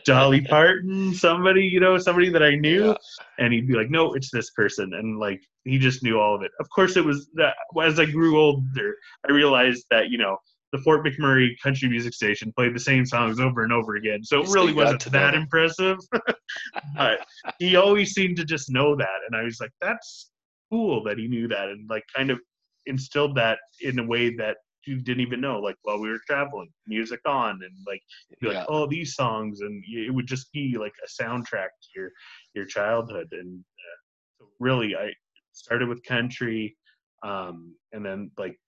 Dolly 0.04 0.40
Parton, 0.40 1.14
somebody, 1.14 1.62
you 1.62 1.78
know, 1.78 1.96
somebody 1.96 2.28
that 2.30 2.42
I 2.42 2.56
knew. 2.56 2.88
Yeah. 2.88 2.94
And 3.38 3.52
he'd 3.52 3.68
be 3.68 3.74
like, 3.74 3.88
no, 3.88 4.14
it's 4.14 4.30
this 4.32 4.50
person. 4.50 4.92
And 4.94 5.20
like, 5.20 5.40
he 5.62 5.78
just 5.78 6.02
knew 6.02 6.18
all 6.18 6.34
of 6.34 6.42
it. 6.42 6.50
Of 6.58 6.68
course, 6.70 6.96
it 6.96 7.04
was 7.04 7.28
that 7.34 7.54
as 7.80 8.00
I 8.00 8.04
grew 8.04 8.36
older, 8.36 8.96
I 9.28 9.32
realized 9.32 9.84
that, 9.92 10.10
you 10.10 10.18
know, 10.18 10.36
the 10.72 10.78
Fort 10.78 11.06
McMurray 11.06 11.50
country 11.62 11.88
music 11.88 12.14
station 12.14 12.52
played 12.56 12.74
the 12.74 12.80
same 12.80 13.06
songs 13.06 13.38
over 13.38 13.62
and 13.62 13.72
over 13.72 13.94
again. 13.94 14.24
So 14.24 14.42
it 14.42 14.48
really 14.48 14.72
wasn't 14.72 15.04
that 15.12 15.34
impressive. 15.34 15.98
but 16.96 17.20
he 17.60 17.76
always 17.76 18.12
seemed 18.12 18.36
to 18.38 18.44
just 18.44 18.70
know 18.70 18.96
that. 18.96 19.20
And 19.28 19.36
I 19.36 19.44
was 19.44 19.60
like, 19.60 19.70
that's 19.80 20.30
cool 20.72 21.04
that 21.04 21.16
he 21.16 21.28
knew 21.28 21.46
that 21.46 21.68
and 21.68 21.88
like 21.88 22.02
kind 22.14 22.32
of 22.32 22.40
instilled 22.86 23.36
that 23.36 23.58
in 23.82 24.00
a 24.00 24.04
way 24.04 24.34
that 24.34 24.56
you 24.86 25.00
didn't 25.00 25.20
even 25.20 25.40
know 25.40 25.58
like 25.58 25.76
while 25.82 25.98
we 25.98 26.08
were 26.08 26.20
traveling 26.26 26.68
music 26.86 27.20
on 27.26 27.60
and 27.62 27.72
like 27.86 28.02
be 28.40 28.48
like 28.48 28.56
yeah. 28.56 28.64
oh 28.68 28.86
these 28.86 29.14
songs 29.14 29.60
and 29.60 29.82
it 29.86 30.12
would 30.12 30.26
just 30.26 30.52
be 30.52 30.76
like 30.78 30.94
a 31.04 31.22
soundtrack 31.22 31.68
to 31.82 31.88
your 31.96 32.10
your 32.54 32.64
childhood 32.64 33.28
and 33.32 33.60
uh, 33.60 33.98
so 34.38 34.46
really 34.60 34.94
i 34.96 35.12
started 35.52 35.88
with 35.88 36.02
country 36.04 36.76
um, 37.22 37.74
and 37.92 38.04
then 38.04 38.30
like 38.38 38.58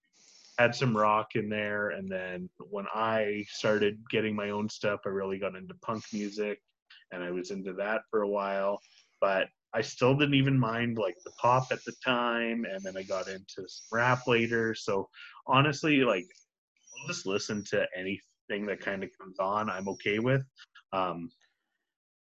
had 0.58 0.74
some 0.74 0.96
rock 0.96 1.28
in 1.34 1.48
there 1.48 1.90
and 1.90 2.10
then 2.10 2.48
when 2.70 2.86
i 2.94 3.44
started 3.48 3.98
getting 4.10 4.34
my 4.34 4.50
own 4.50 4.68
stuff 4.68 5.00
i 5.04 5.08
really 5.08 5.38
got 5.38 5.54
into 5.54 5.74
punk 5.82 6.02
music 6.12 6.58
and 7.12 7.22
i 7.22 7.30
was 7.30 7.50
into 7.50 7.72
that 7.72 8.02
for 8.10 8.22
a 8.22 8.28
while 8.28 8.80
but 9.20 9.48
I 9.76 9.82
still 9.82 10.14
didn't 10.14 10.36
even 10.36 10.58
mind 10.58 10.96
like 10.96 11.18
the 11.22 11.32
pop 11.32 11.66
at 11.70 11.84
the 11.84 11.92
time, 12.02 12.64
and 12.64 12.82
then 12.82 12.96
I 12.96 13.02
got 13.02 13.28
into 13.28 13.68
rap 13.92 14.26
later. 14.26 14.74
So 14.74 15.10
honestly, 15.46 15.98
like 15.98 16.26
I'll 16.98 17.08
just 17.08 17.26
listen 17.26 17.62
to 17.64 17.86
anything 17.94 18.64
that 18.66 18.80
kind 18.80 19.04
of 19.04 19.10
comes 19.20 19.38
on. 19.38 19.68
I'm 19.68 19.86
okay 19.90 20.18
with. 20.18 20.42
Um, 20.94 21.28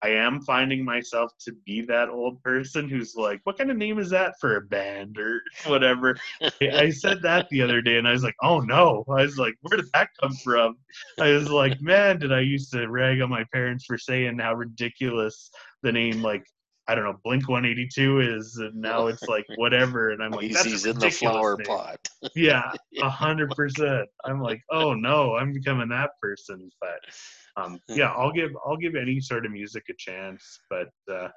I 0.02 0.08
am 0.08 0.40
finding 0.40 0.84
myself 0.84 1.30
to 1.44 1.52
be 1.64 1.80
that 1.82 2.08
old 2.08 2.42
person 2.42 2.88
who's 2.88 3.14
like, 3.14 3.40
"What 3.44 3.56
kind 3.56 3.70
of 3.70 3.76
name 3.76 4.00
is 4.00 4.10
that 4.10 4.34
for 4.40 4.56
a 4.56 4.60
band 4.60 5.16
or 5.16 5.40
whatever?" 5.66 6.16
I 6.60 6.90
said 6.90 7.22
that 7.22 7.48
the 7.50 7.62
other 7.62 7.80
day, 7.80 7.98
and 7.98 8.08
I 8.08 8.12
was 8.12 8.24
like, 8.24 8.36
"Oh 8.42 8.58
no!" 8.58 9.04
I 9.08 9.22
was 9.22 9.38
like, 9.38 9.54
"Where 9.60 9.76
did 9.76 9.92
that 9.94 10.08
come 10.20 10.34
from?" 10.42 10.76
I 11.20 11.30
was 11.30 11.48
like, 11.48 11.80
"Man, 11.80 12.18
did 12.18 12.32
I 12.32 12.40
used 12.40 12.72
to 12.72 12.88
rag 12.88 13.20
on 13.20 13.30
my 13.30 13.44
parents 13.52 13.84
for 13.84 13.96
saying 13.96 14.40
how 14.40 14.54
ridiculous 14.54 15.52
the 15.84 15.92
name 15.92 16.20
like 16.20 16.44
I 16.86 16.94
don't 16.94 17.04
know, 17.04 17.18
Blink 17.24 17.48
182 17.48 18.20
is, 18.20 18.56
and 18.56 18.74
now 18.74 19.06
it's 19.06 19.22
like 19.22 19.46
whatever. 19.56 20.10
And 20.10 20.22
I'm 20.22 20.32
like, 20.32 20.50
he's 20.50 20.84
in 20.84 20.98
the 20.98 21.10
flower 21.10 21.56
name. 21.56 21.66
pot. 21.66 21.98
yeah, 22.36 22.72
a 23.00 23.08
hundred 23.08 23.50
percent. 23.50 24.08
I'm 24.24 24.40
like, 24.40 24.60
oh 24.70 24.92
no, 24.92 25.36
I'm 25.36 25.52
becoming 25.52 25.88
that 25.90 26.10
person. 26.20 26.68
But 26.80 27.62
um, 27.62 27.78
yeah, 27.88 28.10
I'll 28.10 28.32
give 28.32 28.50
I'll 28.66 28.76
give 28.76 28.96
any 28.96 29.20
sort 29.20 29.46
of 29.46 29.52
music 29.52 29.84
a 29.88 29.94
chance. 29.96 30.60
But 30.68 30.88
uh, 31.10 31.28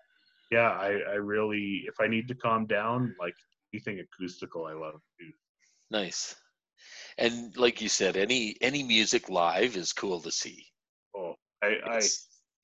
yeah, 0.49 0.71
I, 0.71 0.99
I 1.09 1.15
really, 1.15 1.83
if 1.87 1.95
I 1.99 2.07
need 2.07 2.27
to 2.29 2.35
calm 2.35 2.65
down, 2.65 3.13
like 3.19 3.35
anything 3.73 3.99
acoustical, 3.99 4.65
I 4.65 4.73
love 4.73 4.99
too. 5.19 5.31
Nice. 5.91 6.35
And 7.17 7.55
like 7.57 7.81
you 7.81 7.89
said, 7.89 8.17
any 8.17 8.55
any 8.61 8.83
music 8.83 9.29
live 9.29 9.75
is 9.77 9.93
cool 9.93 10.21
to 10.21 10.31
see. 10.31 10.65
Oh, 11.15 11.35
I 11.63 11.75
I, 11.85 11.99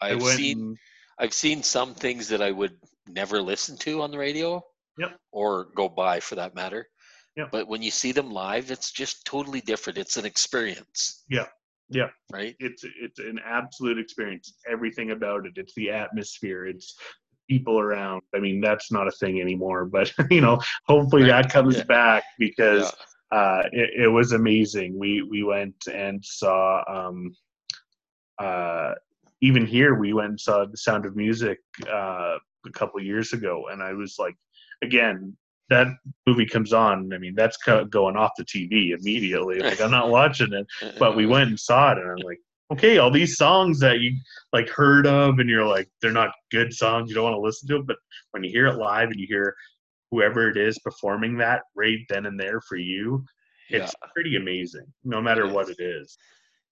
I've 0.02 0.24
I 0.24 0.36
seen. 0.36 0.76
I've 1.19 1.34
seen 1.34 1.64
some 1.64 1.94
things 1.94 2.27
that 2.30 2.41
I 2.41 2.52
would 2.52 2.77
never 3.07 3.41
listen 3.41 3.77
to 3.77 4.02
on 4.02 4.11
the 4.11 4.18
radio. 4.18 4.61
Yep. 4.98 5.18
Or 5.31 5.68
go 5.76 5.90
by 5.90 6.19
for 6.19 6.35
that 6.35 6.53
matter. 6.53 6.88
Yeah. 7.35 7.45
But 7.52 7.68
when 7.68 7.81
you 7.81 7.90
see 7.90 8.11
them 8.11 8.30
live, 8.30 8.69
it's 8.69 8.91
just 8.91 9.26
totally 9.26 9.61
different. 9.61 9.98
It's 9.98 10.18
an 10.18 10.26
experience. 10.26 11.23
Yeah. 11.30 11.48
Yeah. 11.90 12.10
Right. 12.31 12.56
It's 12.60 12.84
it's 13.02 13.19
an 13.19 13.40
absolute 13.44 13.98
experience. 13.98 14.53
Everything 14.69 15.11
about 15.11 15.48
it. 15.48 15.53
It's 15.56 15.73
the 15.76 15.90
atmosphere. 15.90 16.68
It's 16.68 16.95
people 17.49 17.80
around. 17.80 18.22
I 18.35 18.40
mean, 18.40 18.61
that's 18.61 18.91
not 18.91 19.07
a 19.07 19.11
thing 19.11 19.41
anymore, 19.41 19.85
but 19.85 20.14
you 20.30 20.41
know, 20.41 20.60
hopefully 20.88 21.23
that 21.23 21.52
comes 21.52 21.77
Yeah. 21.77 21.84
back 21.85 22.23
because 22.38 22.94
Yeah. 23.31 23.38
uh, 23.40 23.64
it, 23.72 24.03
it 24.03 24.07
was 24.07 24.34
amazing. 24.34 24.98
We 24.99 25.23
we 25.23 25.41
went 25.44 25.88
and 25.91 26.23
saw. 26.23 26.84
Um, 26.88 27.35
uh, 28.40 28.94
even 29.44 29.65
here, 29.68 29.94
we 29.95 30.14
went 30.14 30.30
and 30.30 30.40
saw 30.40 30.65
The 30.65 30.78
Sound 30.78 31.06
of 31.06 31.18
Music 31.18 31.60
uh, 31.88 32.38
a 32.65 32.72
couple 32.72 33.02
years 33.03 33.34
ago, 33.34 33.65
and 33.70 33.84
I 33.84 33.91
was 33.91 34.15
like, 34.18 34.36
again, 34.82 35.36
that 35.70 35.88
movie 36.26 36.45
comes 36.45 36.72
on. 36.72 37.11
I 37.14 37.18
mean, 37.18 37.36
that's 37.36 37.57
going 37.57 38.15
off 38.15 38.32
the 38.38 38.45
TV 38.45 38.98
immediately. 38.98 39.60
Like 39.60 39.82
I'm 39.82 39.91
not 39.91 40.10
watching 40.10 40.53
it, 40.53 40.65
but 40.98 41.18
we 41.18 41.26
went 41.26 41.49
and 41.49 41.60
saw 41.60 41.91
it, 41.91 41.98
and 41.98 42.10
I'm 42.10 42.26
like, 42.26 42.40
okay, 42.72 42.99
all 42.99 43.11
these 43.11 43.36
songs 43.36 43.80
that 43.82 43.99
you 43.99 44.14
like 44.53 44.70
heard 44.70 45.06
of, 45.06 45.40
and 45.40 45.49
you're 45.49 45.65
like, 45.68 45.90
they're 46.02 46.11
not 46.11 46.32
good 46.49 46.74
songs. 46.74 47.10
You 47.10 47.15
don't 47.15 47.26
want 47.26 47.36
to 47.36 47.41
listen 47.41 47.68
to 47.68 47.74
them, 47.76 47.86
but 47.86 47.98
when 48.32 48.45
you 48.45 48.49
hear 48.49 48.68
it 48.68 48.78
live 48.78 49.10
and 49.10 49.20
you 49.20 49.28
hear 49.28 49.53
whoever 50.10 50.49
it 50.49 50.56
is 50.57 50.80
performing 50.80 51.38
that 51.40 51.64
right 51.76 51.99
then 52.07 52.28
and 52.28 52.40
there 52.40 52.61
for 52.61 52.78
you, 52.78 53.26
Yeah, 53.70 53.80
it's 53.80 53.94
pretty 54.14 54.38
amazing, 54.38 54.86
no 55.03 55.22
matter 55.22 55.45
It 55.45 55.52
what 55.52 55.70
it 55.70 55.82
is. 55.82 56.18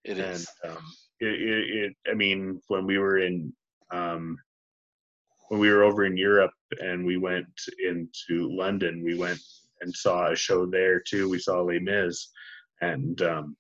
it 0.06 0.18
and 0.20 0.36
is. 0.36 0.48
um, 0.64 0.78
it, 1.22 1.42
it, 1.42 1.70
it, 1.70 1.94
I 2.10 2.16
mean, 2.16 2.62
when 2.68 2.86
we 2.86 2.98
were 2.98 3.20
in, 3.20 3.54
um, 3.92 4.38
when 5.50 5.60
we 5.60 5.70
were 5.70 5.84
over 5.84 6.06
in 6.06 6.18
Europe 6.18 6.54
and 6.80 7.06
we 7.06 7.18
went 7.18 7.48
into 7.80 8.50
London, 8.52 9.04
we 9.04 9.18
went 9.18 9.40
and 9.82 9.96
saw 9.96 10.32
a 10.32 10.36
show 10.36 10.66
there 10.66 11.00
too. 11.00 11.30
We 11.30 11.40
saw 11.40 11.62
Les 11.62 11.80
Mis, 11.80 12.30
and 12.82 13.22
um, 13.22 13.56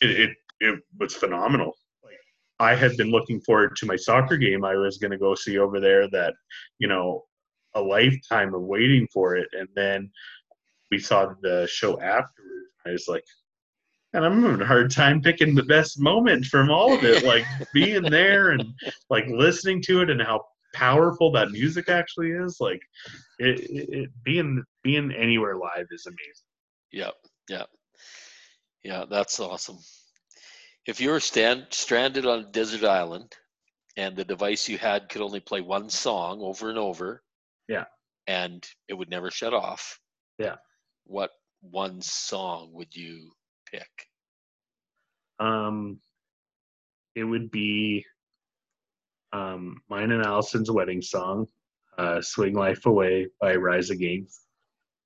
it, 0.00 0.10
it 0.10 0.30
it 0.60 0.80
was 0.98 1.14
phenomenal. 1.14 1.72
Like 2.04 2.18
I 2.60 2.74
had 2.74 2.96
been 2.96 3.10
looking 3.10 3.40
forward 3.40 3.74
to 3.76 3.86
my 3.86 3.96
soccer 3.96 4.36
game 4.36 4.64
I 4.64 4.76
was 4.76 4.98
going 4.98 5.12
to 5.12 5.18
go 5.18 5.34
see 5.34 5.58
over 5.58 5.80
there. 5.80 6.08
That 6.10 6.34
you 6.78 6.86
know, 6.86 7.24
a 7.74 7.80
lifetime 7.80 8.54
of 8.54 8.62
waiting 8.62 9.08
for 9.12 9.36
it, 9.36 9.48
and 9.52 9.68
then 9.74 10.10
we 10.90 10.98
saw 10.98 11.32
the 11.42 11.66
show 11.68 12.00
afterwards. 12.00 12.70
I 12.86 12.90
was 12.90 13.08
like, 13.08 13.24
and 14.12 14.24
I'm 14.24 14.42
having 14.42 14.60
a 14.60 14.66
hard 14.66 14.90
time 14.90 15.20
picking 15.20 15.54
the 15.54 15.62
best 15.62 16.00
moment 16.00 16.46
from 16.46 16.70
all 16.70 16.92
of 16.92 17.04
it. 17.04 17.22
Like 17.30 17.44
being 17.72 18.02
there 18.02 18.50
and 18.50 18.64
like 19.08 19.26
listening 19.28 19.82
to 19.82 20.02
it 20.02 20.10
and 20.10 20.20
how 20.20 20.44
powerful 20.74 21.30
that 21.32 21.50
music 21.50 21.88
actually 21.88 22.30
is. 22.30 22.58
Like 22.60 22.80
it, 23.38 23.60
it, 23.70 24.10
being 24.24 24.62
being 24.82 25.12
anywhere 25.12 25.56
live 25.56 25.86
is 25.90 26.06
amazing. 26.06 26.46
Yep, 26.92 27.14
yep, 27.48 27.68
yeah. 28.82 29.04
That's 29.08 29.38
awesome. 29.38 29.78
If 30.86 31.00
you 31.00 31.10
were 31.10 31.20
stand, 31.20 31.66
stranded 31.70 32.26
on 32.26 32.40
a 32.40 32.50
desert 32.50 32.84
island, 32.84 33.32
and 33.96 34.16
the 34.16 34.24
device 34.24 34.68
you 34.68 34.78
had 34.78 35.08
could 35.08 35.20
only 35.22 35.40
play 35.40 35.60
one 35.60 35.88
song 35.90 36.40
over 36.40 36.68
and 36.70 36.78
over, 36.78 37.22
Yeah. 37.68 37.84
and 38.26 38.66
it 38.88 38.94
would 38.94 39.10
never 39.10 39.30
shut 39.30 39.52
off, 39.54 40.00
Yeah. 40.38 40.56
what 41.04 41.30
one 41.60 42.00
song 42.00 42.72
would 42.72 42.96
you 42.96 43.30
pick? 43.70 44.06
Um, 45.38 45.98
it 47.14 47.24
would 47.24 47.50
be 47.50 48.04
um, 49.32 49.80
mine 49.88 50.10
and 50.12 50.24
Allison's 50.24 50.70
wedding 50.70 51.02
song, 51.02 51.46
uh, 51.98 52.20
"Swing 52.20 52.54
Life 52.54 52.86
Away" 52.86 53.28
by 53.40 53.54
Rise 53.56 53.90
Against. 53.90 54.46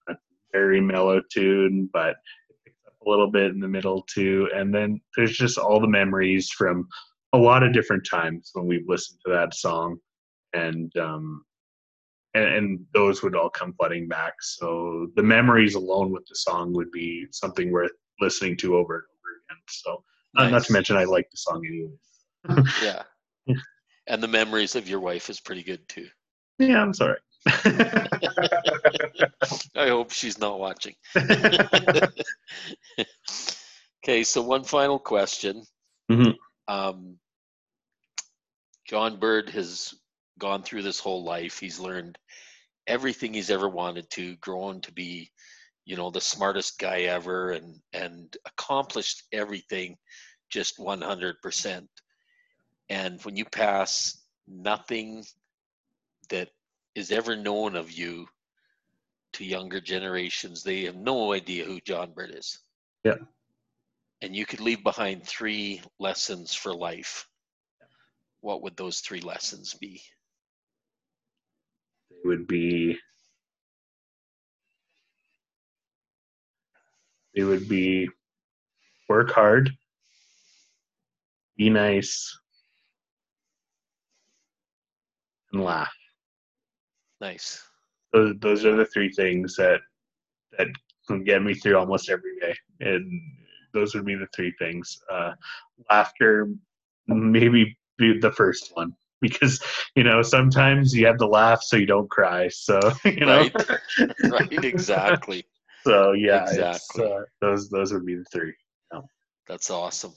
A 0.08 0.16
very 0.52 0.80
mellow 0.80 1.20
tune, 1.32 1.88
but 1.92 2.16
it 2.48 2.64
picks 2.64 2.86
up 2.86 2.94
a 3.04 3.10
little 3.10 3.30
bit 3.30 3.50
in 3.50 3.60
the 3.60 3.68
middle 3.68 4.02
too. 4.02 4.48
And 4.54 4.74
then 4.74 5.00
there's 5.16 5.36
just 5.36 5.58
all 5.58 5.80
the 5.80 5.88
memories 5.88 6.50
from 6.50 6.88
a 7.32 7.38
lot 7.38 7.62
of 7.62 7.72
different 7.72 8.06
times 8.08 8.50
when 8.54 8.66
we've 8.66 8.88
listened 8.88 9.20
to 9.26 9.32
that 9.32 9.54
song, 9.54 9.98
and 10.52 10.94
um, 10.96 11.44
and, 12.34 12.44
and 12.44 12.80
those 12.92 13.22
would 13.22 13.36
all 13.36 13.50
come 13.50 13.74
flooding 13.74 14.08
back. 14.08 14.34
So 14.40 15.08
the 15.16 15.22
memories 15.22 15.74
alone 15.74 16.10
with 16.10 16.26
the 16.26 16.36
song 16.36 16.72
would 16.74 16.90
be 16.90 17.26
something 17.30 17.70
worth 17.70 17.92
listening 18.24 18.56
to 18.58 18.76
over 18.76 18.94
and 18.94 19.04
over 19.04 19.30
again. 19.50 19.62
So. 19.68 20.02
Uh, 20.36 20.50
not 20.50 20.64
to 20.64 20.72
mention, 20.72 20.96
I 20.96 21.04
like 21.04 21.30
the 21.30 21.36
song 21.36 21.64
anyway. 21.66 21.92
Yeah. 22.82 23.02
and 24.06 24.22
the 24.22 24.28
memories 24.28 24.74
of 24.74 24.88
your 24.88 25.00
wife 25.00 25.30
is 25.30 25.40
pretty 25.40 25.62
good 25.62 25.88
too. 25.88 26.08
Yeah, 26.58 26.82
I'm 26.82 26.92
sorry. 26.92 27.18
I 27.46 28.08
hope 29.88 30.12
she's 30.12 30.38
not 30.38 30.58
watching. 30.58 30.94
okay, 34.04 34.24
so 34.24 34.42
one 34.42 34.64
final 34.64 34.98
question. 34.98 35.64
Mhm. 36.10 36.34
Um, 36.68 37.18
John 38.88 39.18
Bourque 39.18 39.50
has 39.50 39.94
gone 40.38 40.62
through 40.62 40.82
this 40.82 41.00
whole 41.00 41.24
life. 41.24 41.58
He's 41.58 41.78
learned 41.78 42.18
everything 42.86 43.34
he's 43.34 43.50
ever 43.50 43.68
wanted 43.68 44.10
to, 44.10 44.36
grown 44.36 44.80
to 44.82 44.92
be, 44.92 45.30
you 45.84 45.96
know, 45.96 46.10
the 46.10 46.20
smartest 46.20 46.78
guy 46.78 47.02
ever, 47.02 47.52
and 47.52 47.80
and 47.92 48.36
accomplished 48.46 49.24
everything 49.32 49.96
just 50.50 50.78
100%. 50.78 51.86
And 52.88 53.22
when 53.22 53.36
you 53.36 53.44
pass, 53.44 54.22
nothing 54.46 55.24
that 56.30 56.50
is 56.94 57.10
ever 57.10 57.34
known 57.34 57.76
of 57.76 57.90
you 57.90 58.26
to 59.34 59.44
younger 59.44 59.80
generations, 59.80 60.62
they 60.62 60.84
have 60.84 60.96
no 60.96 61.32
idea 61.32 61.64
who 61.64 61.80
John 61.80 62.12
Bourque 62.12 62.38
is. 62.38 62.60
Yeah. 63.02 63.16
And 64.22 64.34
you 64.34 64.46
could 64.46 64.60
leave 64.60 64.84
behind 64.84 65.24
three 65.24 65.82
lessons 65.98 66.54
for 66.54 66.74
life. 66.74 67.26
What 68.40 68.62
would 68.62 68.76
those 68.76 69.00
three 69.00 69.20
lessons 69.20 69.74
be? 69.74 70.02
they 72.10 72.28
would 72.28 72.46
be 72.46 72.98
it 77.34 77.44
would 77.44 77.68
be 77.68 78.08
work 79.08 79.30
hard, 79.32 79.70
be 81.56 81.70
nice, 81.70 82.36
and 85.52 85.62
laugh. 85.64 85.92
Nice. 87.20 87.62
Those 88.12 88.34
those 88.40 88.64
are 88.64 88.76
the 88.76 88.86
three 88.86 89.10
things 89.12 89.56
that 89.56 89.80
that 90.58 90.68
can 91.06 91.24
get 91.24 91.42
me 91.42 91.54
through 91.54 91.76
almost 91.78 92.10
every 92.10 92.38
day, 92.40 92.54
and 92.80 93.10
those 93.72 93.94
would 93.94 94.04
be 94.06 94.14
the 94.14 94.28
three 94.34 94.52
things. 94.58 94.98
Uh, 95.10 95.32
laughter, 95.90 96.48
maybe 97.06 97.76
be 97.98 98.18
the 98.18 98.32
first 98.32 98.70
one 98.74 98.92
because 99.20 99.62
you 99.96 100.04
know 100.04 100.22
sometimes 100.22 100.94
you 100.94 101.06
have 101.06 101.18
to 101.18 101.26
laugh 101.26 101.62
so 101.62 101.76
you 101.76 101.86
don't 101.86 102.10
cry. 102.10 102.48
So 102.48 102.92
you 103.04 103.26
know, 103.26 103.48
Right. 103.58 103.80
right, 104.28 104.52
exactly. 104.62 105.46
So 105.84 106.12
yeah, 106.12 106.42
Exactly. 106.42 107.04
uh, 107.04 107.22
those 107.40 107.68
those 107.68 107.92
would 107.92 108.06
be 108.06 108.16
the 108.16 108.24
three. 108.32 108.54
That's 109.46 109.70
awesome. 109.70 110.14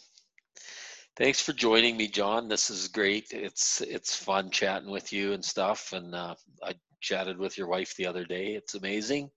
Thanks 1.18 1.42
for 1.42 1.52
joining 1.52 1.98
me, 1.98 2.08
John. 2.08 2.48
This 2.48 2.70
is 2.70 2.88
great. 2.88 3.28
It's 3.32 3.82
it's 3.82 4.16
fun 4.16 4.50
chatting 4.52 4.90
with 4.92 5.12
you 5.12 5.34
and 5.34 5.44
stuff. 5.44 5.92
And 5.92 6.14
uh, 6.16 6.36
I 6.64 6.76
chatted 7.02 7.38
with 7.38 7.58
your 7.58 7.68
wife 7.68 7.96
the 7.96 8.06
other 8.06 8.24
day. 8.24 8.54
It's 8.54 8.76
amazing, 8.76 9.30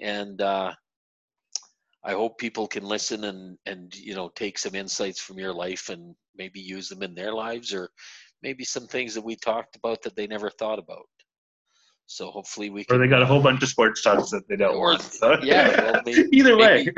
and 0.00 0.40
uh, 0.40 0.72
I 2.04 2.12
hope 2.12 2.38
people 2.38 2.68
can 2.68 2.84
listen 2.84 3.24
and 3.24 3.58
and 3.66 3.94
you 3.96 4.14
know 4.14 4.30
take 4.36 4.58
some 4.58 4.74
insights 4.74 5.20
from 5.20 5.38
your 5.38 5.54
life 5.54 5.88
and 5.88 6.14
maybe 6.36 6.60
use 6.60 6.88
them 6.88 7.02
in 7.02 7.14
their 7.14 7.32
lives, 7.32 7.72
or 7.74 7.90
maybe 8.42 8.64
some 8.64 8.86
things 8.86 9.14
that 9.14 9.24
we 9.24 9.34
talked 9.34 9.76
about 9.76 10.02
that 10.02 10.14
they 10.14 10.26
never 10.26 10.50
thought 10.50 10.78
about. 10.78 11.06
So 12.10 12.30
hopefully 12.30 12.70
we 12.70 12.84
can. 12.84 12.96
Or 12.96 12.98
they 12.98 13.06
got 13.06 13.20
a 13.20 13.26
whole 13.26 13.42
bunch 13.42 13.62
of 13.62 13.68
sports 13.68 14.00
talks 14.02 14.30
that 14.30 14.48
they 14.48 14.56
don't 14.56 14.74
Or- 14.74 14.92
want. 14.92 15.02
So. 15.02 15.36
yeah, 15.42 16.00
well, 16.04 16.24
either 16.32 16.56
way. 16.56 16.84
maybe, 16.86 16.92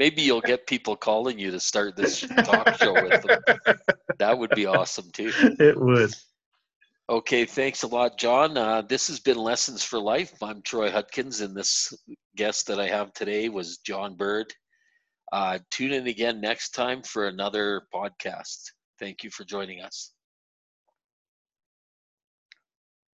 maybe 0.00 0.22
you'll 0.22 0.40
get 0.40 0.66
people 0.66 0.96
calling 0.96 1.38
you 1.38 1.52
to 1.52 1.60
start 1.60 1.94
this 1.96 2.20
talk 2.44 2.76
show 2.76 2.92
with 2.92 3.22
them. 3.22 3.40
That 4.18 4.36
would 4.36 4.50
be 4.56 4.66
awesome 4.66 5.08
too. 5.12 5.30
it 5.60 5.78
would. 5.80 6.12
Okay, 7.08 7.44
thanks 7.46 7.84
a 7.84 7.86
lot, 7.86 8.18
John. 8.18 8.58
Uh, 8.58 8.82
this 8.82 9.06
has 9.06 9.20
been 9.20 9.38
Lessons 9.38 9.82
for 9.84 9.98
Life. 10.00 10.42
I'm 10.42 10.60
Troy 10.62 10.90
Hudkins, 10.90 11.40
and 11.40 11.56
this 11.56 11.90
guest 12.36 12.66
that 12.66 12.80
I 12.80 12.88
have 12.88 13.12
today 13.14 13.48
was 13.48 13.78
John 13.78 14.16
Bourque. 14.16 14.52
Uh, 15.32 15.60
tune 15.70 15.92
in 15.92 16.06
again 16.08 16.40
next 16.40 16.70
time 16.70 17.02
for 17.02 17.28
another 17.28 17.82
podcast. 17.94 18.58
Thank 18.98 19.22
you 19.22 19.30
for 19.30 19.44
joining 19.44 19.80
us. 19.82 20.12